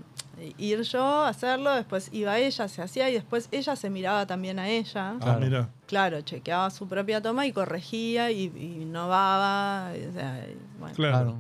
ir 0.59 0.83
yo 0.83 1.03
a 1.03 1.29
hacerlo, 1.29 1.73
después 1.73 2.11
iba 2.13 2.37
ella, 2.39 2.67
se 2.69 2.83
hacía 2.83 3.09
y 3.09 3.15
después 3.15 3.49
ella 3.53 3.77
se 3.77 3.89
miraba 3.89 4.27
también 4.27 4.59
a 4.59 4.69
ella. 4.69 5.11
Ah, 5.13 5.19
Claro. 5.23 5.41
mira. 5.41 5.69
Claro, 5.87 6.21
chequeaba 6.23 6.69
su 6.71 6.89
propia 6.89 7.23
toma 7.23 7.47
y 7.47 7.53
corregía 7.53 8.31
y, 8.31 8.53
y 8.57 8.83
innovaba. 8.83 9.93
o 9.93 10.13
sea, 10.13 10.45
y 10.51 10.57
bueno. 10.81 10.95
Claro. 10.97 11.37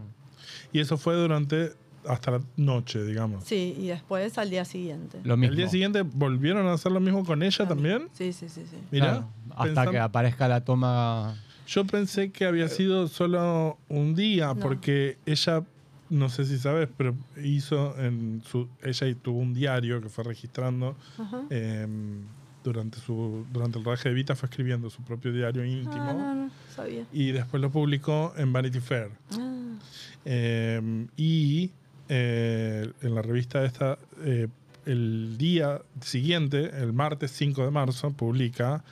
Y 0.74 0.80
eso 0.80 0.98
fue 0.98 1.14
durante 1.14 1.72
hasta 2.06 2.32
la 2.32 2.40
noche, 2.58 3.02
digamos. 3.02 3.44
Sí, 3.44 3.74
y 3.78 3.86
después 3.86 4.36
al 4.36 4.50
día 4.50 4.66
siguiente. 4.66 5.20
Lo 5.24 5.38
mismo. 5.38 5.52
El 5.52 5.56
día 5.56 5.68
siguiente 5.68 6.02
volvieron 6.02 6.66
a 6.66 6.74
hacer 6.74 6.92
lo 6.92 7.00
mismo 7.00 7.24
con 7.24 7.42
ella 7.42 7.66
también. 7.66 8.08
Sí, 8.12 8.34
sí, 8.34 8.50
sí, 8.50 8.62
sí. 8.68 8.76
Mira, 8.90 9.06
Claro, 9.06 9.28
hasta 9.56 9.90
que 9.90 9.98
aparezca 9.98 10.46
la 10.48 10.62
toma. 10.62 11.34
Yo 11.66 11.86
pensé 11.86 12.30
que 12.30 12.44
había 12.44 12.68
sido 12.68 13.08
solo 13.08 13.78
un 13.88 14.14
día, 14.14 14.48
No. 14.48 14.56
porque 14.60 15.16
ella, 15.24 15.62
no 16.10 16.28
sé 16.28 16.44
si 16.44 16.58
sabes, 16.58 16.90
pero 16.94 17.14
hizo 17.42 17.98
en 17.98 18.42
su. 18.44 18.68
Ella 18.82 19.14
tuvo 19.22 19.38
un 19.38 19.54
diario 19.54 20.02
que 20.02 20.10
fue 20.10 20.24
registrando. 20.24 20.94
Ajá. 21.18 21.40
eh, 21.48 21.86
durante, 22.64 22.98
su, 22.98 23.46
durante 23.52 23.78
el 23.78 23.84
rodaje 23.84 24.08
de 24.08 24.14
Vita 24.16 24.34
fue 24.34 24.48
escribiendo 24.48 24.90
su 24.90 25.02
propio 25.02 25.32
diario 25.32 25.64
íntimo 25.64 26.02
Ah, 26.08 26.12
no, 26.14 26.34
no, 26.46 26.50
sabía. 26.74 27.04
y 27.12 27.30
después 27.30 27.60
lo 27.60 27.70
publicó 27.70 28.32
en 28.36 28.52
Vanity 28.52 28.80
Fair. 28.80 29.10
Ah, 29.32 29.50
Eh, 30.24 31.06
y 31.16 31.70
eh, 32.08 32.90
en 33.02 33.14
la 33.14 33.20
revista 33.22 33.64
esta, 33.64 33.98
eh, 34.24 34.48
el 34.86 35.36
día 35.38 35.80
siguiente, 36.00 36.70
el 36.82 36.92
martes 36.94 37.30
5 37.32 37.62
de 37.64 37.70
marzo, 37.70 38.10
publica, 38.12 38.82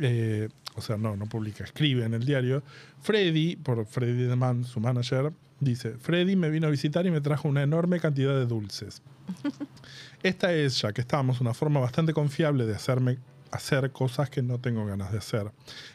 eh, 0.00 0.48
o 0.78 0.80
sea, 0.80 0.96
no, 0.96 1.16
no 1.16 1.26
publica, 1.26 1.64
escribe 1.64 2.04
en 2.04 2.14
el 2.14 2.24
diario, 2.24 2.62
Freddy, 3.00 3.56
por 3.56 3.84
Freddy 3.86 4.24
de 4.24 4.36
Man, 4.36 4.64
su 4.64 4.80
manager, 4.80 5.32
dice, 5.60 5.94
Freddy 5.98 6.36
me 6.36 6.50
vino 6.50 6.66
a 6.66 6.70
visitar 6.70 7.04
y 7.06 7.10
me 7.10 7.20
trajo 7.20 7.48
una 7.48 7.62
enorme 7.62 8.00
cantidad 8.00 8.34
de 8.34 8.46
dulces. 8.46 9.02
Esta 10.22 10.52
es, 10.54 10.80
ya 10.80 10.92
que 10.92 11.00
estamos, 11.00 11.40
una 11.40 11.54
forma 11.54 11.80
bastante 11.80 12.12
confiable 12.12 12.66
de 12.66 12.74
hacerme 12.74 13.18
hacer 13.50 13.90
cosas 13.92 14.30
que 14.30 14.42
no 14.42 14.58
tengo 14.58 14.84
ganas 14.86 15.12
de 15.12 15.18
hacer, 15.18 15.50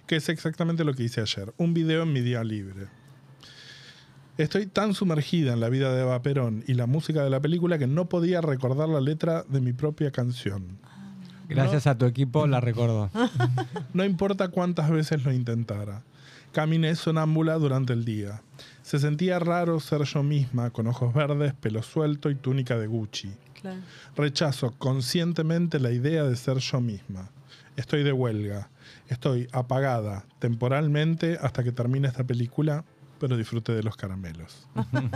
que 0.08 0.18
es 0.18 0.30
exactamente 0.30 0.84
lo 0.84 0.94
que 0.94 1.04
hice 1.04 1.22
ayer, 1.22 1.54
un 1.58 1.74
video 1.74 2.04
en 2.04 2.14
mi 2.14 2.22
día 2.22 2.44
libre. 2.44 2.88
Estoy 4.38 4.66
tan 4.66 4.96
sumergida 4.96 5.54
en 5.54 5.60
la 5.60 5.70
vida 5.70 5.94
de 5.94 6.02
Eva 6.02 6.22
Perón 6.24 6.64
y 6.68 6.74
la 6.74 6.88
música 6.88 7.24
de 7.24 7.30
la 7.30 7.40
película 7.40 7.78
que 7.78 7.86
no 7.86 8.10
podía 8.10 8.42
recordar 8.42 8.90
la 8.90 9.00
letra 9.00 9.44
de 9.44 9.62
mi 9.62 9.74
propia 9.74 10.10
canción. 10.10 10.80
Gracias 11.56 11.88
a 11.88 11.98
tu 11.98 12.06
equipo 12.06 12.48
la 12.48 12.60
recuerdo. 12.60 13.10
No 13.94 14.04
importa 14.04 14.48
cuántas 14.48 14.90
veces 14.90 15.24
lo 15.24 15.32
intentara. 15.32 16.02
Caminé 16.52 16.96
sonámbula 16.96 17.56
durante 17.56 17.94
el 17.94 18.06
día. 18.06 18.42
Se 18.82 19.00
sentía 19.00 19.40
raro 19.40 19.80
ser 19.80 20.04
yo 20.04 20.24
misma, 20.24 20.70
con 20.72 20.88
ojos 20.88 21.14
verdes, 21.14 21.54
pelo 21.54 21.82
suelto 21.84 22.30
y 22.30 22.36
túnica 22.36 22.78
de 22.78 22.88
Gucci. 22.88 23.32
claro. 23.62 23.80
Rechazo 24.16 24.72
conscientemente 24.78 25.80
la 25.80 25.92
idea 25.92 26.24
de 26.24 26.36
ser 26.36 26.58
yo 26.58 26.82
misma. 26.82 27.30
Estoy 27.76 28.04
de 28.04 28.14
huelga. 28.14 28.70
Estoy 29.08 29.48
apagada 29.52 30.26
temporalmente 30.40 31.38
hasta 31.42 31.64
que 31.64 31.72
termine 31.72 32.08
esta 32.08 32.24
película, 32.24 32.84
pero 33.24 33.38
disfrute 33.38 33.72
de 33.72 33.84
los 33.84 33.96
caramelos. 33.96 34.68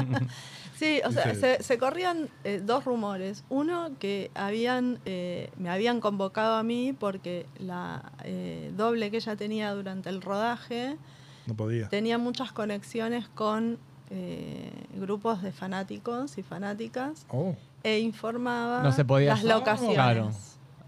Sí, 0.77 1.01
o 1.05 1.11
sea, 1.11 1.33
se, 1.33 1.61
se 1.63 1.77
corrían 1.79 2.29
eh, 2.43 2.61
dos 2.63 2.85
rumores. 2.85 3.43
Uno, 3.49 3.89
que 3.99 4.29
habían 4.35 4.99
eh, 5.05 5.49
me 5.57 5.69
habían 5.71 5.99
convocado 5.99 6.55
a 6.55 6.63
mí 6.63 6.93
porque 6.97 7.47
la 7.59 8.11
eh, 8.23 8.71
doble 8.77 9.09
que 9.11 9.17
ella 9.17 9.35
tenía 9.35 9.73
durante 9.73 10.09
el 10.09 10.21
rodaje 10.21 10.95
No 11.47 11.55
podía. 11.55 11.89
tenía 11.89 12.17
muchas 12.19 12.51
conexiones 12.51 13.27
con 13.27 13.79
eh, 14.11 14.71
grupos 14.95 15.41
de 15.41 15.51
fanáticos 15.51 16.37
y 16.37 16.43
fanáticas 16.43 17.25
Oh, 17.29 17.55
e 17.83 17.99
informaba 17.99 18.83
No 18.83 18.91
se 18.91 19.03
podía 19.03 19.29
las 19.31 19.39
hacer. 19.39 19.49
locaciones. 19.51 19.95
Claro. 19.95 20.31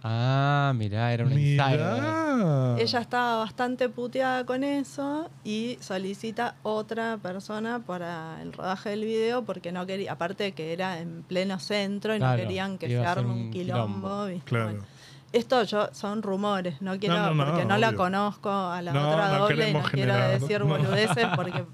Ah, 0.03 0.71
mirá, 0.75 1.11
era 1.13 1.25
un 1.25 1.31
insider. 1.33 1.71
mirá. 1.71 2.75
Ella 2.79 2.99
estaba 3.01 3.37
bastante 3.37 3.89
puteada 3.89 4.45
con 4.45 4.63
eso 4.63 5.29
y 5.43 5.77
solicita 5.81 6.55
otra 6.63 7.17
persona 7.17 7.79
para 7.79 8.41
el 8.41 8.53
rodaje 8.53 8.91
del 8.91 9.03
video 9.03 9.43
porque 9.43 9.71
no 9.73 9.85
quería, 9.85 10.13
aparte 10.13 10.53
que 10.53 10.71
era 10.71 10.99
en 10.99 11.23
pleno 11.23 11.59
centro 11.59 12.15
y 12.15 12.19
Claro, 12.19 12.37
no 12.41 12.47
querían 12.47 12.77
que 12.77 12.87
iba 12.89 13.01
se 13.03 13.07
a 13.07 13.13
ser 13.13 13.19
arme 13.19 13.33
un 13.33 13.39
un 13.47 13.51
quilombo. 13.51 13.85
quilombo. 14.07 14.25
¿viste? 14.27 14.49
Claro. 14.49 14.65
Bueno, 14.65 14.85
esto 15.31 15.61
yo 15.63 15.89
son 15.93 16.21
rumores, 16.23 16.81
no 16.81 16.97
quiero 16.99 17.15
No, 17.15 17.27
no, 17.27 17.33
no, 17.35 17.45
porque 17.51 17.65
no 17.65 17.77
la 17.77 17.89
obvio. 17.89 17.97
conozco 17.97 18.49
a 18.49 18.81
la 18.81 18.91
No, 18.93 19.09
otra 19.09 19.29
no 19.31 19.39
doble 19.39 19.69
y 19.69 19.73
no 19.73 19.83
quiero 19.83 20.15
decir 20.15 20.59
no. 20.61 20.65
boludeces 20.67 21.27
porque 21.35 21.65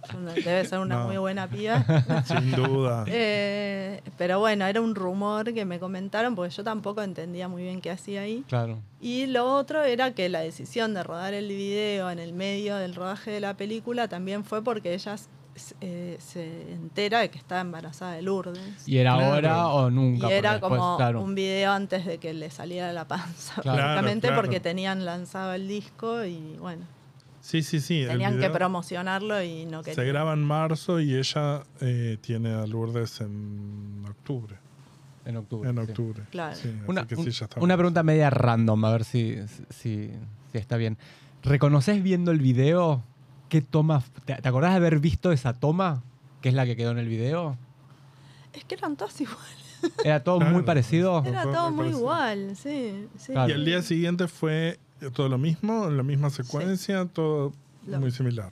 debe 0.43 0.65
ser 0.65 0.79
una 0.79 0.95
No. 0.99 1.05
muy 1.07 1.17
buena 1.17 1.47
piba. 1.47 1.83
Sin 2.25 2.51
duda. 2.51 3.05
Eh, 3.07 4.01
pero 4.17 4.39
bueno, 4.39 4.65
era 4.65 4.81
un 4.81 4.93
rumor 4.95 5.53
que 5.53 5.65
me 5.65 5.79
comentaron 5.79 6.35
porque 6.35 6.51
yo 6.53 6.63
tampoco 6.63 7.01
entendía 7.01 7.47
muy 7.47 7.63
bien 7.63 7.81
qué 7.81 7.91
hacía 7.91 8.21
ahí. 8.21 8.43
Claro. 8.47 8.77
Y 9.01 9.27
lo 9.27 9.45
otro 9.53 9.83
era 9.83 10.11
que 10.11 10.29
la 10.29 10.39
decisión 10.39 10.93
de 10.93 11.03
rodar 11.03 11.33
el 11.33 11.47
video 11.47 12.09
en 12.11 12.19
el 12.19 12.33
medio 12.33 12.75
del 12.77 12.95
rodaje 12.95 13.31
de 13.31 13.39
la 13.39 13.53
película 13.55 14.07
también 14.07 14.43
fue 14.43 14.63
porque 14.63 14.93
ella 14.93 15.15
eh, 15.81 16.17
se 16.19 16.73
entera 16.73 17.19
de 17.19 17.29
que 17.29 17.37
estaba 17.37 17.61
embarazada 17.61 18.13
de 18.13 18.21
Lourdes. 18.21 18.87
¿Y 18.87 18.97
era 18.97 19.13
Claro. 19.15 19.33
ahora 19.33 19.67
o 19.69 19.89
Y 19.89 19.93
nunca? 19.93 20.29
era 20.31 20.51
Porque 20.59 20.65
después, 20.65 20.79
como 20.81 20.97
claro. 20.97 21.21
un 21.21 21.35
video 21.35 21.71
antes 21.71 22.05
de 22.05 22.17
que 22.17 22.33
le 22.33 22.49
saliera 22.51 22.91
la 22.93 23.07
panza, 23.07 23.61
Claro. 23.61 23.81
básicamente 23.83 24.27
Claro, 24.27 24.41
porque 24.41 24.59
tenían 24.59 25.05
lanzado 25.05 25.53
el 25.53 25.67
disco 25.67 26.25
y 26.25 26.57
bueno, 26.59 26.85
Sí, 27.41 27.61
sí, 27.61 27.79
sí. 27.79 28.03
tenían 28.07 28.39
que 28.39 28.49
promocionarlo 28.49 29.41
y 29.43 29.65
no 29.65 29.81
querían. 29.83 29.95
Se 29.95 30.05
graba 30.11 30.33
en 30.33 30.43
marzo 30.43 30.99
y 30.99 31.15
ella 31.15 31.63
eh, 31.79 32.17
tiene 32.19 32.51
a 32.53 32.65
Lourdes 32.65 33.21
en 33.21 34.03
octubre. 34.09 34.55
En 35.25 35.37
octubre. 35.37 35.69
En 35.69 35.75
sí. 35.75 35.81
octubre. 35.81 36.23
Claro. 36.31 36.55
Sí, 36.55 36.71
Una, 36.87 37.05
sí, 37.07 37.31
ya 37.31 37.45
está. 37.45 37.59
una 37.61 37.75
pregunta 37.77 38.03
media 38.03 38.29
random, 38.29 38.83
a 38.85 38.91
ver 38.91 39.03
si, 39.05 39.37
si, 39.69 40.09
si 40.51 40.57
está 40.57 40.75
bien. 40.77 40.97
¿Reconoces 41.43 42.01
viendo 42.01 42.31
el 42.31 42.39
video 42.39 43.03
qué 43.49 43.61
toma? 43.61 44.03
¿Te, 44.25 44.35
te 44.35 44.47
acordás 44.47 44.71
de 44.71 44.77
haber 44.77 44.99
visto 44.99 45.31
esa 45.31 45.53
toma? 45.53 46.03
Que 46.41 46.49
es 46.49 46.55
la 46.55 46.65
que 46.65 46.75
quedó 46.75 46.91
en 46.91 46.97
el 46.99 47.07
video. 47.07 47.57
Es 48.53 48.63
que 48.65 48.75
eran 48.75 48.95
todos 48.95 49.19
iguales. 49.21 49.65
¿Era 50.03 50.23
todo 50.23 50.37
Claro. 50.39 50.53
muy 50.53 50.63
parecido? 50.63 51.23
Era 51.25 51.43
todo 51.43 51.69
muy 51.71 51.77
parecido. 51.85 51.99
igual, 51.99 52.55
sí. 52.55 53.07
sí. 53.17 53.31
Claro. 53.33 53.49
Y 53.49 53.53
al 53.53 53.65
día 53.65 53.81
siguiente 53.81 54.27
fue 54.27 54.79
todo 55.13 55.27
lo 55.29 55.37
mismo, 55.37 55.89
la 55.89 56.03
misma 56.03 56.29
secuencia, 56.29 57.05
todo 57.05 57.51
Lo- 57.85 57.99
muy 57.99 58.11
similar. 58.11 58.51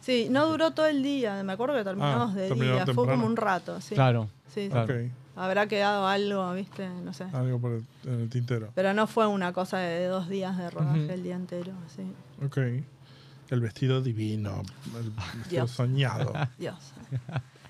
Sí, 0.00 0.28
no 0.30 0.46
duró 0.48 0.70
todo 0.72 0.86
el 0.86 1.02
día. 1.02 1.42
Me 1.44 1.52
acuerdo 1.52 1.76
que 1.76 1.84
terminamos 1.84 2.32
Ah, 2.32 2.34
de 2.36 2.50
día. 2.54 2.86
Fue 2.86 3.06
como 3.06 3.26
un 3.26 3.36
rato, 3.36 3.80
sí. 3.80 3.94
Claro. 3.94 4.28
Sí. 4.48 4.68
Claro. 4.70 4.94
Habrá 5.36 5.66
quedado 5.66 6.06
algo, 6.06 6.52
¿viste? 6.54 6.88
No 7.04 7.12
sé. 7.12 7.24
algo 7.32 7.58
por 7.58 7.72
el, 7.72 7.84
en 8.04 8.20
el 8.20 8.28
tintero. 8.28 8.70
Pero 8.74 8.92
no 8.94 9.06
fue 9.06 9.26
una 9.26 9.52
cosa 9.52 9.78
de 9.78 10.06
dos 10.06 10.28
días 10.28 10.58
de 10.58 10.70
rodaje 10.70 11.12
el 11.14 11.22
día 11.22 11.36
entero, 11.36 11.72
sí. 11.94 12.02
Ok. 12.44 12.58
El 13.52 13.60
vestido 13.60 14.00
divino, 14.00 14.62
el 14.98 15.10
vestido 15.10 15.42
Dios. 15.50 15.70
soñado. 15.70 16.32
Dios. 16.58 16.76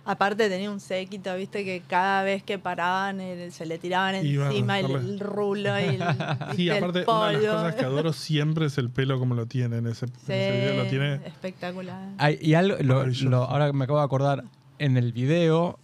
Aparte 0.05 0.49
tenía 0.49 0.70
un 0.70 0.80
séquito, 0.80 1.35
viste, 1.37 1.64
que 1.64 1.83
cada 1.89 2.22
vez 2.24 2.43
que 2.43 2.59
paraban 2.59 3.20
el- 3.20 3.53
se 3.53 3.66
le 3.66 3.78
tiraban 3.78 4.24
Iban 4.26 4.47
a 4.47 4.51
encima 4.51 4.78
el, 4.80 4.87
hacerle- 4.87 5.09
el 5.11 5.20
rulo 5.20 5.78
y 5.80 5.83
el, 5.85 5.99
Sí, 6.57 6.57
viste, 6.57 6.76
el 6.78 6.85
aparte, 6.85 7.05
una 7.07 7.26
de 7.28 7.33
las 7.35 7.43
polvo. 7.43 7.53
cosas 7.55 7.74
que 7.76 7.85
adoro 7.85 8.12
siempre 8.12 8.66
es 8.66 8.78
el 8.78 8.91
pelo 8.91 9.18
como 9.18 9.35
lo 9.35 9.47
tiene 9.47 9.76
en 9.78 9.87
ese, 9.87 10.07
en 10.07 10.12
Sí, 10.12 10.33
ese 10.33 10.51
video. 10.61 10.83
Lo 10.85 10.89
tiene 10.91 11.14
espectacular. 11.26 12.09
Ay, 12.18 12.39
y 12.41 12.55
algo, 12.55 12.76
lo- 12.80 12.95
Maravilloso. 12.97 13.28
lo- 13.30 13.45
ahora 13.45 13.72
me 13.72 13.85
acabo 13.85 13.99
de 14.01 14.05
acordar, 14.05 14.45
en 14.78 14.97
el 14.97 15.12
video, 15.12 15.78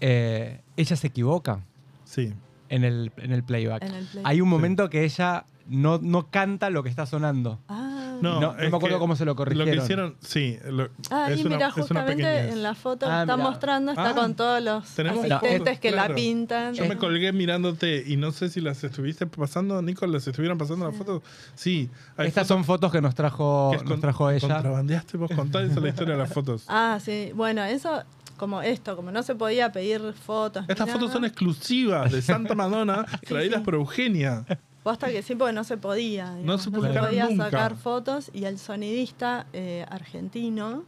eh, 0.00 0.60
ella 0.76 0.96
se 0.96 1.06
equivoca 1.06 1.60
Sí. 2.04 2.32
en 2.68 2.84
el, 2.84 3.12
en 3.18 3.32
el 3.32 3.42
playback. 3.44 3.82
En 3.84 3.94
el 3.94 4.04
playback. 4.06 4.30
Hay 4.30 4.40
un 4.40 4.48
momento 4.48 4.90
que 4.90 5.04
ella 5.04 5.44
no, 5.66 5.98
no 5.98 6.28
canta 6.30 6.68
lo 6.70 6.82
que 6.82 6.88
está 6.90 7.06
sonando. 7.06 7.58
Ah, 7.68 7.83
No, 8.24 8.40
No- 8.40 8.52
no 8.54 8.70
me 8.70 8.76
acuerdo 8.76 8.98
cómo 8.98 9.14
se 9.16 9.24
lo 9.24 9.32
Lo 9.32 9.36
corrigieron. 9.36 9.74
que 9.76 9.82
hicieron, 9.82 10.16
sí. 10.20 10.58
lo- 10.68 10.88
Ah, 11.10 11.28
es 11.30 11.38
y 11.38 11.46
una, 11.46 11.56
mira, 11.56 11.68
es 11.68 11.74
justamente 11.74 12.48
en 12.50 12.62
la 12.62 12.74
foto 12.74 13.06
Ah, 13.06 13.08
que 13.18 13.20
está 13.22 13.36
mira. 13.36 13.48
mostrando 13.50 13.92
está 13.92 14.10
Ah, 14.10 14.14
con 14.14 14.34
todos 14.34 14.62
los 14.62 14.88
tenemos 14.94 15.20
asistentes 15.24 15.58
fotos, 15.58 15.78
que 15.78 15.90
claro. 15.92 16.08
la 16.08 16.14
pintan. 16.14 16.74
Yo 16.74 16.86
me 16.86 16.96
colgué 16.96 17.32
mirándote 17.32 18.04
y 18.06 18.16
no 18.16 18.32
sé 18.32 18.48
si 18.48 18.60
las 18.60 18.82
estuviste 18.84 19.26
pasando, 19.26 19.80
Nico, 19.82 20.06
las 20.06 20.26
estuvieron 20.26 20.58
pasando 20.58 20.86
las 20.86 20.96
fotos. 20.96 21.22
Sí. 21.54 21.88
hay 22.16 22.28
Estas 22.28 22.46
fotos 22.46 22.56
son 22.56 22.64
fotos 22.64 22.92
que 22.92 23.00
nos 23.00 23.14
trajo, 23.14 23.68
que 23.70 23.76
es 23.76 23.82
nos 23.82 23.90
con- 23.92 24.00
trajo 24.00 24.30
ella. 24.30 24.48
Contrabandeaste 24.48 25.16
vos, 25.16 25.30
contá 25.34 25.62
esa 25.62 25.80
la 25.80 25.88
historia 25.88 26.14
de 26.14 26.20
las 26.20 26.32
fotos. 26.32 26.64
Ah, 26.68 26.98
sí. 27.00 27.30
Bueno, 27.34 27.62
eso, 27.64 28.02
como 28.36 28.60
esto, 28.62 28.96
como 28.96 29.10
no 29.12 29.22
se 29.22 29.34
podía 29.34 29.70
pedir 29.72 30.12
fotos. 30.12 30.64
Estas 30.68 30.90
fotos 30.90 31.12
son 31.12 31.24
exclusivas 31.24 32.10
de 32.10 32.20
Santa 32.22 32.54
Madonna, 32.54 33.04
traídas 33.28 33.60
sí. 33.60 33.64
por 33.64 33.74
Eugenia. 33.74 34.44
Posta 34.84 35.08
que 35.10 35.22
sí, 35.22 35.34
porque 35.34 35.52
no 35.54 35.64
se 35.64 35.76
podía. 35.78 36.34
digamos, 36.36 36.62
se 36.62 36.70
podía 36.70 37.24
nunca. 37.28 37.44
sacar 37.46 37.74
fotos 37.76 38.30
y 38.32 38.44
el 38.44 38.58
sonidista 38.58 39.46
eh, 39.52 39.84
argentino 39.88 40.84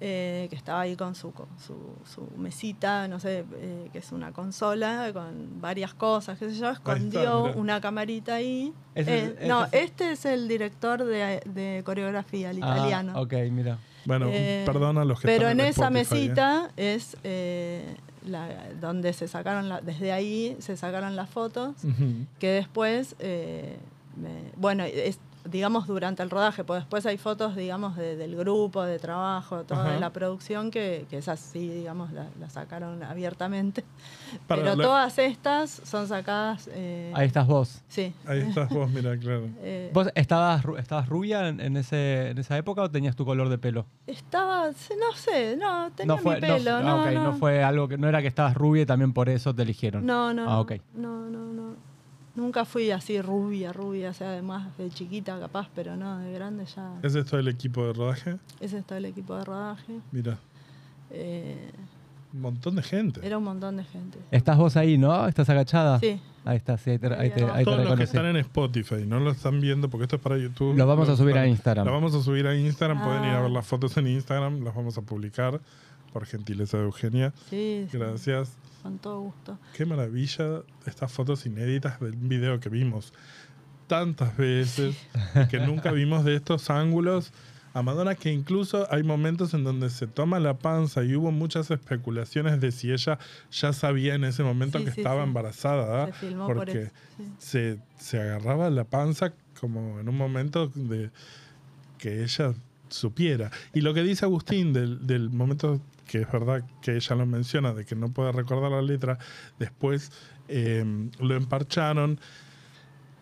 eh, 0.00 0.46
que 0.48 0.56
estaba 0.56 0.80
ahí 0.80 0.96
con 0.96 1.14
su, 1.14 1.32
con 1.32 1.46
su, 1.64 1.74
su 2.10 2.26
mesita, 2.38 3.06
no 3.08 3.20
sé, 3.20 3.44
eh, 3.56 3.88
que 3.92 3.98
es 3.98 4.12
una 4.12 4.32
consola 4.32 5.10
con 5.12 5.60
varias 5.60 5.92
cosas, 5.92 6.38
qué 6.38 6.48
sé 6.50 6.56
yo, 6.58 6.70
escondió 6.70 7.52
una 7.54 7.80
camarita 7.80 8.36
ahí. 8.36 8.72
Es- 8.94 9.06
Eh, 9.08 9.34
ese 9.36 9.46
no, 9.48 9.64
es- 9.64 9.70
este 9.74 10.12
es 10.12 10.24
el 10.24 10.48
director 10.48 11.04
de, 11.04 11.40
de 11.44 11.82
coreografía, 11.84 12.50
el 12.50 12.58
italiano. 12.58 13.12
Ah, 13.16 13.20
ok, 13.20 13.34
mira. 13.50 13.78
Bueno, 14.06 14.26
Eh, 14.30 14.62
perdón 14.64 14.96
a 14.98 15.04
los 15.04 15.20
que 15.20 15.26
Pero 15.28 15.48
están 15.48 15.60
en 15.60 15.66
esa 15.66 15.88
Spotify, 15.88 16.14
¿eh? 16.16 16.18
mesita 16.28 16.70
es 16.76 17.16
eh, 17.24 17.96
la- 18.26 18.72
donde 18.80 19.12
se 19.12 19.28
sacaron, 19.28 19.68
la- 19.68 19.80
desde 19.80 20.12
ahí 20.12 20.56
se 20.60 20.76
sacaron 20.76 21.16
las 21.16 21.28
fotos, 21.30 21.74
que 22.38 22.48
después, 22.50 23.14
eh, 23.18 23.76
me- 24.16 24.50
bueno, 24.56 24.84
es, 24.84 25.18
digamos 25.44 25.86
durante 25.86 26.22
el 26.22 26.30
rodaje, 26.30 26.64
pues 26.64 26.80
después 26.82 27.06
hay 27.06 27.16
fotos, 27.18 27.56
digamos, 27.56 27.96
de- 27.96 28.16
del 28.16 28.36
grupo 28.36 28.82
de 28.84 28.98
trabajo, 28.98 29.64
toda 29.64 29.82
Ajá. 29.84 29.92
de 29.92 30.00
la 30.00 30.10
producción, 30.12 30.70
que, 30.70 31.06
que 31.08 31.18
esas 31.18 31.40
sí, 31.40 31.68
digamos, 31.68 32.12
la, 32.12 32.26
la 32.38 32.50
sacaron 32.50 33.02
abiertamente. 33.02 33.84
Para 34.46 34.62
Pero 34.62 34.76
la- 34.76 34.84
todas 34.84 35.18
estas 35.18 35.70
son 35.70 36.06
sacadas... 36.08 36.68
eh, 36.72 37.12
Ahí 37.14 37.26
estás 37.26 37.46
vos. 37.46 37.82
Sí. 37.88 38.12
Ahí 38.26 38.40
estás 38.40 38.68
vos, 38.68 38.90
mira, 38.90 39.16
claro. 39.16 39.48
Eh, 39.60 39.90
¿Vos 39.94 40.08
estabas, 40.14 40.62
ru- 40.64 40.78
estabas 40.78 41.08
rubia 41.08 41.48
en, 41.48 41.60
en 41.60 41.76
ese, 41.76 42.30
en 42.30 42.38
esa 42.38 42.56
época 42.58 42.82
o 42.82 42.90
tenías 42.90 43.16
tu 43.16 43.24
color 43.24 43.48
de 43.48 43.58
pelo? 43.58 43.86
estaba, 44.06 44.66
no 44.68 45.16
sé, 45.16 45.56
no, 45.56 45.90
tenía 45.92 46.14
no 46.16 46.20
fue, 46.22 46.34
mi 46.36 46.40
pelo, 46.40 46.80
no, 46.82 47.02
ok, 47.02 47.10
no. 47.12 47.24
no 47.24 47.32
fue 47.34 47.62
algo 47.62 47.88
que 47.88 47.98
no 47.98 48.08
era 48.08 48.20
que 48.22 48.28
estabas 48.28 48.54
rubia 48.54 48.82
y 48.82 48.86
también 48.86 49.12
por 49.12 49.28
eso 49.28 49.54
te 49.54 49.62
eligieron. 49.62 50.04
No, 50.06 50.32
no. 50.34 50.48
Ah, 50.50 50.60
ok. 50.60 50.72
No, 50.94 51.26
no, 51.28 51.38
no. 51.52 51.87
Nunca 52.38 52.64
fui 52.64 52.90
así 52.92 53.20
rubia, 53.20 53.72
rubia, 53.72 54.10
o 54.10 54.14
sea, 54.14 54.28
además 54.30 54.68
de 54.78 54.88
chiquita 54.90 55.38
capaz, 55.40 55.68
pero 55.74 55.96
no, 55.96 56.18
de 56.18 56.32
grande 56.32 56.64
ya. 56.66 56.92
¿Ese 57.02 57.18
es 57.20 57.26
todo 57.26 57.40
el 57.40 57.48
equipo 57.48 57.84
de 57.84 57.92
rodaje? 57.92 58.36
Ese 58.60 58.78
está 58.78 58.96
el 58.96 59.06
equipo 59.06 59.34
de 59.36 59.44
rodaje. 59.44 60.00
Mira, 60.12 60.38
Eh, 61.10 61.72
un 62.34 62.42
montón 62.42 62.76
de 62.76 62.82
gente. 62.82 63.26
era 63.26 63.38
un 63.38 63.44
montón 63.44 63.76
de 63.78 63.84
gente. 63.84 64.18
Estás 64.30 64.56
vos 64.58 64.76
ahí, 64.76 64.98
¿no? 64.98 65.26
¿Estás 65.26 65.48
agachada? 65.48 65.98
Sí. 65.98 66.20
Ahí 66.44 66.56
está, 66.58 66.76
sí, 66.78 66.90
ahí 66.90 66.98
te, 66.98 67.06
ahí 67.08 67.30
te, 67.30 67.42
Ahí 67.44 67.50
ahí 67.52 67.58
te 67.58 67.70
Todos 67.70 67.84
los 67.86 67.96
que 67.96 68.04
están 68.04 68.26
en 68.26 68.36
Spotify, 68.36 69.04
no 69.06 69.18
lo 69.18 69.30
están 69.32 69.60
viendo 69.60 69.88
porque 69.90 70.04
esto 70.04 70.16
es 70.16 70.22
para 70.22 70.36
YouTube. 70.38 70.76
Lo 70.76 70.86
vamos 70.86 71.08
a 71.08 71.16
subir 71.16 71.36
a 71.38 71.46
Instagram. 71.46 71.86
Lo 71.86 71.92
vamos 71.92 72.14
a 72.14 72.22
subir 72.22 72.46
a 72.46 72.54
Instagram, 72.56 73.02
pueden 73.02 73.24
ir 73.24 73.30
a 73.30 73.38
Ah. 73.38 73.42
ver 73.42 73.50
las 73.50 73.66
fotos 73.66 73.96
en 73.96 74.06
Instagram, 74.06 74.62
las 74.62 74.74
vamos 74.74 74.96
a 74.96 75.02
publicar 75.02 75.60
por 76.12 76.26
gentileza 76.26 76.78
de 76.78 76.84
Eugenia. 76.84 77.32
Sí, 77.50 77.86
sí, 77.90 77.98
Gracias. 77.98 78.52
con 78.82 78.98
todo 78.98 79.20
gusto. 79.20 79.58
Qué 79.74 79.84
maravilla 79.86 80.62
estas 80.86 81.12
fotos 81.12 81.46
inéditas 81.46 82.00
del 82.00 82.16
video 82.16 82.60
que 82.60 82.68
vimos 82.68 83.12
tantas 83.86 84.36
veces 84.36 84.96
que 85.50 85.58
nunca 85.60 85.90
vimos 85.92 86.24
de 86.24 86.36
estos 86.36 86.70
ángulos. 86.70 87.32
A 87.74 87.82
Madonna 87.82 88.14
que 88.14 88.32
incluso 88.32 88.88
hay 88.92 89.02
momentos 89.02 89.52
en 89.54 89.62
donde 89.62 89.90
se 89.90 90.06
toma 90.06 90.40
la 90.40 90.58
panza 90.58 91.04
y 91.04 91.14
hubo 91.14 91.30
muchas 91.30 91.70
especulaciones 91.70 92.60
de 92.60 92.72
si 92.72 92.90
ella 92.90 93.18
ya 93.52 93.72
sabía 93.72 94.14
en 94.14 94.24
ese 94.24 94.42
momento 94.42 94.78
Sí, 94.78 94.86
que 94.86 94.90
sí, 94.92 95.00
estaba 95.00 95.22
embarazada. 95.22 96.06
Se 96.06 96.12
filmó 96.14 96.46
por 96.46 96.56
porque 96.56 96.90
se, 97.38 97.78
se 97.98 98.20
agarraba 98.20 98.70
la 98.70 98.84
panza 98.84 99.32
como 99.60 100.00
en 100.00 100.08
un 100.08 100.16
momento 100.16 100.68
de 100.74 101.10
que 101.98 102.24
ella 102.24 102.54
supiera. 102.88 103.50
Y 103.74 103.82
lo 103.82 103.92
que 103.94 104.02
dice 104.02 104.24
Agustín 104.24 104.72
del, 104.72 105.06
del 105.06 105.30
momento 105.30 105.80
que 106.08 106.22
es 106.22 106.32
verdad 106.32 106.64
que 106.82 106.96
ella 106.96 107.14
lo 107.14 107.26
menciona, 107.26 107.72
de 107.72 107.84
que 107.84 107.94
no 107.94 108.08
puede 108.08 108.32
recordar 108.32 108.72
la 108.72 108.82
letra, 108.82 109.18
después 109.60 110.10
eh, 110.48 110.84
lo 111.20 111.36
emparcharon. 111.36 112.18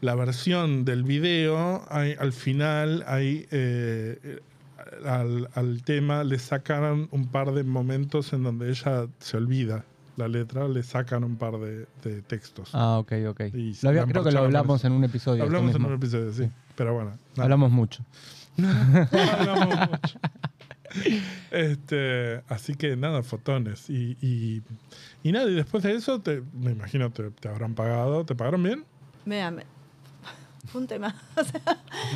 La 0.01 0.15
versión 0.15 0.85
del 0.85 1.03
video, 1.05 1.85
hay, 1.91 2.15
al 2.19 2.33
final, 2.33 3.03
hay, 3.07 3.47
eh, 3.51 4.41
al, 5.05 5.49
al 5.55 5.83
tema 5.83 6.23
le 6.23 6.39
sacaron 6.39 7.09
un 7.11 7.27
par 7.29 7.53
de 7.53 7.65
momentos 7.65 8.33
en 8.33 8.43
donde 8.45 8.69
ella 8.71 9.07
se 9.19 9.37
olvida 9.39 9.85
la 10.17 10.29
letra, 10.29 10.69
le 10.69 10.83
sacan 10.83 11.25
un 11.25 11.37
par 11.37 11.59
de, 11.59 11.87
de 12.05 12.23
textos. 12.23 12.71
Ah, 12.73 12.99
ok, 12.99 13.13
ok. 13.29 13.41
Lo 13.83 13.89
había- 13.91 14.05
creo 14.07 14.23
que 14.25 14.33
lo 14.33 14.41
hablamos 14.41 14.85
en 14.85 14.93
un 14.93 15.05
episodio. 15.05 15.43
Hablamos 15.43 15.75
en 15.75 15.85
un 15.85 15.93
episodio, 15.95 16.33
sí. 16.33 16.49
Pero 16.77 16.95
bueno. 16.95 17.11
nada. 17.35 17.43
Hablamos 17.45 17.71
mucho. 17.73 18.05
Hablamos 18.59 19.91
mucho. 19.91 20.19
Este, 21.51 22.43
así 22.49 22.75
que 22.75 22.97
nada, 22.97 23.23
fotones. 23.23 23.89
Y, 23.91 24.17
y, 24.21 24.63
y 25.23 25.33
nada, 25.33 25.49
y 25.51 25.55
después 25.55 25.83
de 25.83 25.95
eso, 25.95 26.21
te, 26.21 26.43
me 26.53 26.73
imagino 26.73 27.11
te, 27.11 27.31
te 27.31 27.49
habrán 27.49 27.75
pagado. 27.75 28.25
¿Te 28.25 28.35
pagaron 28.35 28.63
bien? 28.63 28.85
Mira, 29.25 29.51
me- 29.51 29.65
fue 30.67 30.81
un 30.83 30.87
tema. 30.87 31.15
O 31.37 31.45
sea, 31.45 31.61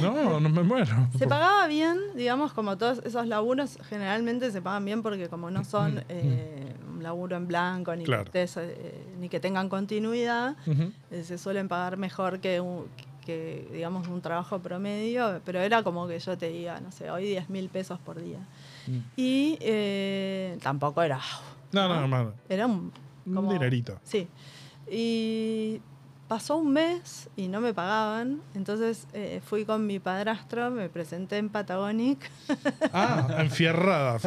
No, 0.00 0.40
no 0.40 0.48
me 0.48 0.62
muero. 0.62 1.08
se 1.16 1.26
pagaba 1.26 1.66
bien, 1.68 1.98
digamos, 2.16 2.52
como 2.52 2.76
todos 2.76 3.00
esos 3.04 3.26
laburos 3.26 3.78
generalmente 3.88 4.50
se 4.50 4.60
pagan 4.60 4.84
bien 4.84 5.02
porque 5.02 5.28
como 5.28 5.50
no 5.50 5.64
son 5.64 6.02
eh, 6.08 6.74
un 6.92 7.02
laburo 7.02 7.36
en 7.36 7.46
blanco 7.46 7.94
ni, 7.94 8.04
Claro. 8.04 8.24
que, 8.30 8.42
estés, 8.42 8.56
eh, 8.64 9.04
ni 9.20 9.28
que 9.28 9.38
tengan 9.40 9.68
continuidad, 9.68 10.56
eh, 11.10 11.22
se 11.24 11.38
suelen 11.38 11.68
pagar 11.68 11.96
mejor 11.96 12.40
que, 12.40 12.60
un- 12.60 12.86
que, 12.96 13.04
digamos, 13.72 14.08
un 14.08 14.20
trabajo 14.20 14.58
promedio, 14.58 15.40
pero 15.44 15.60
era 15.60 15.82
como 15.82 16.06
que 16.06 16.18
yo 16.18 16.36
te 16.38 16.48
diga, 16.48 16.80
no 16.80 16.90
sé, 16.92 17.10
hoy 17.10 17.24
10 17.26 17.50
mil 17.50 17.68
pesos 17.68 17.98
por 17.98 18.20
día. 18.22 18.38
Mm. 18.86 18.98
Y 19.16 19.58
eh, 19.60 20.58
tampoco 20.62 21.02
era, 21.02 21.20
No, 21.72 21.88
no, 21.88 22.00
hermano. 22.00 22.32
era 22.48 22.66
un, 22.66 22.92
Un 23.26 23.48
dinerito. 23.48 23.98
Sí. 24.04 24.26
Y 24.90 25.80
pasó 26.30 26.58
un 26.58 26.72
mes 26.72 27.28
y 27.36 27.48
no 27.48 27.60
me 27.60 27.74
pagaban, 27.74 28.40
entonces 28.54 29.08
eh, 29.14 29.40
fui 29.44 29.64
con 29.64 29.84
mi 29.84 29.98
padrastro, 29.98 30.70
me 30.70 30.88
presenté 30.88 31.38
en 31.38 31.48
Patagonic. 31.48 32.30
Ah, 32.92 33.36
enfierrada. 33.38 34.18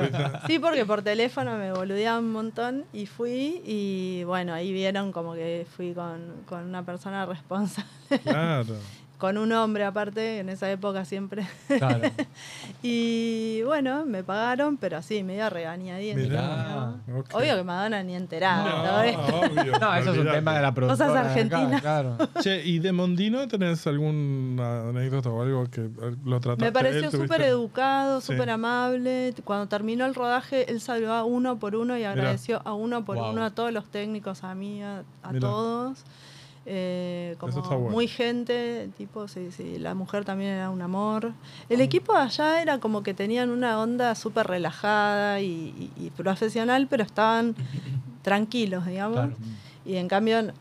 Sí, 0.47 0.59
porque 0.59 0.85
por 0.85 1.01
teléfono 1.01 1.57
me 1.57 1.71
boludeaban 1.71 2.25
un 2.25 2.31
montón 2.33 2.85
y 2.91 3.05
fui 3.05 3.61
y 3.65 4.23
bueno, 4.25 4.53
ahí 4.53 4.73
vieron 4.73 5.11
como 5.13 5.33
que 5.33 5.65
fui 5.77 5.93
con, 5.93 6.43
con 6.45 6.63
una 6.65 6.83
persona 6.83 7.25
responsable, 7.25 7.89
Claro. 8.23 8.75
Con 9.23 9.37
un 9.37 9.53
hombre 9.53 9.85
aparte, 9.85 10.39
en 10.39 10.49
esa 10.49 10.69
época 10.69 11.05
siempre. 11.05 11.47
Claro. 11.69 12.09
Y 12.85 13.61
bueno, 13.63 14.05
me 14.05 14.21
pagaron, 14.25 14.75
pero 14.75 14.97
así, 14.97 15.23
medio 15.23 15.49
regañadiente. 15.49 16.23
Mirá, 16.23 16.97
¿no? 17.07 17.19
ok. 17.19 17.29
Obvio 17.33 17.55
que 17.55 17.63
Madonna 17.63 18.03
ni 18.03 18.13
enterada 18.15 18.65
No, 18.65 18.83
todo 18.83 19.01
esto. 19.03 19.39
obvio, 19.39 19.71
No, 19.79 19.95
eso 19.95 20.11
es 20.11 20.17
un 20.17 20.29
tema 20.29 20.55
de 20.55 20.61
la 20.61 20.73
productora. 20.73 21.09
Cosas 21.09 21.25
argentinas. 21.27 21.81
claro. 21.81 22.17
Che, 22.41 22.61
¿y 22.65 22.79
de 22.79 22.91
Mondino 22.91 23.47
tenés 23.47 23.87
alguna 23.87 24.89
anécdota 24.89 25.29
o 25.29 25.41
algo 25.41 25.69
que 25.71 25.85
eh, 25.85 26.15
lo 26.25 26.41
trataste? 26.41 26.65
Me 26.65 26.71
pareció 26.73 27.09
súper 27.09 27.43
educado, 27.43 28.19
Sí. 28.19 28.33
súper 28.33 28.49
amable. 28.49 29.33
Cuando 29.45 29.67
terminó 29.67 30.05
el 30.05 30.15
rodaje, 30.15 30.69
él 30.69 30.81
salió 30.81 31.13
a 31.13 31.23
uno 31.23 31.59
por 31.59 31.77
uno 31.77 31.97
y 31.97 32.03
agradeció 32.03 32.61
a 32.65 32.73
uno 32.73 33.05
por 33.05 33.15
Wow. 33.15 33.29
uno 33.31 33.45
a 33.45 33.51
todos 33.51 33.71
los 33.71 33.85
técnicos, 33.89 34.43
a 34.43 34.53
mí, 34.55 34.83
a, 34.83 35.03
todos. 35.39 36.03
Eh, 36.65 37.35
Eso 37.37 37.47
está 37.47 37.61
como 37.61 37.79
bueno. 37.79 37.89
muy 37.91 38.07
gente, 38.07 38.89
tipo, 38.97 39.27
sí, 39.27 39.51
sí, 39.51 39.77
la 39.79 39.93
mujer 39.95 40.23
también 40.23 40.51
era 40.51 40.69
un 40.69 40.81
amor. 40.81 41.33
El 41.69 41.81
equipo 41.81 42.15
allá 42.15 42.61
era 42.61 42.79
como 42.79 43.03
que 43.03 43.13
tenían 43.13 43.49
una 43.49 43.79
onda 43.81 44.15
súper 44.15 44.47
relajada 44.47 45.41
y, 45.41 45.45
y- 45.97 46.05
y 46.05 46.09
profesional, 46.11 46.87
pero 46.89 47.03
estaban 47.03 47.55
tranquilos, 48.23 48.85
digamos. 48.85 49.17
Claro. 49.19 49.35
Y 49.85 49.97
en 49.97 50.07
cambio, 50.07 50.53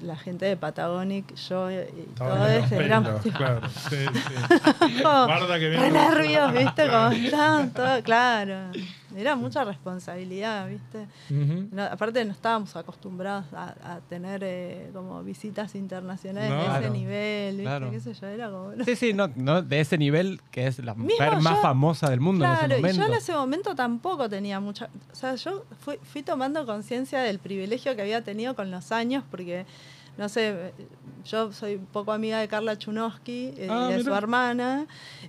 la 0.00 0.16
gente 0.16 0.46
de 0.46 0.56
Patagonic, 0.56 1.34
yo 1.36 1.70
y 1.70 1.76
todo 2.16 2.46
eso, 2.46 2.74
éramos 2.74 3.22
claro. 3.36 3.60
Sí, 3.68 3.96
sí. 4.12 5.00
como 5.02 5.54
que 5.54 5.70
nervios, 5.90 6.52
¿viste? 6.52 6.88
Como 6.88 7.08
estaban 7.10 7.72
todo, 7.72 8.02
claro. 8.02 8.70
Era 9.16 9.36
mucha 9.36 9.64
responsabilidad, 9.64 10.68
¿viste? 10.68 11.06
No, 11.30 11.82
aparte 11.84 12.24
no 12.24 12.32
estábamos 12.32 12.74
acostumbrados 12.76 13.46
a, 13.52 13.74
a 13.94 14.00
tener 14.00 14.42
eh, 14.44 14.90
como 14.92 15.22
visitas 15.22 15.74
internacionales 15.74 16.50
No. 16.50 16.72
de 16.72 16.78
ese 16.80 16.90
nivel, 16.90 17.50
¿viste? 17.56 17.62
claro. 17.64 17.90
¿Qué 17.90 18.00
sé 18.00 18.14
yo? 18.14 18.26
Era 18.26 18.50
como... 18.50 18.72
Sí, 18.84 18.96
sí, 18.96 19.12
no, 19.12 19.28
no 19.36 19.62
de 19.62 19.80
ese 19.80 19.96
nivel 19.98 20.40
que 20.50 20.66
es 20.66 20.78
la 20.78 20.94
Mismo 20.94 21.10
mujer 21.10 21.40
más 21.40 21.56
yo- 21.56 21.62
famosa 21.62 22.10
del 22.10 22.20
mundo 22.20 22.44
en 22.44 22.50
Claro, 22.50 22.66
ese 22.66 22.74
y 22.78 22.82
momento. 22.82 23.00
yo 23.00 23.06
en 23.06 23.14
ese 23.18 23.32
momento 23.32 23.74
tampoco 23.74 24.28
tenía 24.28 24.58
mucha... 24.60 24.88
O 25.12 25.14
sea, 25.14 25.34
yo 25.36 25.64
fui, 25.80 25.98
fui 26.02 26.22
tomando 26.22 26.66
conciencia 26.66 27.20
del 27.20 27.38
privilegio 27.38 27.94
que 27.96 28.02
había 28.02 28.22
tenido 28.24 28.54
con 28.56 28.70
los 28.70 28.90
años, 28.92 29.22
porque, 29.30 29.66
no 30.16 30.28
sé, 30.28 30.72
yo 31.24 31.52
soy 31.52 31.76
un 31.76 31.86
poco 31.86 32.12
amiga 32.12 32.38
de 32.38 32.48
Carla 32.48 32.76
Chunowski 32.78 33.54
eh, 33.56 33.68
Ah, 33.70 33.86
y 33.88 33.92
de 33.92 33.98
mira. 33.98 34.10
su 34.10 34.14
hermana, 34.14 34.86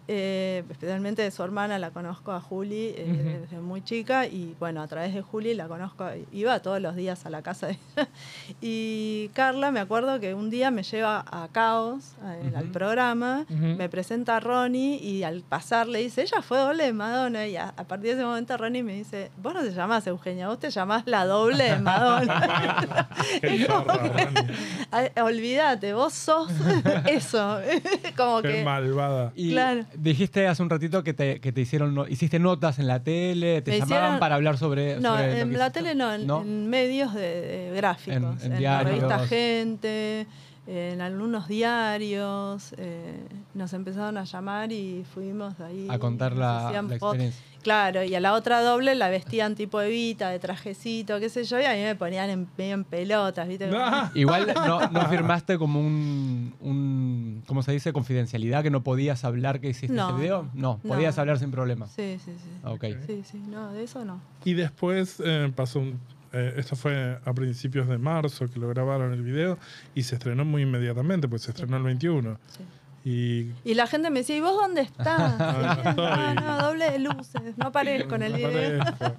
eh, 0.07 0.63
especialmente 0.69 1.21
de 1.21 1.31
su 1.31 1.41
hermana, 1.41 1.79
la 1.79 1.91
conozco 1.91 2.31
a 2.33 2.41
Juli 2.41 2.93
eh, 2.97 3.39
desde 3.41 3.61
muy 3.61 3.81
chica, 3.83 4.25
y 4.27 4.55
bueno, 4.59 4.81
a 4.81 4.87
través 4.87 5.13
de 5.13 5.21
Juli 5.21 5.53
la 5.53 5.67
conozco, 5.67 6.05
iba 6.33 6.59
todos 6.59 6.81
los 6.81 6.95
días 6.95 7.25
a 7.25 7.29
la 7.29 7.41
casa 7.41 7.67
de 7.67 7.73
ella. 7.95 8.07
Y 8.61 9.29
Carla, 9.33 9.71
me 9.71 9.79
acuerdo 9.79 10.19
que 10.19 10.33
un 10.33 10.49
día 10.49 10.69
me 10.69 10.83
lleva 10.83 11.23
a 11.27 11.47
Caos, 11.51 12.13
a- 12.21 12.57
al 12.57 12.65
programa, 12.71 13.45
me 13.49 13.87
presenta 13.89 14.37
a 14.37 14.39
Ronnie 14.39 14.97
y 15.01 15.23
al 15.23 15.41
pasar 15.41 15.87
le 15.87 15.99
dice, 15.99 16.21
ella 16.23 16.41
fue 16.41 16.57
doble 16.57 16.83
de 16.85 16.93
Madonna. 16.93 17.47
Y 17.47 17.55
a, 17.55 17.69
a 17.69 17.83
partir 17.85 18.09
de 18.09 18.13
ese 18.17 18.23
momento 18.25 18.55
Ronnie 18.57 18.83
me 18.83 18.93
dice, 18.93 19.31
vos 19.41 19.53
no 19.53 19.61
te 19.61 19.71
llamás 19.71 20.05
Eugenia, 20.07 20.47
vos 20.47 20.59
te 20.59 20.69
llamás 20.69 21.03
la 21.05 21.25
doble 21.25 21.63
de 21.71 21.79
Madonna. 21.79 23.09
Qué. 23.41 23.67
Ay, 24.91 25.07
Olvídate, 25.21 25.93
vos 25.93 26.13
sos 26.13 26.49
eso. 27.07 27.59
Como 28.17 28.41
Qué 28.41 28.51
que. 28.53 28.63
malvada. 28.63 29.31
Y 29.35 29.51
Claro. 29.51 29.85
dijiste 29.95 30.47
hace 30.47 30.61
un 30.63 30.69
ratito 30.69 31.03
que 31.03 31.13
te, 31.13 31.39
que 31.39 31.51
te 31.51 31.61
hicieron, 31.61 31.93
no- 31.93 32.07
hiciste 32.07 32.39
notas 32.39 32.79
en 32.79 32.87
la 32.87 33.03
tele, 33.03 33.61
te 33.61 33.71
Me 33.71 33.79
llamaban 33.79 33.97
hicieron- 34.03 34.19
para 34.19 34.35
hablar 34.35 34.57
sobre. 34.57 34.99
No, 34.99 35.15
sobre 35.15 35.41
en 35.41 35.53
la 35.53 35.65
hiciste. 35.67 35.79
tele 35.81 35.95
no, 35.95 36.13
en, 36.13 36.27
¿No? 36.27 36.41
en 36.41 36.69
medios 36.69 37.13
de, 37.13 37.21
de 37.69 37.73
gráficos. 37.75 38.15
En- 38.43 38.51
en 38.51 38.57
En, 38.57 38.63
la 38.63 38.83
revista 38.83 39.19
Gente, 39.27 40.27
en 40.67 41.01
algunos 41.01 41.47
diarios. 41.47 42.73
eh, 42.77 43.27
nos 43.53 43.71
empezaron 43.73 44.17
a 44.17 44.23
llamar 44.23 44.71
y 44.71 45.05
fuimos 45.13 45.59
ahí. 45.59 45.87
A 45.89 45.97
contar 45.99 46.35
la, 46.35 46.71
la 46.71 46.95
experiencia. 46.95 47.41
Claro, 47.61 48.03
y 48.03 48.13
a 48.13 48.19
la 48.19 48.33
otra 48.33 48.61
doble 48.61 48.93
la 48.93 49.09
vestían 49.09 49.55
tipo 49.55 49.81
Evita, 49.81 50.29
de 50.29 50.37
trajecito, 50.37 51.19
qué 51.19 51.29
sé 51.29 51.45
yo, 51.45 51.59
y 51.59 51.63
a 51.65 51.73
mí 51.73 51.81
me 51.81 51.95
ponían 51.95 52.29
en, 52.29 52.47
medio 52.57 52.75
en 52.75 52.83
pelotas, 52.83 53.47
¿viste? 53.47 53.71
Igual 54.13 54.53
no, 54.55 54.87
no 54.89 55.01
firmaste 55.09 55.57
como 55.57 55.79
un, 55.79 56.53
un, 56.59 57.41
¿cómo 57.47 57.63
se 57.63 57.71
dice? 57.71 57.91
Confidencialidad 57.91 58.61
que 58.61 58.69
no 58.69 58.83
podías 58.83 59.25
hablar 59.25 59.59
que 59.61 59.69
hiciste 59.69 59.95
No, 59.95 60.09
ese 60.09 60.19
video. 60.19 60.43
No, 60.53 60.79
no. 60.83 60.89
podías 60.93 61.17
hablar 61.17 61.39
sin 61.39 61.49
problema. 61.49 61.87
Sí, 61.87 62.17
sí, 62.23 62.33
sí. 62.37 62.49
Ok. 62.63 62.85
Sí, 63.07 63.23
sí, 63.23 63.39
no, 63.49 63.71
de 63.71 63.83
eso 63.83 64.05
no. 64.05 64.21
Y 64.43 64.53
después 64.53 65.19
eh, 65.25 65.51
pasó 65.55 65.79
un- 65.79 65.99
eh, 66.35 66.53
esto 66.57 66.75
fue 66.75 67.17
a 67.23 67.33
principios 67.33 67.87
de 67.87 67.97
marzo 67.97 68.47
que 68.47 68.59
lo 68.59 68.67
grabaron 68.69 69.13
el 69.13 69.21
video 69.23 69.57
y 69.95 70.03
se 70.03 70.15
estrenó 70.15 70.45
muy 70.45 70.63
inmediatamente, 70.63 71.27
pues 71.27 71.43
se 71.43 71.51
estrenó 71.51 71.77
el 71.77 71.83
21. 71.83 72.37
Sí. 72.47 72.63
Y 73.07 73.51
Y 73.63 73.75
la 73.75 73.85
gente 73.85 74.09
me 74.09 74.19
decía, 74.21 74.35
¿y 74.35 74.41
vos 74.41 74.55
dónde 74.55 74.81
estás? 74.81 75.35
Ah, 75.39 75.79
no 75.83 75.89
estoy. 75.91 76.35
no, 76.35 76.41
no, 76.41 76.57
doble 76.63 76.89
de 76.91 76.99
luces, 76.99 77.57
no 77.57 77.67
aparezco 77.67 78.15
en 78.15 78.23
el 78.23 78.33
video. 78.33 78.79
parezco. 78.83 79.15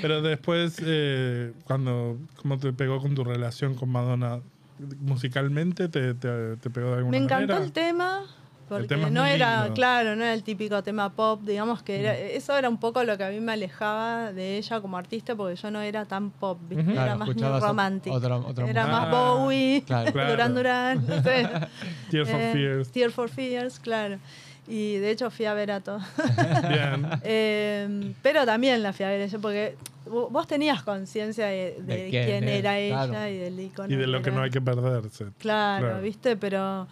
Pero 0.00 0.22
después, 0.22 0.80
eh, 0.84 1.52
cuando, 1.64 2.18
¿cómo 2.40 2.58
te 2.58 2.72
pegó 2.72 3.00
con 3.00 3.14
tu 3.14 3.24
relación 3.24 3.74
con 3.74 3.90
Madonna? 3.90 4.40
¿Musicalmente 5.00 5.88
te, 5.88 6.14
te, 6.14 6.56
te 6.56 6.70
pegó 6.70 6.88
de 6.90 6.96
alguna 6.98 7.10
Me 7.10 7.24
encantó 7.24 7.54
manera? 7.54 7.64
el 7.64 7.72
tema, 7.72 8.22
porque 8.68 8.96
no 8.96 9.24
era, 9.24 9.60
lindo. 9.62 9.74
claro, 9.74 10.16
no 10.16 10.22
era 10.24 10.34
el 10.34 10.42
típico 10.42 10.82
tema 10.82 11.10
pop, 11.12 11.40
digamos 11.42 11.82
que 11.82 12.00
era, 12.00 12.16
eso 12.18 12.56
era 12.56 12.68
un 12.68 12.78
poco 12.78 13.02
lo 13.04 13.16
que 13.16 13.24
a 13.24 13.30
mí 13.30 13.38
me 13.40 13.52
alejaba 13.52 14.32
de 14.32 14.56
ella 14.58 14.80
como 14.80 14.96
artista, 14.98 15.34
porque 15.36 15.56
yo 15.56 15.70
no 15.70 15.80
era 15.80 16.04
tan 16.04 16.30
pop, 16.30 16.58
era 16.70 16.82
Claro, 16.84 17.18
más 17.18 17.60
romántico. 17.62 18.16
otra- 18.16 18.36
otra 18.38 18.68
era 18.68 18.86
más 18.86 19.04
Ah, 19.06 19.10
Bowie, 19.10 19.82
claro. 19.86 20.12
Claro. 20.12 20.30
Duran 20.32 20.54
Duran, 20.54 21.06
no 21.06 21.22
sé. 21.22 21.48
Tears 22.10 22.28
for 22.30 22.40
Eh, 22.40 22.52
Fears. 22.52 22.90
Tear 22.92 23.10
for 23.10 23.28
Fears, 23.28 23.78
claro. 23.78 24.18
Y 24.68 24.96
de 24.96 25.12
hecho 25.12 25.30
fui 25.30 25.44
a 25.44 25.54
ver 25.54 25.70
a 25.70 25.80
todos. 25.80 26.02
Bien. 26.68 27.06
Eh, 27.22 28.12
pero 28.22 28.44
también 28.44 28.82
la 28.82 28.92
fui 28.92 29.04
a 29.04 29.08
ver 29.10 29.20
ella, 29.20 29.38
porque 29.38 29.76
vo- 30.06 30.28
vos 30.28 30.46
tenías 30.48 30.82
conciencia 30.82 31.46
de, 31.46 31.76
de 31.82 31.96
De 32.04 32.10
quién 32.10 32.48
era 32.48 32.76
ella 32.80 33.30
y 33.30 33.36
del 33.38 33.60
icono. 33.60 33.92
Y 33.92 33.96
de 33.96 34.06
lo 34.08 34.22
que 34.22 34.30
era. 34.30 34.38
no 34.38 34.42
hay 34.44 34.50
que 34.50 34.60
perderse. 34.60 35.26
Claro, 35.38 35.86
Claro. 35.86 36.02
¿viste? 36.02 36.36
Pero 36.36 36.88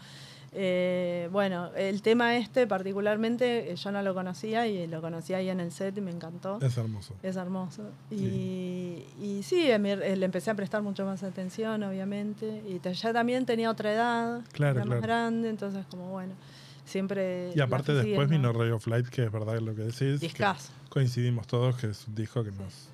eh, 0.57 1.29
bueno, 1.33 1.71
el 1.77 2.01
tema 2.03 2.37
este 2.37 2.67
particularmente 2.67 3.73
eh, 3.73 3.77
yo 3.77 3.91
no 3.93 4.03
lo 4.03 4.15
conocía 4.15 4.67
y 4.67 4.87
lo 4.87 5.01
conocí 5.01 5.35
ahí 5.35 5.49
en 5.51 5.61
el 5.61 5.73
set 5.73 5.97
y 5.99 6.01
me 6.01 6.11
encantó. 6.13 6.59
Es 6.63 6.77
hermoso. 6.79 7.15
Es 7.23 7.37
hermoso. 7.37 7.83
Y, 8.11 9.05
y 9.21 9.41
sí, 9.43 9.71
a 9.73 9.79
mí, 9.79 9.91
eh, 9.91 10.17
le 10.17 10.25
empecé 10.25 10.51
a 10.51 10.55
prestar 10.55 10.83
mucho 10.83 11.05
más 11.05 11.23
atención, 11.23 11.83
obviamente. 11.83 12.63
Y 12.69 12.81
ya 12.89 13.13
también 13.13 13.45
tenía 13.47 13.71
otra 13.71 13.93
edad, 13.93 14.41
Claro, 14.53 14.77
era 14.77 14.83
claro. 14.85 14.91
más 14.91 15.03
grande, 15.03 15.49
entonces 15.51 15.85
como 15.91 16.11
bueno, 16.11 16.35
siempre... 16.85 17.51
Y 17.55 17.61
aparte 17.61 17.93
después 17.93 18.29
vino 18.29 18.53
Ray 18.53 18.71
of 18.71 18.87
Light, 18.87 19.09
que 19.09 19.25
es 19.25 19.33
verdad 19.33 19.59
lo 19.61 19.75
que 19.75 19.83
decís. 19.83 19.99
que 20.21 20.27
Discazo. 20.27 20.73
coincidimos 20.89 21.47
todos 21.47 21.77
que 21.77 21.89
es 21.89 22.07
un 22.07 22.15
disco 22.15 22.45
que 22.45 22.53
nos, 22.53 22.89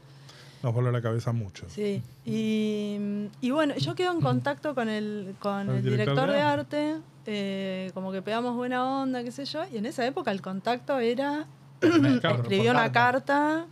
nos 0.62 0.74
voló 0.74 0.90
la 0.90 1.00
cabeza 1.00 1.32
mucho. 1.32 1.66
Sí, 1.68 2.02
y, 2.24 3.28
y 3.40 3.50
bueno, 3.50 3.74
yo 3.76 3.94
quedo 3.94 4.12
en 4.12 4.20
contacto 4.20 4.74
con 4.74 4.88
el, 4.88 5.34
con 5.38 5.66
¿Con 5.66 5.76
el 5.76 5.82
director 5.82 6.30
de 6.30 6.40
arte, 6.40 6.96
eh, 7.26 7.90
como 7.94 8.12
que 8.12 8.22
pegamos 8.22 8.54
buena 8.56 8.84
onda, 9.02 9.22
qué 9.24 9.32
sé 9.32 9.44
yo, 9.44 9.62
y 9.72 9.78
en 9.78 9.86
esa 9.86 10.06
época 10.06 10.30
el 10.30 10.42
contacto 10.42 10.98
era, 10.98 11.46
Claro, 11.80 12.42
escribió 12.42 12.72
una 12.72 12.92
carta, 12.92 13.66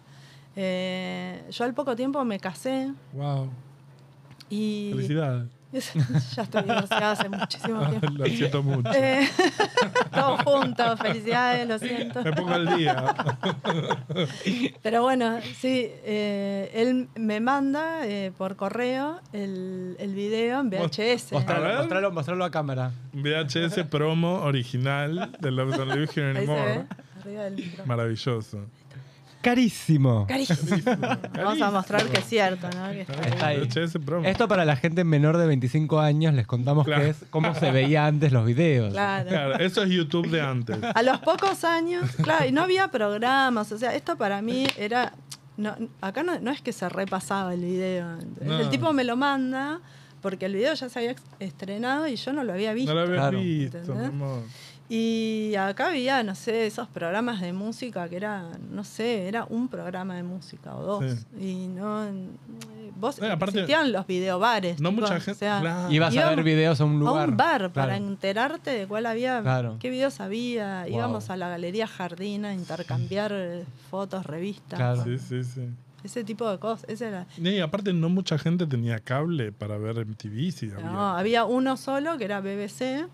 eh, 0.57 1.43
yo 1.51 1.65
al 1.65 1.75
poco 1.75 1.95
tiempo 1.95 2.25
me 2.25 2.41
casé 2.41 2.93
Wow. 3.13 3.51
y 4.49 4.91
Felicidades. 4.95 5.49
ya 6.35 6.43
estoy 6.43 6.63
divorciada 6.63 7.11
hace 7.13 7.29
muchísimo 7.29 7.87
tiempo. 7.89 8.09
lo 8.11 8.25
siento 8.27 8.63
mucho. 8.63 8.91
Eh, 8.95 9.29
todos 10.15 10.43
juntos, 10.43 10.99
felicidades, 10.99 11.69
lo 11.69 11.79
siento. 11.79 12.23
Me 12.23 12.33
pongo 12.33 12.55
al 12.55 12.77
día. 12.77 13.15
Pero 14.83 15.03
bueno, 15.03 15.39
sí, 15.59 15.91
eh, 16.05 16.71
él 16.75 17.09
me 17.17 17.41
manda 17.41 18.07
eh, 18.07 18.33
por 18.37 18.57
correo 18.57 19.21
el, 19.33 19.97
el 19.99 20.15
video 20.15 20.61
en 20.61 20.71
VHS. 20.71 21.33
Mostralo, 21.33 21.79
mostralo, 21.79 22.11
mostralo 22.13 22.45
a 22.45 22.51
cámara. 22.51 22.93
VHS 23.13 23.85
promo 23.91 24.41
original 24.41 25.33
de 25.39 25.51
Love 25.51 25.77
Don't 25.77 25.93
Live 25.93 26.09
Here 26.15 26.39
Ahí 26.39 26.47
se 26.47 26.53
ve, 26.53 26.59
Anymore. 26.61 26.87
arriba 27.21 27.45
del 27.45 27.55
micrófono. 27.57 27.87
Maravilloso. 27.87 28.67
Carísimo. 29.43 30.27
Carísimo. 30.27 30.77
Vamos 31.35 31.61
a 31.63 31.71
mostrar 31.71 32.05
que 32.07 32.19
es 32.19 32.25
cierto, 32.27 32.69
¿no? 32.71 32.91
Que 32.91 33.03
está- 33.03 33.23
Está 33.29 33.47
ahí. 33.49 33.59
VHS 33.61 33.99
promo. 34.05 34.27
Esto 34.27 34.49
para 34.49 34.65
la 34.65 34.77
gente 34.77 35.05
menor 35.05 35.37
de 35.37 35.47
25 35.47 36.01
años 36.01 36.35
les 36.35 36.47
contamos 36.47 36.85
Claro. 36.85 37.03
que 37.05 37.11
es 37.11 37.25
cómo 37.31 37.55
se 37.55 37.71
veía 37.71 38.07
antes 38.07 38.33
los 38.33 38.45
videos. 38.45 38.93
Claro. 38.93 39.29
Claro, 39.29 39.59
eso 39.59 39.83
es 39.83 39.91
YouTube 39.91 40.29
de 40.29 40.41
antes. 40.41 40.77
A 40.95 41.03
los 41.03 41.19
pocos 41.21 41.65
años, 41.65 42.11
claro, 42.23 42.47
y 42.47 42.53
no 42.53 42.63
había 42.63 42.89
programas, 42.89 43.71
o 43.73 43.79
sea, 43.79 43.95
esto 43.95 44.17
para 44.17 44.43
mí 44.43 44.67
era... 44.77 45.13
No, 45.57 45.75
acá 46.01 46.23
no, 46.23 46.39
no 46.39 46.51
es 46.53 46.61
que 46.61 46.73
se 46.73 46.89
repasaba 46.89 47.53
el 47.55 47.61
video. 47.63 48.19
El 48.41 48.71
tipo 48.71 48.93
me 48.93 49.03
lo 49.03 49.17
manda 49.17 49.81
porque 50.21 50.47
el 50.47 50.55
video 50.55 50.75
ya 50.75 50.89
se 50.89 50.99
había 50.99 51.11
ex- 51.13 51.23
estrenado 51.41 52.07
y 52.07 52.15
yo 52.17 52.33
no 52.33 52.45
lo 52.45 52.53
había 52.53 52.73
visto. 52.75 52.93
No 52.95 53.01
lo 53.01 53.07
habías 53.07 53.19
Claro. 53.21 53.39
visto, 53.41 53.79
mi 53.79 53.83
¿Entendés? 53.85 54.09
amor. 54.09 54.43
Y 54.91 55.55
acá 55.57 55.89
había, 55.89 56.23
no 56.23 56.35
sé, 56.35 56.67
esos 56.67 56.89
programas 56.89 57.41
de 57.43 57.53
música 57.53 58.09
que 58.09 58.17
era, 58.17 58.45
no 58.71 58.85
sé, 58.85 59.29
era 59.29 59.45
un 59.45 59.69
programa 59.69 60.15
de 60.17 60.23
música 60.23 60.75
o 60.77 60.83
dos. 60.83 61.05
Sí. 61.39 61.45
Y 61.65 61.69
no. 61.69 62.07
Vos 62.99 63.19
Eh, 63.21 63.31
aparte, 63.31 63.59
existían 63.61 63.93
los 63.93 64.07
videobares. 64.07 64.81
No 64.81 64.89
tipo, 64.91 65.03
mucha 65.03 65.17
o 65.17 65.21
gente. 65.21 65.35
sea, 65.39 65.61
claro. 65.61 65.93
Ibas 65.93 66.17
a 66.17 66.31
ver 66.31 66.43
videos 66.43 66.81
a 66.81 66.85
un 66.87 66.97
A 66.97 66.99
lugar. 67.11 67.29
un 67.29 67.37
bar 67.37 67.71
para 67.73 67.89
Claro. 67.97 68.05
enterarte 68.07 68.71
de 68.71 68.87
cuál 68.87 69.07
había, 69.07 69.43
Claro. 69.43 69.77
qué 69.79 69.91
videos 69.91 70.21
había. 70.21 70.85
Wow. 70.89 70.95
Íbamos 70.95 71.29
a 71.31 71.37
la 71.37 71.49
Galería 71.49 71.87
Jardín 71.87 72.45
a 72.47 72.55
intercambiar 72.55 73.31
eh, 73.35 73.65
fotos, 73.91 74.25
revistas. 74.25 74.79
Claro. 74.79 75.05
Sí, 75.05 75.19
sí, 75.19 75.45
sí. 75.45 75.69
Ese 76.03 76.25
tipo 76.25 76.49
de 76.51 76.59
cosas. 76.59 76.89
Ese 76.89 77.09
era. 77.09 77.27
Y 77.37 77.59
aparte, 77.61 77.93
no 77.93 78.09
mucha 78.09 78.39
gente 78.39 78.67
tenía 78.67 79.01
cable 79.01 79.53
para 79.53 79.77
ver 79.77 79.99
MTV. 79.99 80.51
Si 80.51 80.71
había. 80.71 80.91
No, 80.91 81.09
había 81.17 81.45
uno 81.45 81.77
solo 81.77 82.17
que 82.17 82.25
era 82.25 82.41
BBC, 82.41 83.07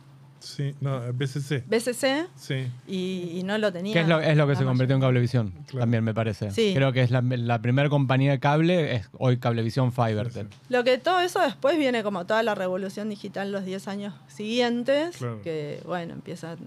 Sí, 0.44 0.74
no, 0.80 1.00
BCC. 1.12 1.64
BCC, 1.66 2.26
Sí. 2.36 2.66
y, 2.86 3.38
y 3.38 3.42
no 3.44 3.56
lo 3.58 3.72
tenía. 3.72 3.94
Que 3.94 4.00
es 4.00 4.08
lo, 4.08 4.20
es 4.20 4.36
lo 4.36 4.46
que 4.46 4.56
se 4.56 4.64
convirtió 4.64 4.94
en 4.94 5.00
Cablevisión, 5.00 5.52
Claro. 5.66 5.80
también 5.80 6.04
me 6.04 6.12
parece. 6.14 6.50
Sí. 6.50 6.72
Creo 6.74 6.92
que 6.92 7.02
es 7.02 7.10
la, 7.10 7.22
la 7.22 7.60
primera 7.62 7.88
compañía 7.88 8.32
de 8.32 8.40
cable, 8.40 8.94
es 8.96 9.08
hoy 9.18 9.38
Cablevisión 9.38 9.92
Fibertel. 9.92 10.48
Lo 10.68 10.84
que 10.84 10.98
todo 10.98 11.20
eso 11.20 11.40
después 11.40 11.78
viene 11.78 12.02
como 12.02 12.26
toda 12.26 12.42
la 12.42 12.54
revolución 12.54 13.08
digital 13.08 13.50
los 13.52 13.64
10 13.64 13.88
años 13.88 14.14
siguientes, 14.28 15.16
Claro. 15.16 15.40
que 15.42 15.80
bueno, 15.86 16.12
empiezan, 16.14 16.58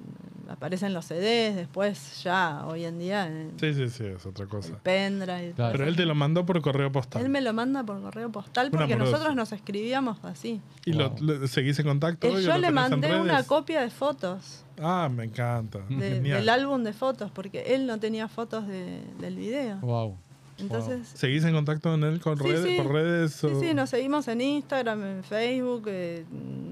aparecen 0.50 0.94
los 0.94 1.06
CDs, 1.06 1.56
después 1.56 2.24
ya 2.24 2.66
hoy 2.66 2.86
en 2.86 3.00
día 3.00 3.28
en 3.28 3.52
Sí, 3.60 3.74
sí, 3.74 3.90
sí, 3.90 4.06
es 4.06 4.26
otra 4.26 4.46
cosa. 4.46 4.78
pendrive. 4.84 5.54
Claro. 5.56 5.72
Pero 5.74 5.86
él 5.88 5.96
te 5.96 6.06
lo 6.06 6.16
mandó 6.16 6.46
por 6.46 6.62
correo 6.62 6.92
postal. 6.92 7.22
Él 7.24 7.30
me 7.30 7.42
lo 7.42 7.54
manda 7.54 7.84
por 7.84 8.02
correo 8.02 8.32
postal 8.32 8.72
porque 8.72 8.96
nosotros 8.96 9.36
nos 9.36 9.52
escribíamos 9.52 10.24
así. 10.24 10.62
¿Y 10.86 10.94
lo, 10.94 11.10
Wow. 11.12 11.18
lo- 11.22 11.48
seguís 11.48 11.78
en 11.80 11.86
contacto? 11.88 12.28
Eh, 12.28 12.32
hoy 12.32 12.38
o 12.38 12.40
yo 12.40 12.48
lo 12.54 12.54
le 12.56 12.68
tenés 12.68 12.70
en 12.70 12.74
mandé 12.92 13.20
una 13.20 13.34
redes? 13.34 13.48
copia 13.48 13.82
de 13.82 13.90
fotos, 13.90 14.64
Ah, 14.80 15.10
me 15.12 15.24
encanta. 15.26 15.80
de- 15.90 15.96
Genial. 16.16 16.40
del 16.40 16.50
álbum 16.50 16.84
de 16.84 16.94
fotos, 16.94 17.32
porque 17.32 17.74
él 17.76 17.88
no 17.88 18.00
tenía 18.00 18.28
fotos 18.28 18.68
de- 18.68 19.02
del 19.20 19.36
video. 19.36 19.78
Wow. 19.82 20.18
Entonces, 20.60 21.08
¿Seguís 21.14 21.44
en 21.44 21.54
contacto 21.54 21.92
con 21.92 22.04
él 22.04 22.20
con 22.20 22.38
Sí, 22.38 22.44
redes, 22.44 22.64
sí. 22.66 22.78
por 22.82 22.92
redes? 22.94 23.32
Sí, 23.34 23.48
o- 23.48 23.60
sí, 23.60 23.74
nos 23.74 23.90
seguimos 23.92 24.28
en 24.28 24.42
Instagram, 24.42 25.04
en 25.04 25.24
Facebook, 25.24 25.84
eh, 25.88 26.26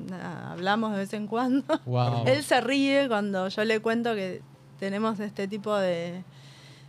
nada, 0.09 0.51
hablamos 0.53 0.91
de 0.93 0.97
vez 0.99 1.13
en 1.13 1.27
cuando. 1.27 1.79
Wow. 1.85 2.23
Él 2.25 2.43
se 2.43 2.59
ríe 2.61 3.07
cuando 3.07 3.47
yo 3.47 3.63
le 3.63 3.79
cuento 3.81 4.15
que 4.15 4.41
tenemos 4.79 5.19
este 5.19 5.47
tipo 5.47 5.75
de, 5.77 6.23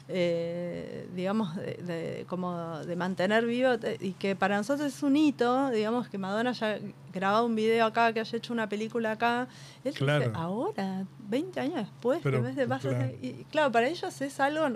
eh, 0.09 1.09
digamos, 1.15 1.55
de, 1.57 1.75
de- 1.83 2.27
como 2.29 2.79
de 2.79 2.97
mantener 2.97 3.45
vivo 3.45 3.71
y 4.01 4.13
que 4.13 4.37
para 4.37 4.57
nosotros 4.57 4.87
es 4.95 5.03
un 5.03 5.17
hito, 5.17 5.71
digamos, 5.71 6.09
que 6.09 6.17
Madonna 6.19 6.51
haya 6.51 6.79
grabado 7.13 7.47
un 7.47 7.57
video 7.57 7.87
acá, 7.87 8.13
que 8.13 8.21
haya 8.21 8.37
hecho 8.39 8.53
una 8.53 8.69
película 8.69 9.13
acá. 9.13 9.49
Él 9.85 9.93
dice, 9.93 10.05
Claro. 10.05 10.33
ahora, 10.35 11.05
20 11.29 11.59
años 11.61 11.77
después, 11.77 12.21
Pero, 12.23 12.39
que 12.39 12.47
ves 12.49 12.57
de 12.57 12.67
vas 12.67 12.85
a 12.85 12.89
claro. 12.91 13.05
hacer-". 13.05 13.19
y 13.25 13.45
claro, 13.51 13.73
para 13.73 13.89
ellos 13.89 14.21
es 14.21 14.41
algo 14.41 14.69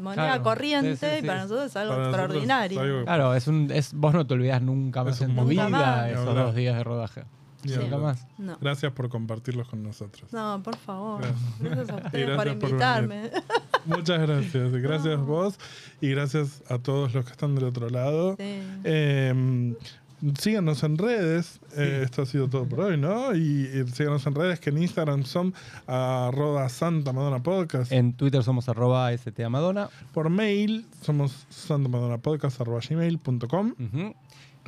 moneda 0.00 0.14
Claro. 0.26 0.42
corriente 0.42 0.96
Sí, 0.96 1.06
sí, 1.18 1.24
y 1.24 1.26
para 1.26 1.42
nosotros 1.42 1.66
es 1.66 1.76
algo 1.76 1.90
Para 1.94 2.02
nosotros 2.06 2.20
es 2.20 2.42
extraordinario. 2.42 2.80
algo- 2.80 3.04
Claro, 3.04 3.34
es 3.34 3.46
un, 3.48 3.70
es, 3.72 3.92
vos 3.94 4.14
no 4.14 4.26
te 4.26 4.34
olvidás 4.34 4.62
nunca 4.62 5.04
más 5.04 5.20
en 5.20 5.34
tu 5.36 5.44
vida 5.44 6.10
esos 6.10 6.34
dos 6.34 6.54
días 6.54 6.76
de 6.76 6.84
rodaje. 6.84 7.24
Nunca 7.64 7.82
hablar. 7.84 8.00
más. 8.00 8.26
No. 8.38 8.56
Gracias 8.60 8.92
por 8.92 9.08
compartirlos 9.08 9.68
con 9.68 9.82
nosotros. 9.82 10.32
No, 10.32 10.62
por 10.62 10.76
favor. 10.76 11.20
Gracias. 11.22 11.40
Gracias 11.60 11.90
a 11.90 11.96
ustedes 11.96 12.26
por 12.26 12.34
gracias 12.36 12.56
por 12.56 12.68
invitarme. 12.70 13.30
Muchas 13.86 14.20
gracias. 14.20 14.72
Gracias 14.72 15.20
vos 15.20 15.58
y 16.00 16.10
gracias 16.10 16.62
a 16.68 16.78
todos 16.78 17.14
los 17.14 17.24
que 17.24 17.32
están 17.32 17.54
del 17.54 17.64
otro 17.64 17.88
lado. 17.90 18.36
Sí. 18.38 18.62
Eh, 18.84 19.74
síganos 20.38 20.82
en 20.82 20.98
redes. 20.98 21.60
Eh, 21.76 22.00
esto 22.04 22.22
ha 22.22 22.26
sido 22.26 22.48
todo 22.48 22.64
por 22.66 22.80
hoy, 22.80 22.96
¿no? 22.98 23.34
Y, 23.34 23.38
y 23.40 23.84
síganos 23.92 24.26
en 24.26 24.34
redes 24.34 24.58
que 24.60 24.70
en 24.70 24.78
Instagram 24.78 25.24
son 25.24 25.54
arroba 25.86 26.68
Santa 26.68 27.12
Madonna 27.12 27.42
Podcast. 27.42 27.92
En 27.92 28.12
Twitter 28.14 28.42
somos 28.42 28.68
arroba 28.68 29.12
stamadonna. 29.16 29.88
Por 30.12 30.28
mail 30.30 30.86
somos 31.02 31.46
santamadonnapodcast.gmail.com 31.50 33.74
Ujú. 33.78 34.14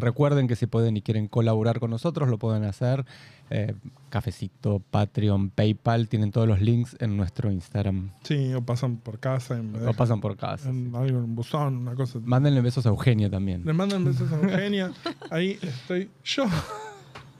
Recuerden 0.00 0.48
que 0.48 0.56
si 0.56 0.66
pueden 0.66 0.96
y 0.96 1.02
quieren 1.02 1.28
colaborar 1.28 1.78
con 1.80 1.90
nosotros, 1.90 2.28
lo 2.28 2.38
pueden 2.38 2.64
hacer. 2.64 3.04
Eh, 3.50 3.74
Cafecito, 4.08 4.80
Patreon, 4.90 5.50
PayPal, 5.50 6.08
tienen 6.08 6.30
todos 6.32 6.48
los 6.48 6.60
links 6.60 6.96
en 7.00 7.16
nuestro 7.16 7.50
Instagram. 7.50 8.10
Sí, 8.24 8.52
o 8.54 8.62
pasan 8.62 8.96
por 8.96 9.18
casa 9.18 9.56
me 9.62 9.86
O 9.86 9.92
pasan 9.94 10.20
por 10.20 10.36
casa. 10.36 10.68
en 10.70 10.94
algo 10.94 11.18
en 11.18 11.24
un 11.24 11.34
buzón, 11.34 11.76
una 11.78 11.94
cosa. 11.94 12.18
Mándenle 12.22 12.60
besos 12.60 12.86
a 12.86 12.88
Eugenia 12.90 13.28
también. 13.30 13.64
Le 13.64 13.72
mandan 13.72 14.04
besos 14.04 14.30
a 14.32 14.36
Eugenia. 14.42 14.92
Ahí 15.30 15.58
estoy 15.62 16.10
yo. 16.24 16.44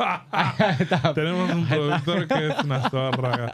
Está. 0.01 1.13
Tenemos 1.15 1.51
un 1.51 1.67
productor 1.67 2.27
que 2.29 2.49
es 2.49 2.59
una 2.65 2.89
zorra. 2.91 3.53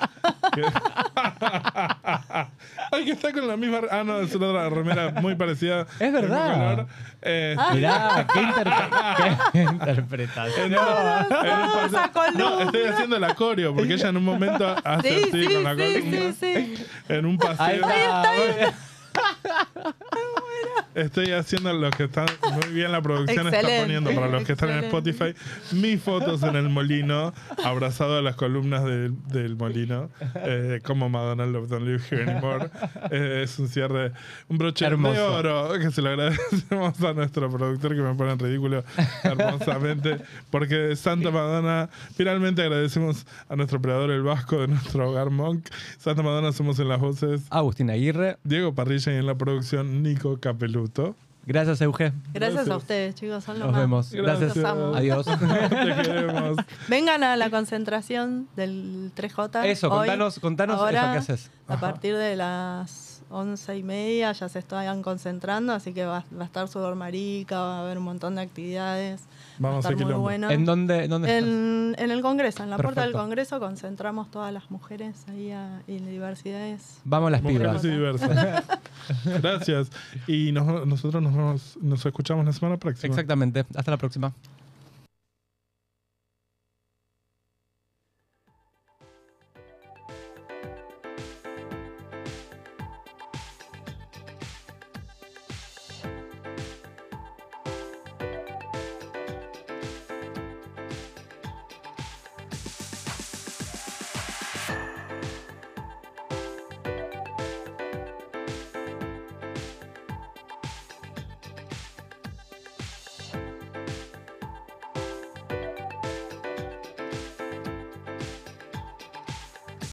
Ay, 2.93 3.05
que 3.05 3.11
está 3.13 3.33
con 3.33 3.49
la 3.49 3.57
misma. 3.57 3.81
Ah, 3.91 4.03
no, 4.05 4.21
es 4.21 4.35
otra 4.35 4.69
remera 4.71 5.11
muy 5.21 5.35
parecida. 5.35 5.87
Es 5.99 6.13
verdad. 6.13 6.87
Eh, 7.23 7.57
Mirá, 7.73 8.27
qué, 8.33 8.41
interpre- 8.43 9.39
qué 9.53 9.63
interpretación. 9.63 10.73
esa 10.75 12.11
columna. 12.13 12.39
no, 12.39 12.61
estoy 12.61 12.85
haciendo 12.85 13.19
la 13.19 13.35
coreo 13.35 13.75
porque 13.75 13.95
ella 13.95 14.09
en 14.11 14.17
un 14.19 14.25
momento 14.25 14.77
hace 14.85 15.09
Sí, 15.09 15.23
así 15.29 15.47
sí, 15.47 15.55
con 15.55 15.65
la 15.65 15.75
sí, 15.75 15.77
columna. 15.95 16.33
sí, 16.33 16.35
sí. 16.41 16.87
En 17.09 17.27
un 17.27 17.33
Ahí 17.59 17.81
paseo. 17.81 17.89
está. 17.91 18.33
muy 18.33 18.55
bien. 18.57 18.75
Estoy 20.97 21.33
haciendo 21.33 21.71
lo 21.75 21.91
que 21.91 22.05
están 22.05 22.27
muy 22.55 22.73
bien 22.73 22.91
la 22.91 23.03
producción 23.03 23.47
está 23.49 23.61
poniendo 23.83 24.15
para 24.15 24.29
los 24.29 24.45
que 24.45 24.53
están 24.53 24.71
en. 24.71 24.85
Spotify. 24.85 25.35
Mis 25.73 26.01
fotos 26.01 26.43
en 26.43 26.57
el 26.57 26.71
molino 26.71 27.35
abrazado 27.63 28.17
a 28.17 28.23
las 28.23 28.35
columnas 28.35 28.83
del, 28.85 29.15
del 29.27 29.57
molino 29.57 30.09
eh, 30.37 30.81
como 30.85 31.11
Madonna 31.11 31.45
Love 31.45 31.69
Don't 31.69 31.87
Live 31.87 32.03
Here 32.11 32.23
Anymore. 32.23 32.71
Eh, 33.11 33.43
es 33.45 33.59
un 33.59 33.69
cierre 33.69 34.13
un 34.49 34.59
broche 34.59 34.89
de 34.89 34.95
oro 34.95 35.79
que 35.79 35.91
se 35.91 36.01
lo 36.01 36.11
agradecemos 36.11 37.01
a 37.03 37.13
nuestro 37.13 37.51
productor 37.51 37.95
que 37.95 38.01
me 38.01 38.15
pone 38.15 38.33
en 38.33 38.39
ridículo 38.39 38.85
hermosamente 39.23 40.19
porque 40.51 40.97
Santa 40.97 41.31
Madonna 41.31 41.91
finalmente 42.15 42.63
agradecemos 42.63 43.27
a 43.49 43.57
nuestro 43.57 43.79
operador 43.79 44.11
el 44.11 44.23
Vasco 44.23 44.61
de 44.61 44.69
nuestro 44.69 45.11
hogar 45.11 45.31
Monk. 45.31 45.69
Santa 45.99 46.23
Madonna 46.23 46.53
somos 46.53 46.79
en 46.79 46.89
las 46.89 47.01
voces. 47.01 47.43
Agustín 47.51 47.91
Aguirre. 47.91 48.39
Diego 48.45 48.75
Parrilla 48.75 49.13
y 49.13 49.17
en 49.17 49.27
la 49.27 49.37
producción 49.37 50.03
Nico 50.03 50.41
Capeluto 50.87 51.17
Gracias, 51.49 51.81
Euge. 51.81 52.13
Gracias 52.35 52.55
Gracias. 52.55 52.69
a 52.69 52.77
ustedes, 52.77 53.15
chicos. 53.15 53.45
Son 53.45 53.57
los 53.57 53.67
Nos 53.67 53.73
más. 53.73 53.81
vemos. 53.81 54.13
Gracias. 54.13 54.57
Los 54.57 54.65
amo. 54.65 54.95
Adiós. 54.97 55.27
Te 55.71 56.03
queremos. 56.03 56.57
Vengan 56.89 57.23
a 57.23 57.37
la 57.37 57.51
concentración 57.51 58.49
del 58.57 59.13
3J. 59.15 59.65
Eso, 59.67 59.89
hoy, 59.89 60.09
contanos, 60.09 60.41
contanos 60.41 60.81
ahora, 60.81 61.03
eso 61.03 61.13
que 61.13 61.19
haces. 61.19 61.51
A 61.69 61.79
partir 61.79 62.17
de 62.17 62.35
las 62.35 63.23
once 63.31 63.77
y 63.77 63.85
media 63.85 64.33
ya 64.33 64.49
se 64.49 64.59
están 64.59 65.03
concentrando, 65.03 65.73
así 65.73 65.93
que 65.93 66.05
va, 66.05 66.25
va 66.37 66.43
a 66.43 66.47
estar 66.47 66.67
sudor 66.67 66.97
marica, 66.97 67.61
va 67.61 67.77
a 67.79 67.81
haber 67.83 67.99
un 67.99 68.05
montón 68.05 68.35
de 68.35 68.43
actividades. 68.43 69.23
Vamos 69.59 69.85
va 69.85 69.89
a 69.89 69.91
a 69.91 69.93
estar 69.95 70.07
muy 70.07 70.15
bueno. 70.21 70.51
¿En 70.51 70.65
dónde, 70.65 71.09
dónde 71.09 71.29
estás? 71.39 71.49
En, 71.49 71.95
en 71.99 72.11
el 72.11 72.21
Congreso, 72.23 72.63
en 72.63 72.71
la 72.71 72.77
puerta 72.79 73.03
del. 73.03 73.13
Congreso, 73.13 73.59
concentramos 73.61 74.31
todas 74.31 74.53
las 74.53 74.71
mujeres 74.71 75.25
ahí 75.29 75.51
a- 75.53 75.81
y 75.87 75.99
diversidades. 75.99 76.99
Vamos 77.05 77.31
las 77.31 77.43
Mujeres 77.43 77.69
pibas. 77.69 77.85
y 77.85 77.89
diversas. 77.91 78.65
Gracias. 79.43 79.91
Y 80.27 80.53
nos- 80.53 80.87
nosotros 80.87 81.23
nos, 81.23 81.77
nos 81.81 82.07
escuchamos 82.07 82.45
la 82.45 82.53
semana 82.53 82.77
próxima. 82.77 83.13
Exactamente. 83.13 83.65
Hasta 83.75 83.91
la 83.91 83.97
próxima. 83.97 84.33